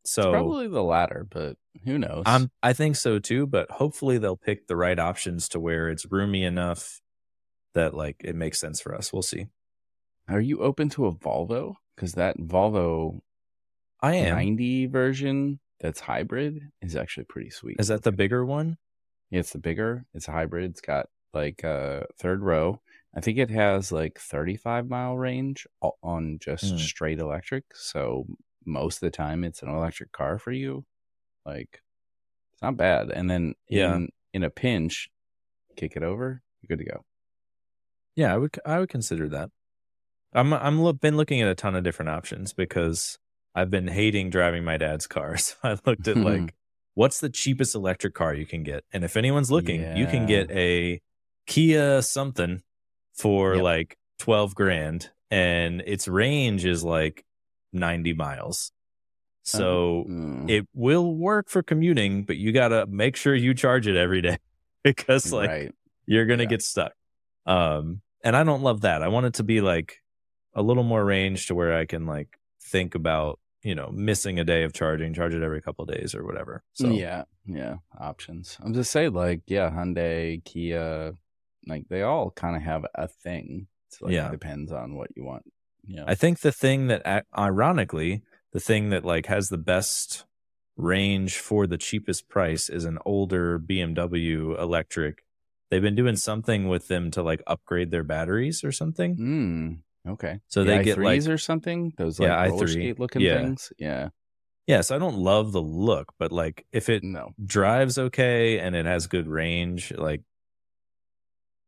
so 0.06 0.32
Probably 0.32 0.68
the 0.68 0.84
latter, 0.84 1.26
but 1.30 1.56
who 1.86 1.98
knows? 1.98 2.24
I'm 2.26 2.52
I 2.62 2.74
think 2.74 2.96
so 2.98 3.20
too 3.20 3.48
but 3.48 3.72
hopefully 3.72 4.18
they'll 4.18 4.36
pick 4.38 4.68
the 4.68 4.76
right 4.76 5.00
options 5.00 5.48
to 5.50 5.60
where 5.60 5.90
it's 5.90 6.06
roomy 6.12 6.44
enough 6.44 7.00
that 7.74 7.94
like 7.94 8.18
it 8.24 8.36
makes 8.36 8.60
sense 8.60 8.82
for 8.82 8.94
us 8.94 9.12
we'll 9.14 9.22
see 9.22 9.48
Are 10.28 10.42
you 10.42 10.60
open 10.60 10.90
to 10.90 11.06
a 11.08 11.14
Volvo? 11.16 11.76
Because 11.96 12.14
that 12.14 12.38
Volvo 12.38 13.22
I 14.02 14.16
am 14.16 14.36
90 14.36 14.88
version 14.88 15.60
that's 15.80 16.00
hybrid 16.02 16.60
is 16.82 16.96
actually 16.96 17.26
pretty 17.26 17.50
sweet. 17.50 17.78
is 17.80 17.88
that 17.88 18.04
the 18.04 18.12
bigger 18.12 18.46
one 18.46 18.78
it's 19.40 19.52
the 19.52 19.60
bigger. 19.60 20.06
It's 20.14 20.28
a 20.28 20.32
hybrid. 20.32 20.70
It's 20.72 20.82
got 20.82 21.08
like 21.34 21.64
a 21.64 22.06
third 22.20 22.42
row. 22.42 22.82
I 23.16 23.22
think 23.22 23.38
it 23.38 23.50
has 23.50 23.92
like 23.92 24.20
35 24.20 24.90
mile 24.90 25.16
range 25.18 25.68
on 26.02 26.40
just 26.42 26.70
Hmm. 26.72 26.78
straight 26.78 27.20
electric. 27.20 27.66
So 27.76 28.26
most 28.66 28.98
of 28.98 29.02
the 29.02 29.12
time, 29.16 29.44
it's 29.44 29.62
an 29.62 29.70
electric 29.70 30.12
car 30.12 30.38
for 30.40 30.52
you. 30.52 30.86
Like 31.46 31.82
it's 32.54 32.62
not 32.62 32.78
bad. 32.78 33.10
And 33.12 33.30
then 33.30 33.56
Yeah. 33.70 33.96
in, 33.96 34.10
in 34.34 34.44
a 34.44 34.50
pinch, 34.50 35.10
kick 35.76 35.96
it 35.96 36.04
over. 36.04 36.42
You're 36.62 36.78
good 36.78 36.84
to 36.86 36.92
go. 36.92 37.06
Yeah, 38.16 38.34
I 38.34 38.38
would 38.38 38.56
I 38.66 38.80
would 38.80 38.90
consider 38.90 39.28
that. 39.30 39.50
I'm 40.34 40.54
I'm 40.54 40.80
lo- 40.80 40.94
been 40.94 41.18
looking 41.18 41.42
at 41.42 41.48
a 41.50 41.56
ton 41.56 41.76
of 41.76 41.84
different 41.84 42.10
options 42.10 42.54
because 42.54 43.18
I've 43.56 43.70
been 43.70 43.88
hating 43.88 44.30
driving 44.32 44.64
my 44.64 44.78
dad's 44.78 45.08
car. 45.08 45.36
So 45.38 45.56
I 45.64 45.78
looked 45.86 46.08
at 46.08 46.18
like 46.18 46.54
what's 46.96 47.20
the 47.20 47.30
cheapest 47.30 47.76
electric 47.76 48.14
car 48.14 48.34
you 48.34 48.46
can 48.46 48.64
get, 48.64 48.84
and 48.94 49.04
if 49.04 49.18
anyone's 49.18 49.52
looking, 49.52 49.98
you 49.98 50.06
can 50.08 50.26
get 50.26 50.50
a 50.52 51.02
Kia 51.48 52.02
something 52.02 52.62
for 53.16 53.56
Yep. 53.56 53.64
like 53.64 53.98
twelve 54.20 54.56
grand, 54.56 55.10
and 55.30 55.82
its 55.86 56.08
range 56.08 56.66
is 56.66 56.84
like 56.84 57.26
ninety 57.74 58.14
miles. 58.14 58.72
So 59.44 60.06
Mm. 60.10 60.50
it 60.50 60.68
will 60.74 61.16
work 61.16 61.50
for 61.50 61.62
commuting, 61.62 62.24
but 62.24 62.38
you 62.38 62.52
gotta 62.54 62.86
make 62.88 63.16
sure 63.18 63.36
you 63.36 63.54
charge 63.54 63.88
it 63.88 63.98
every 63.98 64.22
day 64.22 64.38
because 64.84 65.34
like 65.34 65.50
right. 65.50 65.72
you're 66.06 66.26
gonna 66.26 66.44
Yeah. 66.44 66.50
get 66.50 66.62
stuck. 66.62 66.94
Um, 67.46 68.02
and 68.24 68.38
I 68.38 68.44
don't 68.46 68.62
love 68.64 68.82
that. 68.82 69.04
I 69.04 69.10
want 69.10 69.26
it 69.26 69.34
to 69.36 69.44
be 69.44 69.60
like 69.60 69.98
a 70.54 70.62
little 70.62 70.84
more 70.84 71.04
range 71.04 71.48
to 71.48 71.56
where 71.56 71.76
I 71.76 71.86
can 71.86 72.06
like 72.06 72.38
think 72.62 72.96
about, 72.96 73.38
you 73.64 73.74
know, 73.76 73.90
missing 73.92 74.40
a 74.40 74.44
day 74.44 74.64
of 74.64 74.74
charging, 74.74 75.14
charge 75.14 75.34
it 75.34 75.42
every 75.42 75.62
couple 75.62 75.84
of 75.86 75.96
days 75.96 76.14
or 76.14 76.26
whatever. 76.26 76.64
So 76.74 76.90
yeah, 76.90 77.24
yeah, 77.46 77.76
options. 78.00 78.58
I'm 78.62 78.74
just 78.74 78.92
saying, 78.92 79.14
like, 79.14 79.42
yeah, 79.48 79.70
Hyundai, 79.72 80.44
Kia, 80.44 81.14
like 81.66 81.88
they 81.90 82.02
all 82.02 82.30
kind 82.32 82.56
of 82.56 82.62
have 82.62 82.86
a 82.96 83.08
thing. 83.08 83.68
It's 83.88 84.02
like 84.02 84.14
Yeah. 84.14 84.28
it 84.28 84.32
depends 84.32 84.72
on 84.72 84.96
what 84.96 85.12
you 85.16 85.24
want. 85.24 85.44
Yeah, 85.86 86.04
I 86.08 86.16
think 86.16 86.40
the 86.42 86.52
thing 86.52 86.88
that 86.88 87.26
ironically, 87.38 88.22
the 88.52 88.60
thing 88.60 88.90
that 88.90 89.04
like 89.06 89.26
has 89.28 89.50
the 89.50 89.58
best 89.58 90.26
range 90.76 91.38
for 91.38 91.68
the 91.68 91.78
cheapest 91.78 92.28
price 92.30 92.70
is 92.70 92.86
an 92.86 92.98
older 93.06 93.60
BMW 93.60 94.60
electric. 94.60 95.24
They've 95.70 95.82
been 95.82 95.96
doing 95.96 96.16
something 96.16 96.68
with 96.68 96.88
them 96.88 97.12
to 97.12 97.22
like 97.24 97.42
upgrade 97.48 97.92
their 97.92 98.04
batteries 98.04 98.64
or 98.64 98.72
something. 98.72 99.18
Mm, 99.18 99.78
okay. 100.08 100.40
So 100.48 100.64
The 100.64 100.72
they 100.78 100.84
get 100.84 100.98
like 100.98 101.28
or 101.28 101.38
something. 101.38 101.94
Those 101.98 102.20
like 102.20 102.28
Yeah, 102.30 102.44
roller 102.50 102.66
i3. 102.66 102.72
skate 102.72 103.00
looking 103.00 103.22
Yeah. 103.22 103.42
things. 103.42 103.72
Yeah. 103.78 104.10
Yes, 104.68 104.92
I 104.92 104.98
don't 104.98 105.18
love 105.18 105.52
the 105.52 105.62
look, 105.62 106.14
but 106.18 106.32
like 106.32 106.66
if 106.72 106.88
it 106.90 107.04
No. 107.04 107.32
drives 107.46 107.98
okay 107.98 108.60
and 108.60 108.76
it 108.76 108.86
has 108.86 109.08
good 109.08 109.28
range 109.28 109.92
like 109.98 110.22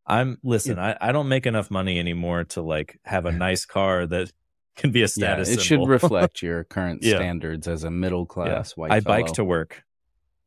i'm 0.07 0.37
listen 0.43 0.77
I, 0.77 0.95
I 1.01 1.11
don't 1.11 1.27
make 1.27 1.47
enough 1.47 1.71
money 1.71 1.97
anymore 1.99 2.43
to 2.45 2.61
like 2.61 2.99
have 3.05 3.25
a 3.25 3.31
nice 3.31 3.65
car 3.65 4.05
that 4.05 4.31
can 4.75 4.91
be 4.91 4.99
a 5.01 5.05
Yeah, 5.05 5.07
status 5.07 5.49
it 5.49 5.59
symbol. 5.61 5.85
should 5.87 5.89
reflect 6.03 6.41
your 6.43 6.63
current 6.65 7.01
Yeah. 7.03 7.15
standards 7.15 7.67
as 7.67 7.83
a 7.83 7.89
middle 7.91 8.25
class 8.27 8.77
white. 8.77 8.91
i 8.91 8.99
bike 8.99 9.31
to 9.33 9.43
work 9.43 9.83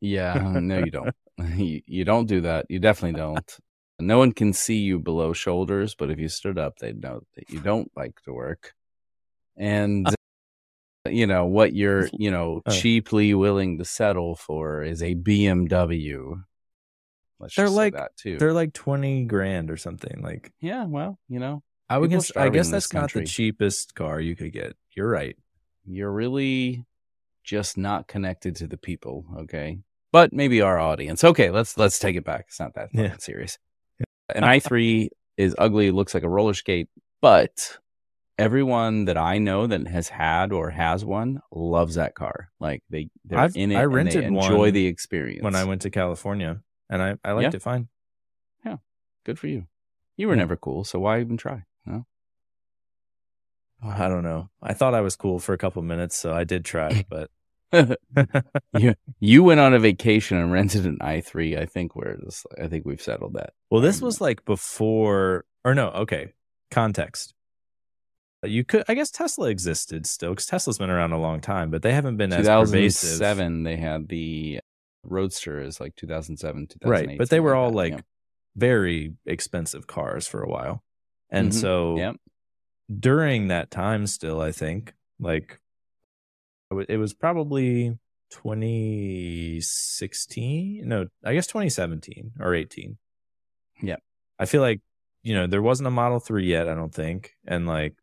Yeah, 0.01 0.59
no, 0.61 0.77
you 0.79 0.91
don't. 0.91 1.13
you, 1.55 1.81
you 1.85 2.05
don't 2.05 2.25
do 2.25 2.41
that. 2.41 2.67
You 2.69 2.79
definitely 2.79 3.19
don't. 3.19 3.57
No 3.99 4.17
one 4.17 4.31
can 4.31 4.53
see 4.53 4.77
you 4.77 4.99
below 4.99 5.33
shoulders, 5.33 5.95
but 5.95 6.09
if 6.09 6.19
you 6.19 6.29
stood 6.29 6.57
up, 6.57 6.77
they'd 6.79 7.01
know 7.01 7.21
that 7.35 7.49
you 7.49 7.59
don't 7.59 7.91
like 7.95 8.21
to 8.23 8.33
work. 8.33 8.73
And 9.57 10.07
you 11.09 11.27
know 11.27 11.45
what 11.45 11.73
you're, 11.73 12.09
you 12.13 12.31
know, 12.31 12.61
Uh. 12.65 12.71
cheaply 12.71 13.33
willing 13.33 13.77
to 13.79 13.85
settle 13.85 14.35
for 14.35 14.83
is 14.83 15.01
a 15.03 15.15
BMW. 15.15 16.43
Let's 17.39 17.55
They're 17.55 17.69
like- 17.69 17.93
that 17.93 18.15
too. 18.17 18.37
they're 18.37 18.53
like 18.53 18.73
20 18.73 19.23
grand 19.25 19.71
or 19.71 19.77
something 19.77 20.21
like 20.21 20.51
yeah, 20.59 20.85
well, 20.85 21.17
you 21.29 21.39
know, 21.39 21.63
i 21.89 21.97
would 21.97 22.09
guess 22.09 22.35
i 22.35 22.49
guess 22.49 22.69
that's 22.69 22.93
not 22.93 23.11
the 23.13 23.23
cheapest 23.25 23.95
car 23.95 24.19
you 24.21 24.35
could 24.35 24.51
get 24.53 24.75
you're 24.95 25.09
right 25.09 25.35
you're 25.85 26.11
really 26.11 26.85
just 27.43 27.77
not 27.77 28.07
connected 28.07 28.55
to 28.57 28.67
the 28.67 28.77
people 28.77 29.25
okay 29.39 29.79
but 30.11 30.31
maybe 30.33 30.61
our 30.61 30.77
audience 30.77 31.23
okay 31.23 31.49
let's 31.49 31.77
let's 31.77 31.97
take 31.97 32.15
it 32.15 32.23
back 32.25 32.45
it's 32.49 32.59
not 32.59 32.75
that 32.75 32.89
Yeah. 32.93 33.15
serious 33.17 33.57
an 34.35 34.43
i3 34.43 35.09
is 35.37 35.55
ugly 35.57 35.91
looks 35.91 36.13
like 36.13 36.23
a 36.23 36.29
roller 36.29 36.53
skate 36.53 36.87
but 37.21 37.77
everyone 38.37 39.05
that 39.05 39.17
i 39.17 39.37
know 39.37 39.67
that 39.67 39.87
has 39.87 40.07
had 40.09 40.51
or 40.51 40.69
has 40.69 41.03
one 41.05 41.41
loves 41.51 41.95
that 41.95 42.15
car 42.15 42.49
like 42.59 42.81
they 42.89 43.09
they're 43.25 43.39
I've- 43.39 43.59
in 43.59 43.71
it 43.71 43.75
I 43.77 43.83
and 43.83 44.11
they 44.11 44.23
enjoy 44.25 44.71
the 44.71 44.85
experience 44.87 45.43
when 45.43 45.55
i 45.55 45.63
went 45.65 45.81
to 45.83 45.89
california 45.89 46.61
and 46.89 47.01
I 47.03 47.15
I 47.23 47.33
liked 47.33 47.53
Yeah. 47.53 47.57
it 47.57 47.61
fine. 47.61 47.87
Yeah, 48.65 48.77
good 49.23 49.37
for 49.37 49.45
you. 49.47 49.67
You 50.17 50.27
were 50.27 50.33
Yeah. 50.33 50.39
never 50.39 50.55
cool, 50.55 50.83
so 50.83 50.99
why 50.99 51.19
even 51.19 51.37
try? 51.37 51.65
No. 51.85 52.07
I 53.83 54.07
don't 54.09 54.23
know. 54.23 54.49
I 54.61 54.73
thought 54.73 54.93
I 54.95 55.01
was 55.01 55.15
cool 55.15 55.37
for 55.39 55.53
a 55.53 55.57
couple 55.57 55.81
minutes, 55.83 56.17
so 56.17 56.33
I 56.33 56.43
did 56.43 56.65
try, 56.65 57.05
but 57.09 57.29
you 58.77 58.95
you 59.19 59.43
went 59.43 59.59
on 59.59 59.73
a 59.73 59.79
vacation 59.79 60.37
and 60.37 60.51
rented 60.51 60.85
an 60.85 60.97
i3. 61.01 61.59
I 61.59 61.65
think 61.65 61.95
we're 61.95 62.17
just, 62.23 62.45
I 62.61 62.67
think 62.67 62.85
we've 62.85 63.01
settled 63.01 63.33
that. 63.33 63.53
well, 63.69 63.81
this 63.81 64.01
was 64.01 64.19
like 64.21 64.43
before, 64.45 65.45
or 65.63 65.75
no? 65.75 65.89
Okay, 65.89 66.33
context. 66.71 67.33
You 68.43 68.63
could, 68.63 68.85
I 68.87 68.93
guess, 68.93 69.11
Tesla 69.11 69.49
existed 69.49 70.05
still 70.05 70.29
because 70.31 70.45
Tesla's 70.45 70.77
been 70.77 70.89
around 70.89 71.11
a 71.11 71.19
long 71.19 71.41
time, 71.41 71.71
but 71.71 71.81
they 71.81 71.91
haven't 71.93 72.15
been 72.17 72.31
as 72.31 72.47
pervasive. 72.47 73.19
2007 73.19 73.63
they 73.63 73.75
had 73.75 74.07
the 74.07 74.61
Roadster 75.03 75.61
is 75.61 75.79
like 75.79 75.95
2007 75.95 76.67
2008 76.67 77.07
right? 77.09 77.17
But 77.17 77.29
they 77.29 77.39
were 77.39 77.53
all 77.55 77.71
that, 77.71 77.75
like 77.75 77.93
yeah. 77.93 77.99
very 78.55 79.13
expensive 79.25 79.87
cars 79.87 80.25
for 80.27 80.41
a 80.41 80.47
while, 80.49 80.83
and 81.29 81.51
Mhm. 81.51 81.53
so 81.53 81.97
Yep. 81.97 82.15
during 82.99 83.47
that 83.49 83.69
time 83.71 84.07
still 84.07 84.41
i 84.41 84.51
think 84.51 84.93
like 85.19 85.59
it 86.87 86.97
was 86.97 87.13
probably 87.13 87.97
2016 88.31 90.87
no 90.87 91.07
i 91.25 91.33
guess 91.33 91.47
2017 91.47 92.33
or 92.39 92.53
18 92.53 92.97
yeah. 93.81 93.97
I 94.37 94.45
feel 94.45 94.61
like 94.61 94.81
you 95.23 95.35
know 95.35 95.47
there 95.47 95.61
wasn't 95.61 95.87
a 95.87 95.91
model 95.91 96.19
3 96.19 96.45
yet 96.45 96.69
i 96.69 96.75
don't 96.75 96.93
think 96.93 97.33
and 97.45 97.67
like 97.67 97.95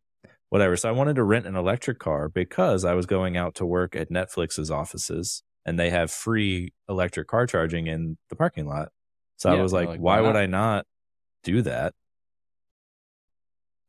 whatever. 0.49 0.77
So 0.77 0.89
i 0.89 0.93
wanted 0.93 1.17
to 1.17 1.25
rent 1.25 1.47
an 1.47 1.57
electric 1.57 1.99
car 1.99 2.29
because 2.29 2.85
i 2.85 2.95
was 2.95 3.07
going 3.07 3.37
out 3.37 3.55
to 3.57 3.67
work 3.67 3.97
at 3.97 4.11
netflix's 4.11 4.71
offices 4.71 5.43
and 5.65 5.79
they 5.79 5.91
have 5.91 6.11
free 6.11 6.73
electric 6.89 7.29
car 7.29 7.47
charging 7.47 7.87
in 7.87 8.17
the 8.29 8.37
parking 8.37 8.67
lot. 8.67 8.91
So 9.37 9.51
i 9.51 9.61
was 9.61 9.73
like, 9.73 9.89
like, 9.89 10.01
why 10.01 10.21
why 10.21 10.29
would 10.29 10.37
i 10.37 10.47
not 10.47 10.87
do 11.43 11.63
that? 11.63 11.95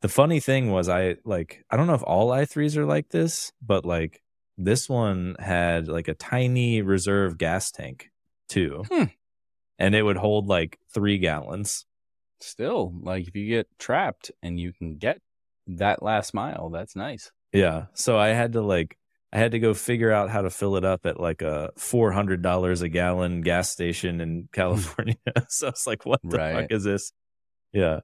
The 0.02 0.10
funny 0.10 0.40
thing 0.40 0.72
was 0.72 0.90
i 0.90 1.18
like 1.26 1.64
i 1.70 1.78
don't 1.78 1.88
know 1.88 1.96
if 1.96 2.04
all 2.04 2.30
i3s 2.30 2.78
are 2.78 2.86
like 2.86 3.10
this 3.10 3.52
but 3.62 3.86
like 3.86 4.22
this 4.58 4.89
one 4.89 5.36
had 5.39 5.88
like 5.88 6.08
a 6.08 6.14
tiny 6.14 6.82
reserve 6.82 7.38
gas 7.38 7.72
tank 7.72 8.10
too 8.49 8.84
Hmm. 8.91 9.03
and 9.78 9.93
it 9.95 10.01
would 10.03 10.18
hold 10.18 10.47
like 10.47 10.80
three 10.93 11.18
gallons 11.20 11.86
still 12.39 12.93
like 13.01 13.28
if 13.28 13.36
you 13.36 13.47
get 13.47 13.68
trapped 13.80 14.32
and 14.43 14.60
you 14.60 14.72
can 14.74 14.97
get 14.97 15.20
that 15.68 16.01
last 16.01 16.34
mile, 16.34 16.70
that's 16.70 16.95
nice. 16.95 17.32
yeah 17.51 17.86
so 17.93 18.18
i 18.18 18.30
had 18.30 18.53
to 18.53 18.62
like 18.62 18.97
i 19.34 19.38
had 19.38 19.51
to 19.51 19.60
go 19.60 19.74
figure 19.74 20.12
out 20.12 20.30
how 20.30 20.41
to 20.41 20.49
fill 20.49 20.76
it 20.78 20.86
up 20.86 21.05
at 21.05 21.20
like 21.20 21.41
a 21.41 21.72
$400 21.78 22.82
a 22.82 22.89
gallon 22.89 23.41
gas 23.41 23.70
station 23.70 24.22
in 24.22 24.47
california 24.53 25.16
so 25.49 25.68
it's 25.68 25.86
like 25.88 26.05
what 26.05 26.22
the 26.24 26.38
Right. 26.38 26.55
fuck 26.62 26.72
is 26.72 26.84
this 26.84 27.12
yeah 27.74 27.99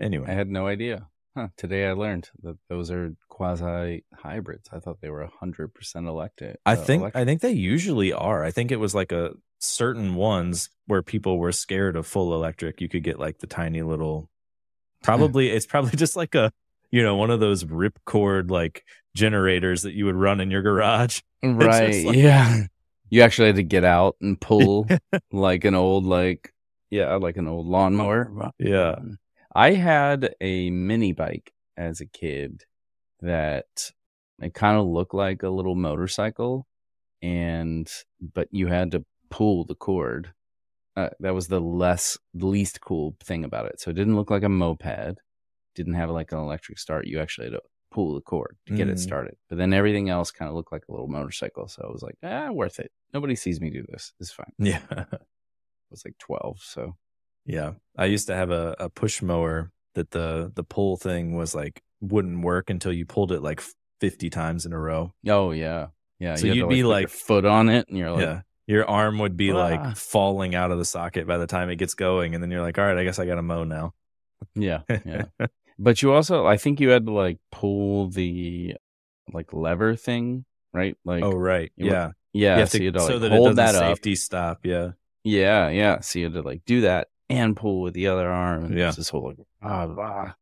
anyway 0.00 0.26
I 0.28 0.32
had 0.34 0.48
no 0.48 0.66
idea. 0.66 1.08
Huh. 1.36 1.48
Today 1.56 1.86
I 1.86 1.92
learned 1.92 2.30
that 2.42 2.56
those 2.68 2.90
are 2.90 3.14
quasi 3.38 4.04
hybrids. 4.12 4.68
I 4.72 4.80
thought 4.80 5.00
they 5.00 5.10
were 5.10 5.30
100% 5.40 6.08
electric. 6.08 6.58
I 6.66 6.72
uh, 6.72 6.76
think 6.76 7.02
electric. 7.02 7.22
I 7.22 7.24
think 7.24 7.40
they 7.40 7.52
usually 7.52 8.12
are. 8.12 8.42
I 8.42 8.50
think 8.50 8.72
it 8.72 8.80
was 8.80 8.96
like 8.96 9.12
a 9.12 9.30
certain 9.60 10.16
ones 10.16 10.70
where 10.86 11.02
people 11.02 11.38
were 11.38 11.52
scared 11.52 11.94
of 11.94 12.04
full 12.04 12.34
electric. 12.34 12.80
You 12.80 12.88
could 12.88 13.04
get 13.04 13.20
like 13.20 13.38
the 13.38 13.46
tiny 13.46 13.82
little 13.82 14.28
probably 15.04 15.50
it's 15.50 15.66
probably 15.66 15.92
just 15.96 16.16
like 16.16 16.34
a 16.34 16.52
you 16.90 17.00
know, 17.02 17.14
one 17.14 17.30
of 17.30 17.38
those 17.38 17.62
ripcord 17.62 18.50
like 18.50 18.84
generators 19.14 19.82
that 19.82 19.92
you 19.92 20.06
would 20.06 20.16
run 20.16 20.40
in 20.40 20.50
your 20.50 20.62
garage. 20.62 21.20
right. 21.42 22.04
like- 22.04 22.16
yeah. 22.16 22.64
You 23.08 23.22
actually 23.22 23.46
had 23.46 23.56
to 23.56 23.62
get 23.62 23.84
out 23.84 24.16
and 24.20 24.38
pull 24.38 24.88
like 25.32 25.64
an 25.64 25.76
old 25.76 26.04
like 26.04 26.52
yeah, 26.90 27.14
like 27.14 27.36
an 27.36 27.46
old 27.46 27.66
lawnmower. 27.66 28.50
Yeah. 28.58 28.96
I 29.54 29.74
had 29.74 30.34
a 30.40 30.70
mini 30.70 31.12
bike 31.12 31.52
as 31.76 32.00
a 32.00 32.06
kid 32.06 32.64
that 33.20 33.90
it 34.40 34.54
kind 34.54 34.78
of 34.78 34.86
looked 34.86 35.14
like 35.14 35.42
a 35.42 35.48
little 35.48 35.74
motorcycle 35.74 36.66
and 37.22 37.90
but 38.20 38.48
you 38.50 38.68
had 38.68 38.90
to 38.92 39.04
pull 39.30 39.64
the 39.64 39.74
cord. 39.74 40.32
Uh, 40.96 41.10
that 41.20 41.34
was 41.34 41.48
the 41.48 41.60
less 41.60 42.18
the 42.34 42.46
least 42.46 42.80
cool 42.80 43.16
thing 43.22 43.44
about 43.44 43.66
it. 43.66 43.80
So 43.80 43.90
it 43.90 43.94
didn't 43.94 44.16
look 44.16 44.30
like 44.30 44.42
a 44.42 44.48
moped. 44.48 45.18
Didn't 45.74 45.94
have 45.94 46.10
like 46.10 46.32
an 46.32 46.38
electric 46.38 46.78
start. 46.78 47.06
You 47.06 47.20
actually 47.20 47.46
had 47.46 47.52
to 47.54 47.62
pull 47.90 48.14
the 48.14 48.20
cord 48.20 48.56
to 48.66 48.74
get 48.74 48.88
it 48.88 48.96
Mm. 48.96 49.00
started. 49.00 49.36
But 49.48 49.58
then 49.58 49.72
everything 49.72 50.08
else 50.10 50.30
kind 50.30 50.48
of 50.48 50.54
looked 50.54 50.72
like 50.72 50.82
a 50.88 50.92
little 50.92 51.06
motorcycle. 51.08 51.68
So 51.68 51.82
I 51.88 51.92
was 51.92 52.02
like, 52.02 52.16
ah, 52.22 52.50
worth 52.50 52.80
it. 52.80 52.90
Nobody 53.14 53.34
sees 53.36 53.60
me 53.60 53.70
do 53.70 53.84
this. 53.88 54.12
It's 54.20 54.32
fine. 54.32 54.52
Yeah. 54.58 54.80
I 54.90 55.06
was 55.90 56.04
like 56.04 56.18
12. 56.18 56.60
So 56.62 56.96
Yeah. 57.46 57.72
I 57.96 58.06
used 58.06 58.26
to 58.26 58.34
have 58.34 58.50
a, 58.50 58.74
a 58.78 58.88
push 58.90 59.22
mower 59.22 59.70
that 59.94 60.10
the 60.10 60.52
the 60.54 60.64
pull 60.64 60.96
thing 60.96 61.34
was 61.36 61.54
like 61.54 61.82
wouldn't 62.00 62.42
work 62.44 62.70
until 62.70 62.92
you 62.92 63.04
pulled 63.06 63.32
it 63.32 63.42
like 63.42 63.62
50 64.00 64.30
times 64.30 64.66
in 64.66 64.72
a 64.72 64.78
row. 64.78 65.12
Oh 65.26 65.50
yeah, 65.52 65.88
yeah. 66.18 66.36
So 66.36 66.46
you 66.46 66.54
you'd 66.54 66.68
be 66.68 66.76
your 66.78 66.88
like- 66.88 67.08
foot 67.08 67.44
on 67.44 67.68
it, 67.68 67.88
and 67.88 67.98
you're 67.98 68.10
like, 68.12 68.22
yeah. 68.22 68.40
Your 68.66 68.86
arm 68.86 69.18
would 69.20 69.34
be 69.34 69.50
Ah. 69.50 69.56
like 69.56 69.96
falling 69.96 70.54
out 70.54 70.70
of 70.70 70.76
the 70.76 70.84
socket 70.84 71.26
by 71.26 71.38
the 71.38 71.46
time 71.46 71.70
it 71.70 71.76
gets 71.76 71.94
going 71.94 72.34
and 72.34 72.42
then 72.42 72.50
you're 72.50 72.60
like, 72.60 72.76
"All 72.78 72.84
right, 72.84 72.98
I 72.98 73.02
guess 73.04 73.18
I 73.18 73.24
got 73.24 73.36
to 73.36 73.42
mow 73.42 73.64
now." 73.64 73.94
yeah, 74.54 74.82
yeah. 75.06 75.24
but 75.78 76.02
you 76.02 76.12
also, 76.12 76.46
I 76.46 76.58
think 76.58 76.78
you 76.78 76.90
had 76.90 77.06
to 77.06 77.12
like 77.12 77.38
pull 77.50 78.10
the 78.10 78.74
like 79.32 79.54
lever 79.54 79.96
thing, 79.96 80.44
right? 80.74 80.96
Like, 81.02 81.22
oh, 81.24 81.32
right. 81.32 81.72
Yeah. 81.76 82.10
yeah, 82.34 82.58
you 82.58 82.66
so 82.66 82.78
to, 82.78 82.90
to 82.92 82.98
like, 82.98 83.08
so 83.08 83.18
that 83.20 83.30
hold 83.32 83.52
it 83.52 83.54
doesn't 83.54 83.80
that 83.80 83.82
up. 83.90 83.96
safety 83.96 84.16
stop. 84.16 84.58
Yeah. 84.66 84.90
Yeah, 85.24 85.70
yeah. 85.70 86.00
So 86.00 86.18
you 86.18 86.26
had 86.26 86.34
to 86.34 86.42
like 86.42 86.60
do 86.66 86.82
that 86.82 87.08
and 87.30 87.56
pull 87.56 87.80
with 87.80 87.94
the 87.94 88.08
other 88.08 88.28
arm. 88.28 88.64
And 88.66 88.78
Yeah. 88.78 88.90
this 88.90 89.08
whole 89.08 89.28
like, 89.28 89.38
ah, 89.62 89.86
blah. 89.86 90.32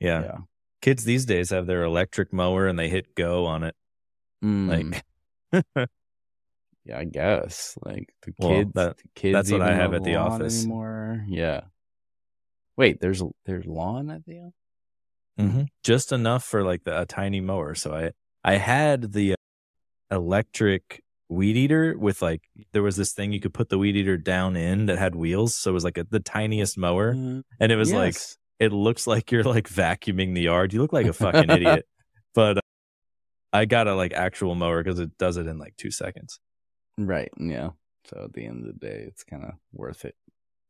Yeah. 0.00 0.22
yeah. 0.22 0.36
Kids 0.80 1.04
these 1.04 1.24
days 1.24 1.50
have 1.50 1.66
their 1.66 1.82
electric 1.82 2.32
mower 2.32 2.66
and 2.66 2.78
they 2.78 2.88
hit 2.88 3.14
go 3.14 3.46
on 3.46 3.64
it. 3.64 3.74
Mm, 4.44 4.68
Like, 4.68 5.04
yeah, 6.84 6.98
I 6.98 7.04
guess 7.04 7.76
like 7.84 8.12
the 8.22 8.32
Well, 8.38 8.50
kids, 8.50 8.72
that- 8.74 8.96
the 8.98 9.02
kids 9.14 9.32
that's 9.34 9.50
what 9.52 9.62
I 9.62 9.74
have 9.74 9.92
at 9.94 10.04
the 10.04 10.16
office. 10.16 10.62
anymore. 10.64 11.24
Yeah. 11.28 11.62
Wait, 12.76 13.00
there's 13.00 13.22
there's 13.44 13.66
lawn 13.66 14.08
at 14.10 14.24
the 14.24 14.38
office. 15.38 15.66
just 15.84 16.12
enough 16.12 16.44
for 16.44 16.62
like 16.64 16.84
the, 16.84 17.00
a 17.00 17.06
tiny 17.06 17.40
mower. 17.40 17.74
So 17.74 17.92
I, 17.94 18.10
I 18.44 18.54
had 18.56 19.12
the 19.12 19.34
electric 20.10 21.02
weed 21.28 21.56
eater 21.56 21.96
with 21.98 22.22
like, 22.22 22.42
there 22.72 22.82
was 22.82 22.96
this 22.96 23.12
thing 23.12 23.32
you 23.32 23.40
could 23.40 23.52
put 23.54 23.68
the 23.68 23.78
weed 23.78 23.96
eater 23.96 24.16
down 24.16 24.56
in 24.56 24.86
that 24.86 24.98
had 24.98 25.14
wheels. 25.14 25.54
So 25.56 25.70
it 25.70 25.74
was 25.74 25.84
like 25.84 25.98
a, 25.98 26.04
the 26.08 26.20
tiniest 26.20 26.78
mower. 26.78 27.10
Uh, 27.10 27.42
And 27.60 27.70
it 27.72 27.76
was 27.76 27.92
like, 27.92 28.14
yes. 28.14 28.36
It 28.58 28.72
looks 28.72 29.06
like 29.06 29.30
you're 29.30 29.44
like 29.44 29.68
vacuuming 29.68 30.34
the 30.34 30.42
yard. 30.42 30.72
You 30.72 30.80
look 30.80 30.92
like 30.92 31.06
a 31.06 31.12
fucking 31.12 31.50
idiot. 31.50 31.86
But 32.34 32.58
uh, 32.58 32.60
I 33.52 33.64
got 33.64 33.88
a 33.88 33.94
like 33.94 34.12
actual 34.12 34.54
mower 34.54 34.84
because 34.84 35.00
it 35.00 35.16
does 35.18 35.38
it 35.38 35.46
in 35.46 35.58
like 35.58 35.74
two 35.76 35.90
seconds. 35.90 36.38
Right. 36.96 37.30
Yeah. 37.36 37.70
So 38.04 38.22
at 38.24 38.32
the 38.32 38.44
end 38.44 38.64
of 38.64 38.66
the 38.66 38.86
day, 38.86 39.04
it's 39.08 39.24
kind 39.24 39.44
of 39.44 39.54
worth 39.72 40.04
it. 40.04 40.14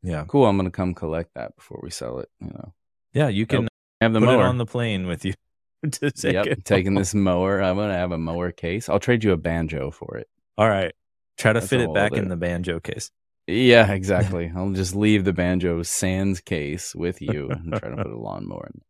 Yeah. 0.03 0.25
Cool. 0.29 0.47
I'm 0.47 0.57
gonna 0.57 0.71
come 0.71 0.95
collect 0.95 1.35
that 1.35 1.57
before 1.57 1.81
we 1.83 1.91
sell 1.91 2.21
it. 2.21 2.29
You 2.41 2.49
know, 2.49 2.73
Yeah. 3.13 3.29
You 3.29 3.45
can 3.45 3.69
have 4.01 4.13
the 4.13 4.21
put 4.21 4.27
mower. 4.27 4.45
on 4.45 4.57
the 4.57 4.65
plane 4.65 5.07
with 5.09 5.25
you 5.25 5.35
to 5.91 6.11
take 6.11 6.33
yep. 6.33 6.47
it. 6.47 6.65
Taking 6.65 6.95
this 6.95 7.13
mower. 7.13 7.61
I'm 7.61 7.77
gonna 7.77 7.93
have 7.93 8.13
a 8.13 8.19
mower 8.19 8.53
case. 8.53 8.89
I'll 8.89 9.01
trade 9.01 9.25
you 9.25 9.33
a 9.33 9.37
banjo 9.37 9.91
for 9.91 10.17
it. 10.17 10.29
All 10.57 10.69
right. 10.69 10.95
Try 11.37 11.53
to 11.53 11.61
That's 11.61 11.69
fit 11.69 11.81
it 11.81 11.93
back 11.93 12.13
in 12.13 12.29
the 12.29 12.37
banjo 12.37 12.81
case. 12.81 13.11
Yeah, 13.49 13.91
exactly. 14.01 14.53
I'll 14.55 14.71
just 14.73 14.95
leave 14.95 15.25
the 15.25 15.33
banjo 15.33 15.83
sans 15.83 16.41
case 16.41 16.95
with 16.95 17.21
you 17.23 17.49
and 17.51 17.73
try 17.73 17.89
to 17.89 17.97
put 17.97 18.07
a 18.13 18.17
lawnmower 18.17 18.71
in. 18.75 18.81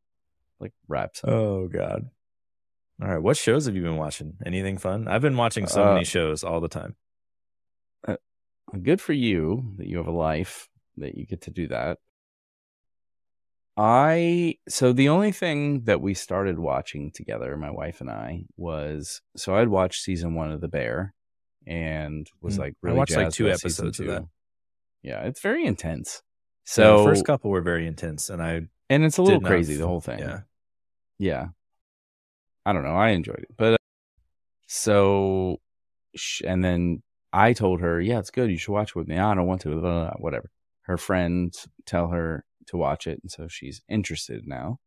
Like 0.61 0.72
wrap 0.88 1.16
some. 1.16 1.30
Oh 1.30 1.68
God. 1.68 2.11
All 3.00 3.09
right. 3.09 3.22
What 3.22 3.36
shows 3.36 3.66
have 3.66 3.76
you 3.76 3.82
been 3.82 3.96
watching? 3.96 4.34
Anything 4.44 4.76
fun? 4.76 5.06
I've 5.06 5.22
been 5.22 5.36
watching 5.36 5.68
so 5.68 5.84
Uh, 5.84 5.92
many 5.94 6.04
shows 6.04 6.42
all 6.42 6.61
the 6.61 6.68
time. 6.68 6.96
good 8.82 9.00
for 9.00 9.12
you 9.14 9.72
that 9.78 9.86
you 9.86 9.96
have 9.96 10.09
a 10.09 10.11
life 10.12 10.68
that 10.98 11.16
you 11.16 11.24
get 11.24 11.40
to 11.42 11.50
do 11.50 11.68
that. 11.68 11.98
I 13.76 14.56
so 14.68 14.92
the 14.92 15.09
only 15.09 15.30
thing 15.32 15.82
that 15.84 16.00
we 16.00 16.12
started 16.14 16.59
watching 16.59 17.12
together, 17.12 17.56
my 17.56 17.70
wife 17.70 18.00
and 18.00 18.11
I, 18.11 18.44
was 18.56 19.22
so 19.36 19.54
I'd 19.54 19.68
watched 19.68 20.02
season 20.02 20.34
one 20.34 20.50
of 20.50 20.61
The 20.61 20.68
Bear 20.68 21.14
and 21.66 22.28
was 22.42 22.56
Mm. 22.56 22.59
like 22.61 22.72
I 22.72 22.76
really 22.82 22.98
watched, 22.98 23.16
like, 23.16 23.30
two 23.32 23.48
episodes 23.48 24.00
of 24.00 24.06
that. 24.09 24.24
Yeah, 25.09 25.22
it's 25.22 25.40
very 25.40 25.64
intense. 25.64 26.22
So 26.64 26.82
So 26.82 26.98
the 26.98 27.11
first 27.11 27.24
couple 27.24 27.50
were 27.50 27.62
very 27.62 27.86
intense, 27.86 28.30
and 28.30 28.42
I 28.42 28.68
and 28.90 29.04
it's 29.04 29.18
a 29.18 29.22
little 29.22 29.38
did 29.40 29.44
not 29.44 29.48
crazy 29.48 29.76
the 29.76 29.86
whole 29.86 30.00
thing. 30.00 30.18
Yeah. 30.18 30.40
yeah 31.18 31.46
i 32.64 32.72
don't 32.72 32.84
know 32.84 32.96
i 32.96 33.09
enjoyed 33.11 33.40
it 33.40 33.56
but 33.56 33.74
uh, 33.74 33.76
so 34.66 35.56
sh- 36.16 36.42
and 36.46 36.64
then 36.64 37.02
i 37.32 37.52
told 37.52 37.80
her 37.80 38.00
yeah 38.00 38.18
it's 38.18 38.30
good 38.30 38.50
you 38.50 38.59
should 38.59 38.72
watch 38.72 38.90
it 38.90 38.96
with 38.96 39.09
me 39.09 39.18
i 39.18 39.34
don't 39.34 39.46
want 39.46 39.61
to 39.62 39.68
blah, 39.70 39.80
blah, 39.80 40.04
blah, 40.04 40.12
whatever 40.18 40.50
her 40.82 40.96
friends 40.96 41.68
tell 41.86 42.09
her 42.09 42.44
to 42.66 42.76
watch 42.76 43.06
it 43.06 43.18
and 43.22 43.30
so 43.30 43.48
she's 43.48 43.82
interested 43.88 44.46
now 44.46 44.78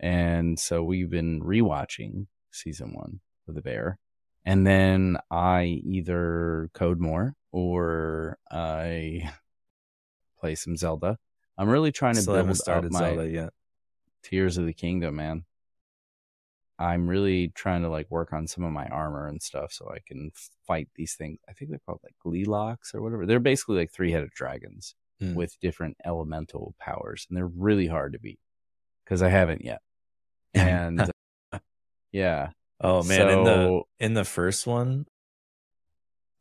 and 0.00 0.58
so 0.58 0.82
we've 0.82 1.10
been 1.10 1.40
rewatching 1.40 2.26
season 2.52 2.92
one 2.92 3.20
of 3.48 3.54
the 3.54 3.62
bear 3.62 3.98
and 4.44 4.66
then 4.66 5.16
i 5.30 5.80
either 5.84 6.70
code 6.74 7.00
more 7.00 7.34
or 7.52 8.38
i 8.50 9.30
play 10.44 10.54
some 10.54 10.76
Zelda. 10.76 11.16
I'm 11.56 11.68
really 11.70 11.90
trying 11.90 12.16
to 12.16 12.20
Still 12.22 12.34
build 12.34 12.50
up 12.50 12.56
started 12.56 12.92
my 12.92 12.98
Zelda 12.98 13.28
yet. 13.30 13.50
Tears 14.22 14.58
of 14.58 14.66
the 14.66 14.74
Kingdom, 14.74 15.16
man. 15.16 15.44
I'm 16.78 17.06
really 17.08 17.48
trying 17.48 17.82
to 17.82 17.88
like 17.88 18.10
work 18.10 18.32
on 18.34 18.46
some 18.46 18.62
of 18.64 18.72
my 18.72 18.86
armor 18.88 19.26
and 19.28 19.40
stuff 19.40 19.72
so 19.72 19.90
I 19.90 20.00
can 20.06 20.32
fight 20.66 20.88
these 20.96 21.14
things. 21.14 21.38
I 21.48 21.52
think 21.52 21.70
they're 21.70 21.80
called 21.86 22.00
like 22.02 22.14
Gleeoks 22.24 22.94
or 22.94 23.00
whatever. 23.00 23.24
They're 23.26 23.38
basically 23.40 23.76
like 23.76 23.90
three 23.92 24.10
headed 24.12 24.30
dragons 24.30 24.94
Hmm. 25.20 25.34
with 25.34 25.56
different 25.60 25.96
elemental 26.04 26.74
powers, 26.80 27.24
and 27.30 27.36
they're 27.36 27.46
really 27.46 27.86
hard 27.86 28.14
to 28.14 28.18
beat 28.18 28.40
because 29.04 29.22
I 29.22 29.28
haven't 29.28 29.64
yet. 29.64 29.80
And 30.54 31.08
yeah, 32.12 32.50
Oh 32.80 33.02
man, 33.04 33.30
in 33.30 33.44
the 33.44 33.54
So- 33.54 33.88
in 34.00 34.14
the 34.14 34.24
first 34.24 34.66
one, 34.66 35.06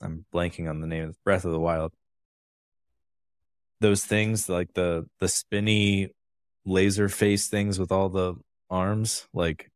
I'm 0.02 0.26
blanking 0.34 0.68
on 0.70 0.82
the 0.82 0.88
name 0.88 1.06
of 1.08 1.24
Breath 1.24 1.46
of 1.46 1.52
the 1.52 1.60
Wild. 1.60 1.94
Those 3.84 4.04
things 4.06 4.48
like 4.48 4.74
the 4.74 5.06
the 5.20 5.28
spinny 5.28 6.10
laser 6.66 7.10
face 7.10 7.48
things 7.50 7.78
with 7.78 7.92
all 7.92 8.08
the 8.10 8.36
arms, 8.70 9.28
like 9.34 9.70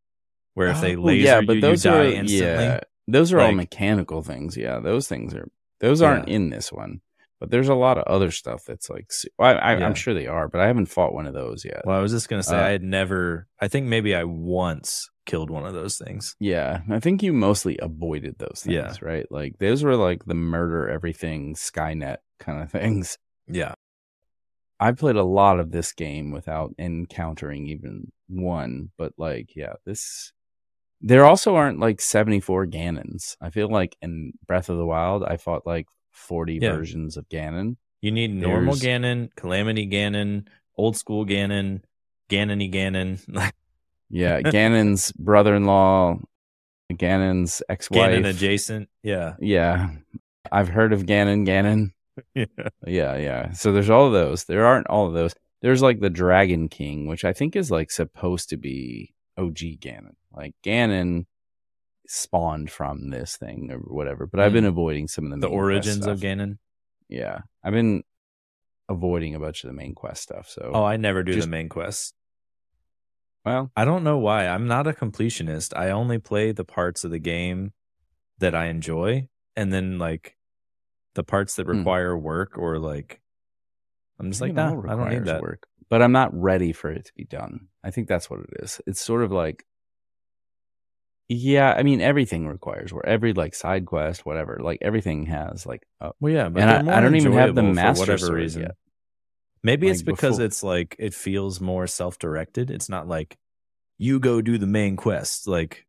where 0.54 0.70
if 0.70 0.80
they 0.82 0.96
Oh, 0.96 1.02
laser 1.02 1.42
you, 1.44 1.54
you 1.54 1.62
die 1.62 2.06
instantly. 2.22 2.26
Yeah, 2.38 2.80
those 3.08 3.34
are 3.34 3.40
all 3.42 3.52
mechanical 3.52 4.22
things. 4.24 4.56
Yeah, 4.56 4.80
those 4.80 5.08
things 5.08 5.34
are 5.34 5.48
those 5.82 6.02
aren't 6.02 6.28
Yeah. 6.30 6.36
in 6.36 6.50
this 6.50 6.72
one. 6.72 7.02
But 7.40 7.52
there's 7.52 7.70
a 7.70 7.76
lot 7.76 7.98
of 8.00 8.06
other 8.06 8.32
stuff 8.32 8.64
that's 8.66 8.90
like 8.90 9.12
I, 9.38 9.52
I, 9.54 9.78
Yeah. 9.78 9.86
I'm 9.86 9.94
sure 9.94 10.14
they 10.16 10.26
are, 10.26 10.48
but 10.48 10.60
I 10.62 10.66
haven't 10.68 10.88
fought 10.88 11.14
one 11.14 11.28
of 11.28 11.34
those 11.36 11.64
yet. 11.66 11.82
Well, 11.86 11.96
I 11.98 12.02
was 12.02 12.12
just 12.14 12.30
gonna 12.30 12.42
say 12.44 12.58
Uh, 12.58 12.64
I 12.66 12.70
had 12.70 12.82
never. 12.84 13.48
I 13.62 13.68
think 13.68 13.86
maybe 13.88 14.16
I 14.16 14.24
once 14.24 15.10
killed 15.26 15.50
one 15.52 15.66
of 15.66 15.74
those 15.74 15.98
things. 15.98 16.36
Yeah, 16.40 16.82
I 16.90 17.00
think 17.02 17.22
you 17.22 17.34
mostly 17.34 17.78
avoided 17.80 18.36
those 18.40 18.62
things, 18.64 18.74
Yeah. 18.74 18.94
right? 19.02 19.28
Like 19.30 19.60
those 19.60 19.84
were 19.84 19.98
like 19.98 20.24
the 20.26 20.34
murder 20.34 20.90
everything 20.90 21.54
Skynet 21.56 22.18
kind 22.40 22.64
of 22.64 22.72
things. 22.80 23.18
Yeah, 23.50 23.76
I 24.80 24.92
played 24.92 25.16
a 25.16 25.24
lot 25.24 25.60
of 25.60 25.72
this 25.72 25.92
game 25.94 26.32
without 26.32 26.74
encountering 26.78 27.68
even 27.68 28.12
one, 28.28 28.92
but 28.98 29.14
like, 29.18 29.56
yeah, 29.56 29.74
this. 29.86 30.32
There 31.02 31.26
also 31.26 31.56
aren't 31.56 31.80
like 31.80 32.02
74 32.02 32.68
Ganons. 32.68 33.38
I 33.40 33.50
feel 33.52 33.70
like 33.70 33.96
in 34.02 34.34
Breath 34.48 34.70
of 34.70 34.78
the 34.78 34.86
Wild, 34.86 35.24
I 35.24 35.38
fought 35.38 35.66
like 35.66 35.88
40 36.12 36.60
Yeah. 36.62 36.72
versions 36.76 37.18
of 37.18 37.28
Ganon. 37.30 37.78
you 38.02 38.12
need 38.12 38.32
normal 38.32 38.76
There's- 38.76 39.02
Ganon, 39.02 39.30
Calamity 39.36 39.88
Ganon, 39.88 40.48
old 40.76 40.96
school 40.98 41.26
Ganon, 41.26 41.82
Ganony 42.30 42.72
Ganon, 42.72 43.20
Yeah, 44.10 44.42
Ganon's 44.42 45.12
brother 45.14 45.56
in 45.56 45.66
law, 45.66 46.20
Ganon's 46.94 47.62
ex 47.70 47.90
Ganon 47.90 48.24
wife. 48.24 48.36
adjacent. 48.36 48.90
Yeah, 49.04 49.36
Yeah, 49.40 49.90
I've 50.52 50.70
heard 50.70 50.94
of 50.94 51.04
Ganon, 51.06 51.46
Ganon. 51.48 51.92
yeah. 52.36 52.46
Yeah, 52.86 53.18
yeah. 53.18 53.52
So 53.52 53.72
there's 53.72 53.90
all 53.90 54.08
of 54.08 54.14
those. 54.14 54.46
There 54.46 54.66
aren't 54.66 54.88
all 54.88 55.08
of 55.08 55.14
those. 55.14 55.34
There's 55.62 55.82
like 55.82 56.00
the 56.00 56.10
Dragon 56.10 56.70
King, 56.70 57.08
which 57.08 57.26
I 57.26 57.34
think 57.34 57.56
is 57.56 57.72
like 57.72 57.92
supposed 57.92 58.50
to 58.50 58.58
be 58.58 59.14
OG 59.38 59.58
Ganon. 59.80 60.16
Like 60.32 60.54
Ganon 60.64 61.26
spawned 62.08 62.72
from 62.72 63.10
this 63.10 63.38
thing 63.38 63.70
or 63.72 63.78
whatever. 63.80 64.28
But 64.28 64.40
I've 64.40 64.54
been 64.54 64.64
mm. 64.64 64.70
avoiding 64.70 65.08
some 65.08 65.26
of 65.26 65.32
the 65.32 65.48
the 65.48 65.54
origins 65.54 66.06
of. 66.06 66.20
Ganon. 66.20 66.58
Yeah, 67.10 67.40
I've 67.64 67.74
been 67.74 68.04
avoiding 68.90 69.36
a 69.36 69.40
bunch 69.40 69.64
of 69.64 69.70
the 69.70 69.76
main 69.76 69.94
quest 69.96 70.24
stuff. 70.24 70.50
So 70.50 70.72
Oh, 70.74 70.84
I 70.84 70.98
never 70.98 71.24
do 71.24 71.34
Just- 71.34 71.48
the 71.48 71.52
main 71.52 71.70
quest. 71.70 72.14
well, 73.46 73.72
I 73.76 73.86
don't 73.86 74.04
know 74.04 74.18
why. 74.18 74.48
I'm 74.48 74.68
not 74.68 74.88
a 74.88 74.94
completionist. 74.94 75.76
I 75.76 75.90
only 75.90 76.20
play 76.20 76.52
the 76.52 76.66
parts 76.66 77.04
of 77.04 77.12
the 77.12 77.20
game 77.20 77.74
that 78.40 78.54
I 78.56 78.68
enjoy, 78.68 79.28
and 79.56 79.74
then 79.74 79.98
like 79.98 80.37
the 81.18 81.24
parts 81.24 81.58
that 81.58 81.66
Hmm. 81.66 81.80
require 81.80 82.18
work 82.18 82.58
or 82.58 82.80
like 82.80 83.20
I'm 84.20 84.32
just 84.32 84.40
like, 84.42 84.52
it 84.52 84.58
all 84.58 84.82
nah, 84.82 84.94
I 84.94 84.96
don't 84.96 85.10
need 85.10 85.26
that. 85.26 85.42
Work. 85.42 85.68
But 85.90 86.02
I'm 86.02 86.12
not 86.14 86.34
ready 86.34 86.72
for 86.74 86.90
it 86.90 87.06
to 87.06 87.14
be 87.14 87.26
done. 87.26 87.68
I 87.84 87.92
think 87.92 88.08
that's 88.08 88.30
what 88.30 88.40
it 88.40 88.50
is. 88.64 88.80
It's 88.88 89.02
sort 89.02 89.24
of 89.24 89.32
like 89.32 89.66
yeah, 91.30 91.74
I 91.78 91.84
mean 91.84 92.00
everything 92.00 92.48
requires 92.48 92.94
work. 92.94 93.04
Every 93.06 93.34
like 93.34 93.54
side 93.54 93.86
quest, 93.86 94.26
whatever, 94.26 94.60
like 94.62 94.80
everything 94.82 95.26
has 95.26 95.66
like 95.66 95.86
a 96.00 96.12
Well, 96.22 96.32
yeah, 96.34 96.48
but 96.50 96.64
And 96.64 96.90
I- 96.90 96.98
I 96.98 97.02
don't 97.02 97.16
even 97.16 97.34
have 97.34 97.54
the 97.54 97.62
enjoyable 97.62 97.72
for 97.72 97.74
Master 97.76 98.12
whatever 98.14 98.34
reason. 98.34 98.62
yet. 98.64 98.76
Maybe 99.64 99.90
it's 99.90 100.02
because 100.04 100.38
before- 100.38 100.46
it's 100.46 100.64
like 100.64 100.96
it 101.00 101.14
feels 101.14 101.60
more 101.60 101.86
self-directed. 101.88 102.72
It's 102.72 102.88
not 102.90 103.08
like 103.10 103.38
you 103.98 104.20
go 104.20 104.42
do 104.42 104.58
the 104.58 104.68
main 104.68 104.96
quest. 104.96 105.48
Like, 105.48 105.86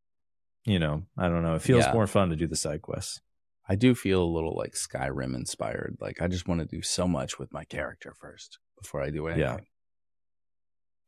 you 0.64 0.78
know, 0.80 1.04
I 1.16 1.28
don't 1.28 1.42
know. 1.44 1.54
It 1.54 1.62
feels 1.62 1.84
Yeah. 1.84 1.92
more 1.92 2.06
fun 2.08 2.30
to 2.30 2.36
do 2.36 2.46
the 2.48 2.56
side 2.56 2.82
quests. 2.82 3.20
I 3.68 3.74
do 3.74 3.94
feel 3.94 4.22
a 4.22 4.24
little 4.34 4.56
like 4.56 4.72
Skyrim 4.72 5.34
inspired. 5.34 5.98
Like 6.00 6.22
I 6.22 6.26
just 6.28 6.48
want 6.48 6.60
to 6.60 6.66
do 6.66 6.82
so 6.82 7.06
much 7.06 7.38
with 7.38 7.52
my 7.52 7.64
character 7.64 8.14
first 8.18 8.58
before 8.80 9.02
I 9.02 9.10
do 9.10 9.26
anything. 9.26 9.42
Yeah. 9.44 9.58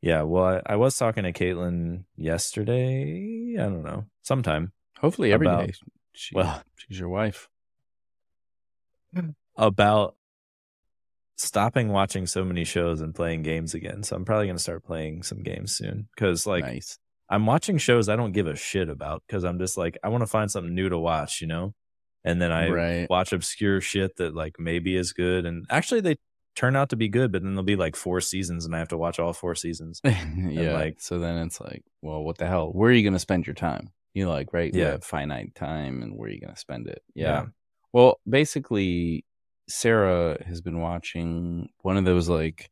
Yeah, 0.03 0.23
well, 0.23 0.45
I, 0.67 0.73
I 0.75 0.77
was 0.77 0.97
talking 0.97 1.25
to 1.25 1.33
Caitlin 1.33 2.05
yesterday. 2.17 3.55
I 3.59 3.63
don't 3.65 3.83
know, 3.83 4.07
sometime 4.23 4.73
Hopefully 4.99 5.33
every 5.33 5.47
day. 5.47 5.53
About- 5.53 5.71
She, 6.13 6.35
well- 6.35 6.63
she's 6.77 6.99
your 6.99 7.09
wife. 7.09 7.49
Mm. 9.15 9.35
about 9.57 10.15
stopping 11.37 11.89
watching 11.89 12.27
so 12.27 12.45
many 12.45 12.65
shows 12.65 13.01
and 13.01 13.15
playing 13.15 13.43
games 13.43 13.75
again. 13.75 14.03
So 14.05 14.15
I'm 14.15 14.25
probably 14.25 14.47
going 14.47 14.57
to 14.57 14.63
start 14.63 14.85
playing 14.85 15.23
some 15.25 15.43
games 15.43 15.75
soon 15.77 16.09
because, 16.15 16.47
like, 16.47 16.65
nice. 16.65 16.99
I'm 17.29 17.45
watching 17.47 17.79
shows 17.79 18.09
I 18.09 18.17
don't 18.17 18.33
give 18.33 18.47
a 18.47 18.55
shit 18.57 18.89
about 18.89 19.23
because 19.27 19.45
I'm 19.45 19.59
just 19.59 19.77
like, 19.77 19.99
I 20.05 20.09
want 20.09 20.23
to 20.23 20.27
find 20.29 20.51
something 20.51 20.75
new 20.75 20.89
to 20.89 20.99
watch, 20.99 21.41
you 21.41 21.47
know? 21.47 21.75
And 22.25 22.41
then 22.41 22.53
I 22.53 22.69
Right. 22.69 23.11
watch 23.11 23.33
obscure 23.33 23.81
shit 23.81 24.17
that, 24.17 24.35
like, 24.35 24.57
maybe 24.59 24.95
is 24.97 25.13
good. 25.13 25.47
And 25.47 25.65
actually, 25.71 26.01
they 26.03 26.17
turn 26.57 26.77
out 26.77 26.91
to 26.91 26.97
be 26.97 27.09
good, 27.09 27.33
but 27.33 27.43
then 27.43 27.53
there'll 27.53 27.63
be 27.65 27.77
like 27.77 27.97
four 27.97 28.21
seasons 28.21 28.67
and 28.67 28.75
I 28.75 28.79
have 28.81 28.89
to 28.89 28.99
watch 28.99 29.19
all 29.19 29.33
four 29.33 29.55
seasons. 29.55 30.01
yeah. 30.05 30.73
like- 30.75 31.01
so 31.01 31.19
then 31.19 31.39
it's 31.39 31.61
like, 31.61 31.83
well, 32.03 32.23
what 32.23 32.39
the 32.39 32.47
hell? 32.47 32.71
Where 32.73 32.91
are 32.91 32.95
you 32.95 33.03
going 33.03 33.13
to 33.15 33.19
spend 33.19 33.47
your 33.47 33.55
time? 33.55 33.91
You 34.13 34.25
know, 34.25 34.31
like, 34.33 34.53
right? 34.53 34.75
Yeah. 34.75 34.99
finite 35.01 35.55
time 35.55 36.03
and 36.03 36.17
where 36.17 36.29
are 36.29 36.33
you 36.33 36.41
going 36.41 36.53
to 36.53 36.61
spend 36.61 36.89
it? 36.89 37.03
Yeah. 37.15 37.27
Yeah. 37.27 37.47
Well, 37.93 38.21
basically, 38.29 39.25
Sarah 39.69 40.43
has 40.47 40.61
been 40.61 40.81
watching 40.81 41.69
one 41.83 41.97
of 41.97 42.05
those 42.05 42.29
like 42.29 42.69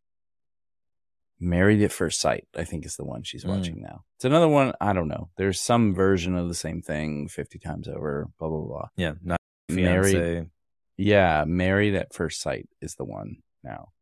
Married 1.40 1.82
at 1.82 1.92
First 1.92 2.20
Sight, 2.20 2.46
I 2.56 2.64
think 2.64 2.84
is 2.84 2.96
the 2.96 3.04
one 3.04 3.22
she's 3.22 3.44
Mm. 3.44 3.48
watching 3.56 3.80
now. 3.80 4.04
It's 4.16 4.24
another 4.24 4.48
one, 4.48 4.72
I 4.80 4.92
don't 4.92 5.08
know. 5.08 5.30
There's 5.36 5.60
some 5.60 5.94
version 5.94 6.34
of 6.34 6.48
the 6.48 6.54
same 6.54 6.82
thing 6.82 7.28
50 7.28 7.58
times 7.58 7.86
over, 7.88 8.26
blah, 8.38 8.48
blah, 8.48 8.60
blah. 8.66 8.88
Yeah. 8.96 9.14
Not 9.22 9.38
Married- 9.70 10.50
Yeah, 10.96 11.44
Married 11.46 11.94
at 11.94 12.12
First 12.12 12.40
Sight 12.40 12.68
is 12.80 12.96
the 12.96 13.04
one 13.04 13.42
now. 13.62 13.92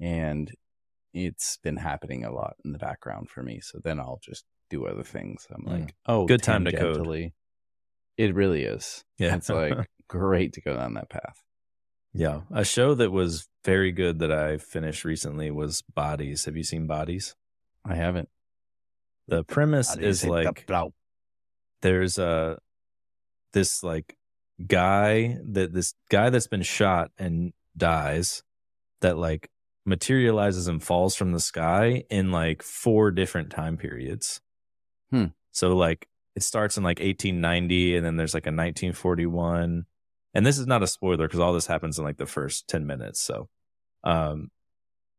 And 0.00 0.50
it's 1.12 1.58
been 1.58 1.76
happening 1.76 2.24
a 2.24 2.32
lot 2.32 2.56
in 2.64 2.72
the 2.72 2.78
background 2.78 3.28
for 3.28 3.42
me. 3.42 3.60
So 3.60 3.80
then 3.82 3.98
I'll 4.00 4.20
just 4.22 4.44
do 4.70 4.86
other 4.86 5.02
things. 5.02 5.46
I'm 5.50 5.64
Mm. 5.64 5.80
like, 5.80 5.94
oh, 6.06 6.26
Good 6.26 6.42
time 6.42 6.64
to 6.64 6.72
code. 6.72 7.32
It 8.16 8.34
really 8.34 8.62
is. 8.64 9.04
Yeah. 9.18 9.36
It's 9.36 9.48
like 9.48 9.72
great 10.08 10.54
to 10.54 10.60
go 10.62 10.74
down 10.76 10.94
that 10.94 11.10
path. 11.10 11.42
Yeah. 12.18 12.40
A 12.50 12.64
show 12.64 12.94
that 12.94 13.12
was 13.12 13.48
very 13.64 13.92
good 13.92 14.18
that 14.18 14.32
I 14.32 14.56
finished 14.56 15.04
recently 15.04 15.52
was 15.52 15.82
Bodies. 15.82 16.46
Have 16.46 16.56
you 16.56 16.64
seen 16.64 16.88
Bodies? 16.88 17.36
I 17.84 17.94
haven't. 17.94 18.28
The 19.28 19.44
premise 19.44 19.94
Bodies 19.94 20.04
is 20.04 20.22
hit 20.22 20.28
the 20.28 20.34
like 20.34 20.66
there's 21.80 22.18
a 22.18 22.58
this 23.52 23.84
like 23.84 24.16
guy 24.66 25.38
that 25.44 25.72
this 25.72 25.94
guy 26.10 26.30
that's 26.30 26.48
been 26.48 26.62
shot 26.62 27.12
and 27.18 27.52
dies 27.76 28.42
that 29.00 29.16
like 29.16 29.48
materializes 29.86 30.66
and 30.66 30.82
falls 30.82 31.14
from 31.14 31.30
the 31.30 31.40
sky 31.40 32.02
in 32.10 32.32
like 32.32 32.64
four 32.64 33.12
different 33.12 33.50
time 33.50 33.76
periods. 33.76 34.40
Hmm. 35.12 35.26
So 35.52 35.76
like 35.76 36.08
it 36.34 36.42
starts 36.42 36.76
in 36.76 36.82
like 36.82 36.98
1890 36.98 37.96
and 37.96 38.04
then 38.04 38.16
there's 38.16 38.34
like 38.34 38.46
a 38.46 38.50
1941 38.50 39.86
and 40.34 40.44
this 40.44 40.58
is 40.58 40.66
not 40.66 40.82
a 40.82 40.86
spoiler 40.86 41.26
because 41.26 41.40
all 41.40 41.52
this 41.52 41.66
happens 41.66 41.98
in 41.98 42.04
like 42.04 42.18
the 42.18 42.26
first 42.26 42.68
10 42.68 42.86
minutes 42.86 43.20
so 43.20 43.48
um 44.04 44.50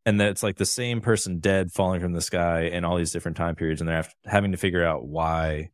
and 0.05 0.20
that's 0.20 0.41
like 0.41 0.57
the 0.57 0.66
same 0.66 1.01
person 1.01 1.39
dead 1.39 1.72
falling 1.72 1.99
from 2.01 2.14
the 2.14 2.22
sky 2.22 2.62
in 2.62 2.86
all 2.86 2.97
these 2.97 3.12
different 3.12 3.38
time 3.38 3.55
periods 3.55 3.82
and 3.82 3.88
they're 3.88 3.97
have, 3.97 4.14
having 4.26 4.51
to 4.51 4.57
figure 4.57 4.84
out 4.86 5.05
why 5.05 5.70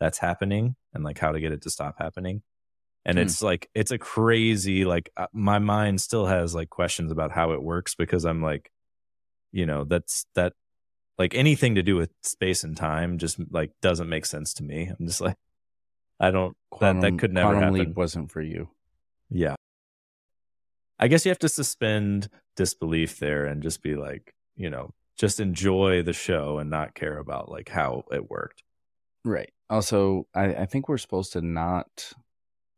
that's 0.00 0.18
happening 0.18 0.74
and 0.92 1.04
like 1.04 1.18
how 1.18 1.32
to 1.32 1.40
get 1.40 1.52
it 1.52 1.62
to 1.62 1.70
stop 1.70 1.94
happening 1.98 2.42
and 3.04 3.18
Hmm. 3.18 3.22
it's 3.22 3.42
like 3.42 3.68
it's 3.74 3.90
a 3.90 3.98
crazy 3.98 4.84
like 4.84 5.10
uh, 5.16 5.26
my 5.32 5.58
mind 5.58 6.00
still 6.00 6.26
has 6.26 6.54
like 6.54 6.70
questions 6.70 7.10
about 7.12 7.32
how 7.32 7.52
it 7.52 7.62
works 7.62 7.94
because 7.94 8.24
i'm 8.24 8.42
like 8.42 8.70
you 9.52 9.66
know 9.66 9.84
that's 9.84 10.26
that 10.34 10.54
like 11.18 11.34
anything 11.34 11.74
to 11.76 11.82
do 11.82 11.94
with 11.94 12.10
space 12.22 12.64
and 12.64 12.76
time 12.76 13.18
just 13.18 13.38
like 13.50 13.70
doesn't 13.80 14.08
make 14.08 14.24
sense 14.26 14.54
to 14.54 14.64
me 14.64 14.90
i'm 14.98 15.06
just 15.06 15.20
like 15.20 15.36
i 16.22 16.30
don't 16.30 16.56
that, 16.80 17.00
that 17.02 17.18
could 17.18 17.32
never 17.34 17.50
Quantum 17.52 17.62
happen 17.74 17.78
Leap 17.88 17.96
wasn't 17.96 18.30
for 18.30 18.40
you. 18.40 18.68
yeah. 19.28 19.54
I 20.98 21.08
guess 21.08 21.24
you 21.26 21.30
have 21.30 21.38
to 21.40 21.48
suspend 21.48 22.28
disbelief 22.56 23.18
there 23.18 23.44
and 23.46 23.60
just 23.62 23.82
be 23.82 23.96
like, 23.96 24.34
you 24.54 24.70
know, 24.70 24.94
just 25.18 25.40
enjoy 25.40 26.02
the 26.02 26.12
show 26.12 26.58
and 26.58 26.70
not 26.70 26.94
care 26.94 27.18
about 27.18 27.48
like 27.50 27.68
how 27.68 28.04
it 28.12 28.30
worked. 28.30 28.62
Right. 29.24 29.52
Also, 29.68 30.28
I, 30.34 30.54
I 30.54 30.66
think 30.66 30.88
we're 30.88 30.98
supposed 30.98 31.32
to 31.32 31.40
not 31.42 32.12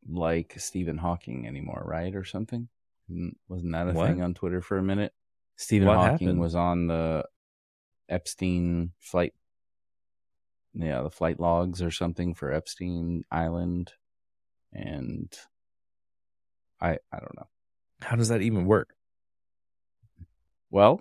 like 0.09 0.55
Stephen 0.57 0.97
Hawking 0.99 1.47
anymore, 1.47 1.83
right? 1.87 2.15
Or 2.15 2.25
something. 2.25 2.69
Wasn't- 3.09 3.37
Wasn't 3.49 3.73
that 3.73 3.89
a 3.89 3.93
What? 3.93 4.09
thing 4.09 4.23
on 4.23 4.33
Twitter 4.33 4.63
for 4.63 4.79
a 4.79 4.83
minute? 4.83 5.13
Stephen 5.57 5.87
What 5.89 5.99
Hawking 5.99 6.29
happened? 6.29 6.41
was 6.41 6.55
on 6.55 6.87
the 6.87 7.27
Epstein 8.09 8.93
flight. 9.01 9.35
Yeah, 10.75 11.03
the 11.03 11.11
flight 11.11 11.39
logs 11.39 11.81
or 11.81 11.91
something 11.91 12.35
for 12.35 12.53
Epstein 12.53 13.25
Island, 13.31 13.93
and 14.73 15.33
I 16.81 16.99
I 17.13 17.19
don't 17.19 17.37
know. 17.37 17.49
How 18.03 18.17
does 18.17 18.29
that 18.29 18.43
even 18.43 18.67
work? 18.67 18.95
Well, 20.71 21.01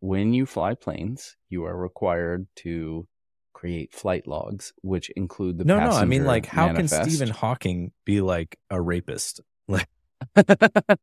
when 0.00 0.32
you 0.32 0.46
fly 0.46 0.74
planes, 0.74 1.36
you 1.48 1.64
are 1.64 1.76
required 1.76 2.46
to 2.56 3.06
create 3.52 3.94
flight 3.94 4.26
logs, 4.26 4.72
which 4.82 5.08
include 5.10 5.58
the 5.58 5.64
no, 5.64 5.78
no. 5.78 5.90
I 5.90 6.04
mean, 6.04 6.24
like, 6.24 6.46
how 6.46 6.66
manifest. 6.66 7.02
can 7.02 7.10
Stephen 7.10 7.30
Hawking 7.30 7.92
be 8.04 8.20
like 8.20 8.58
a 8.70 8.80
rapist? 8.80 9.40
Like, 9.66 9.88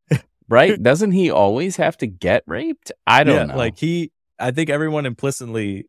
right? 0.49 0.81
Doesn't 0.81 1.13
he 1.13 1.31
always 1.31 1.77
have 1.77 1.97
to 1.97 2.05
get 2.05 2.43
raped? 2.45 2.91
I 3.07 3.23
don't 3.23 3.35
yeah, 3.35 3.45
know. 3.45 3.57
Like 3.57 3.75
he, 3.79 4.11
I 4.37 4.51
think 4.51 4.69
everyone 4.69 5.07
implicitly 5.07 5.85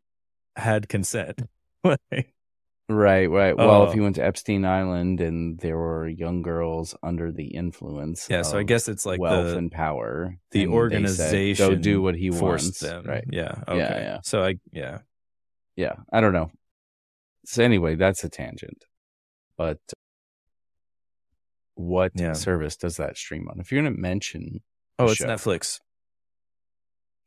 had 0.55 0.89
consent. 0.89 1.43
Like, 2.11 2.33
Right, 2.89 3.27
right. 3.27 3.55
Well, 3.57 3.69
Oh. 3.69 3.83
if 3.83 3.89
uh, 3.89 3.93
he 3.93 3.99
went 4.01 4.15
to 4.17 4.25
Epstein 4.25 4.65
Island 4.65 5.21
and 5.21 5.57
there 5.59 5.77
were 5.77 6.07
young 6.07 6.41
girls 6.41 6.93
under 7.01 7.31
the 7.31 7.47
influence, 7.47 8.27
yeah, 8.29 8.41
so 8.41 8.57
I 8.57 8.63
guess 8.63 8.89
it's 8.89 9.05
like 9.05 9.19
wealth 9.21 9.51
the 9.51 9.57
and 9.57 9.71
power, 9.71 10.35
the 10.51 10.63
and 10.63 10.69
they 10.69 10.73
said, 10.73 10.77
organization 10.77 11.67
go 11.69 11.75
do 11.75 12.01
what 12.01 12.15
he 12.15 12.29
wants. 12.29 12.79
them. 12.79 13.05
Right? 13.05 13.23
Yeah. 13.31 13.55
Okay. 13.67 13.77
yeah. 13.77 14.19
So 14.23 14.43
I 14.43 14.55
yeah. 14.73 14.99
Yeah, 15.77 15.93
I 16.11 16.19
don't 16.21 16.33
know. 16.33 16.51
So 17.45 17.63
anyway, 17.63 17.95
that's 17.95 18.23
a 18.25 18.29
tangent. 18.29 18.83
But 19.57 19.79
what 21.75 22.11
Yeah. 22.15 22.33
service 22.33 22.75
does 22.75 22.97
that 22.97 23.17
stream 23.17 23.47
on? 23.49 23.59
If 23.59 23.71
you're 23.71 23.81
going 23.81 23.95
to 23.95 23.99
mention, 23.99 24.61
Oh, 24.99 25.05
it's 25.05 25.15
show. 25.15 25.25
Netflix. 25.25 25.79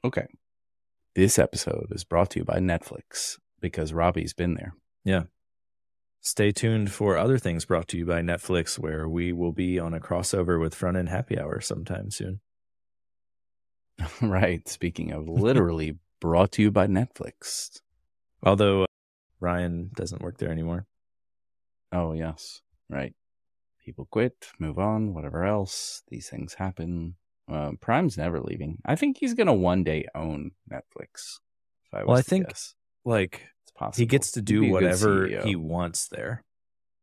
okay, 0.04 0.26
this 1.14 1.38
episode 1.38 1.86
is 1.90 2.04
brought 2.04 2.30
to 2.30 2.40
you 2.40 2.44
by 2.44 2.58
Netflix 2.58 3.38
because 3.60 3.92
Robbie's 3.92 4.32
been 4.32 4.54
there. 4.54 4.74
Yeah. 5.04 5.24
Stay 6.20 6.50
tuned 6.50 6.90
for 6.90 7.16
other 7.16 7.38
things 7.38 7.64
brought 7.64 7.88
to 7.88 7.98
you 7.98 8.04
by 8.04 8.20
Netflix, 8.20 8.78
where 8.78 9.08
we 9.08 9.32
will 9.32 9.52
be 9.52 9.78
on 9.78 9.94
a 9.94 10.00
crossover 10.00 10.60
with 10.60 10.74
Front 10.74 10.96
End 10.96 11.08
Happy 11.08 11.38
Hour 11.38 11.60
sometime 11.60 12.10
soon. 12.10 12.40
right. 14.20 14.66
Speaking 14.68 15.12
of 15.12 15.28
literally 15.28 15.98
brought 16.20 16.52
to 16.52 16.62
you 16.62 16.70
by 16.70 16.86
Netflix. 16.86 17.80
Although 18.42 18.82
uh, 18.82 18.86
Ryan 19.40 19.90
doesn't 19.94 20.22
work 20.22 20.38
there 20.38 20.50
anymore. 20.50 20.86
Oh, 21.92 22.12
yes. 22.12 22.60
Right. 22.90 23.14
People 23.84 24.08
quit, 24.10 24.48
move 24.58 24.78
on, 24.78 25.14
whatever 25.14 25.44
else. 25.44 26.02
These 26.08 26.28
things 26.28 26.54
happen. 26.54 27.14
Uh, 27.50 27.72
Prime's 27.80 28.18
never 28.18 28.40
leaving. 28.40 28.78
I 28.84 28.96
think 28.96 29.18
he's 29.18 29.34
going 29.34 29.46
to 29.46 29.52
one 29.52 29.84
day 29.84 30.06
own 30.14 30.50
Netflix. 30.70 31.38
If 31.84 31.94
I 31.94 31.98
was 31.98 32.06
Well, 32.08 32.16
I 32.16 32.22
think 32.22 32.48
guess. 32.48 32.74
Like 33.06 33.46
it's 33.62 33.72
possible. 33.72 34.02
he 34.02 34.06
gets 34.06 34.32
to 34.32 34.42
do 34.42 34.60
be 34.60 34.66
a 34.66 34.68
good 34.68 34.72
whatever 34.74 35.26
he 35.28 35.56
wants 35.56 36.08
there. 36.08 36.44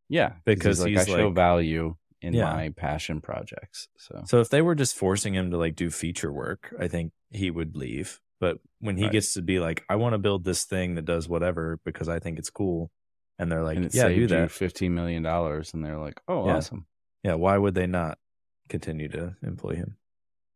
Yeah, 0.10 0.34
because 0.46 0.78
he's 0.78 0.84
like, 0.86 0.90
he's 1.08 1.14
I 1.16 1.18
show 1.18 1.30
value 1.32 1.96
in 2.22 2.34
Yeah. 2.34 2.54
my 2.54 2.70
passion 2.70 3.22
projects. 3.22 3.88
So 3.98 4.24
So 4.28 4.40
if 4.42 4.50
they 4.50 4.62
were 4.62 4.76
just 4.76 4.96
forcing 4.96 5.34
him 5.34 5.50
to 5.52 5.58
like 5.58 5.76
do 5.76 5.90
feature 5.90 6.32
work, 6.32 6.74
I 6.80 6.88
think 6.88 7.14
he 7.32 7.50
would 7.50 7.76
leave. 7.76 8.20
But 8.40 8.60
when 8.80 8.98
he 8.98 9.04
Right. 9.04 9.14
gets 9.14 9.34
to 9.36 9.42
be 9.42 9.60
like, 9.60 9.84
I 9.90 9.96
want 9.96 10.14
to 10.14 10.18
build 10.20 10.44
this 10.44 10.66
thing 10.66 10.96
that 10.96 11.06
does 11.06 11.28
whatever 11.30 11.80
because 11.86 12.10
I 12.10 12.20
think 12.20 12.38
it's 12.38 12.50
cool, 12.50 12.92
and 13.40 13.50
they're 13.52 13.64
like, 13.64 13.78
and 13.78 13.86
Yeah, 13.94 14.04
saved 14.04 14.20
do 14.20 14.28
that. 14.28 14.52
fifteen 14.52 14.94
million 14.94 15.24
dollars, 15.24 15.74
and 15.74 15.84
they're 15.84 15.98
like, 15.98 16.22
"Oh, 16.28 16.46
Yeah. 16.46 16.58
awesome." 16.58 16.86
Yeah, 17.24 17.36
why 17.36 17.58
would 17.58 17.74
they 17.74 17.88
not 17.88 18.20
continue 18.68 19.08
to 19.10 19.36
employ 19.42 19.76
him? 19.76 19.98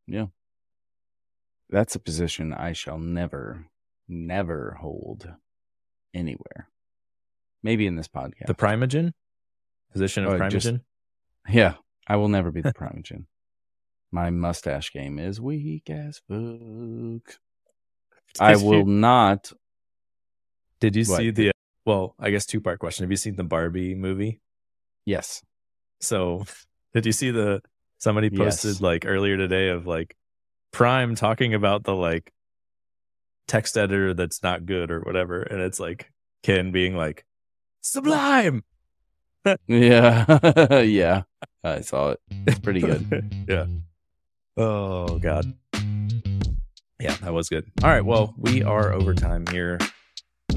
Yeah, 0.06 0.28
that's 1.70 1.96
a 1.96 2.00
position 2.00 2.54
I 2.54 2.74
shall 2.74 3.00
never, 3.00 3.66
never 4.08 4.78
hold 4.80 5.30
anywhere. 6.14 6.70
Maybe 7.64 7.88
in 7.88 7.96
this 7.96 8.08
podcast. 8.08 8.48
The 8.48 8.54
Primeagen 8.54 9.14
position 9.92 10.24
of 10.26 10.34
Oh, 10.34 10.38
Primeagen. 10.38 10.60
just- 10.60 10.84
yeah, 11.56 11.76
I 12.08 12.16
will 12.18 12.30
never 12.30 12.52
be 12.52 12.62
the 12.62 12.74
Primeagen. 12.74 13.28
My 14.12 14.30
mustache 14.30 14.92
game 14.94 15.20
is 15.20 15.42
weak 15.42 15.90
as 15.90 16.22
fuck. 16.28 16.38
I 18.40 18.54
Did 18.54 18.62
you- 18.62 18.68
will 18.68 18.86
not. 18.86 19.52
Did 20.80 20.96
you 20.96 21.04
What? 21.06 21.18
see 21.18 21.32
the? 21.32 21.52
Well, 21.86 22.16
I 22.20 22.30
guess 22.30 22.46
two 22.46 22.62
part 22.62 22.80
question. 22.80 23.04
Have 23.04 23.12
you 23.12 23.18
seen 23.18 23.36
the 23.36 23.44
Barbie 23.44 23.96
movie? 23.96 24.42
Yes. 25.06 25.42
So, 26.02 26.46
did 26.94 27.06
you 27.06 27.12
see 27.12 27.32
the 27.32 27.62
somebody 27.98 28.30
posted 28.30 28.74
Yes. 28.74 28.82
like 28.82 29.06
earlier 29.06 29.38
today 29.38 29.70
of 29.70 29.88
like 29.88 30.16
Prime 30.72 31.16
talking 31.16 31.54
about 31.54 31.84
the 31.84 31.96
like 31.96 32.32
text 33.48 33.78
editor 33.78 34.14
that's 34.14 34.44
not 34.44 34.66
good 34.66 34.92
or 34.92 35.00
whatever, 35.02 35.42
and 35.42 35.62
it's 35.62 35.80
like 35.80 36.12
Ken 36.44 36.72
being 36.72 36.96
like 36.96 37.26
sublime. 37.82 38.64
Yeah. 39.66 40.82
yeah. 40.82 41.22
I 41.64 41.80
saw 41.80 42.10
it. 42.10 42.20
It's 42.46 42.60
pretty 42.60 42.82
good. 42.82 43.46
yeah. 43.48 43.66
Oh 44.58 45.18
god. 45.20 45.54
Yeah, 47.00 47.16
that 47.22 47.32
was 47.34 47.48
good. 47.48 47.66
All 47.82 47.90
right, 47.90 48.04
well, 48.04 48.34
we 48.38 48.62
are 48.64 48.92
over 48.92 49.14
time 49.14 49.46
here. 49.48 49.78
I 50.52 50.56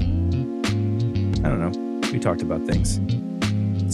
don't 1.47 1.59
know. 1.59 2.09
We 2.11 2.19
talked 2.19 2.41
about 2.41 2.65
things. 2.65 2.99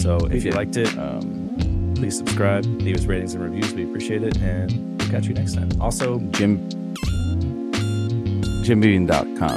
So 0.02 0.18
if 0.32 0.44
you 0.44 0.52
liked 0.52 0.78
it, 0.78 0.98
Um, 0.98 1.94
please 1.96 2.18
subscribe, 2.18 2.66
leave 2.82 2.96
us 2.96 3.06
ratings 3.06 3.36
and 3.36 3.44
reviews. 3.44 3.74
We 3.74 3.84
appreciate 3.84 4.24
it, 4.24 4.38
and 4.38 4.98
we'll 5.00 5.10
catch 5.10 5.28
you 5.28 5.36
next 5.36 5.54
time. 5.54 5.70
Also, 5.80 6.20
Jim. 6.32 6.68
JimBeam.com. 8.68 9.48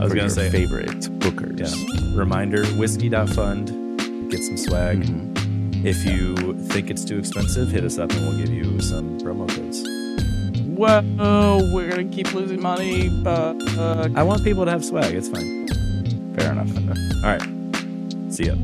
I 0.00 0.04
was 0.04 0.12
for 0.12 0.16
gonna 0.16 0.20
your 0.20 0.28
say, 0.30 0.48
favorite 0.50 1.18
Booker's. 1.20 1.60
yeah, 1.76 2.00
reminder: 2.14 2.64
whiskey.fund. 2.76 4.30
Get 4.30 4.42
some 4.42 4.56
swag. 4.56 5.04
Mhm. 5.04 5.84
If 5.84 6.04
you 6.06 6.54
think 6.68 6.88
it's 6.90 7.04
too 7.04 7.18
expensive, 7.18 7.68
hit 7.70 7.84
us 7.84 7.98
up 7.98 8.10
and 8.12 8.20
we'll 8.26 8.38
give 8.38 8.48
you 8.50 8.80
some 8.80 9.18
promo 9.20 9.46
codes. 9.48 9.82
Whoa, 10.78 11.70
we're 11.74 11.90
gonna 11.90 12.04
keep 12.04 12.32
losing 12.32 12.62
money, 12.62 13.10
but 13.22 13.56
uh, 13.76 14.08
I 14.14 14.22
want 14.22 14.44
people 14.44 14.64
to 14.64 14.70
have 14.70 14.82
swag. 14.82 15.14
It's 15.14 15.28
fine. 15.28 15.66
fair 16.38 16.52
enough. 16.52 16.74
All 17.22 17.30
right. 17.30 17.42
See 18.32 18.44
ya. 18.46 18.54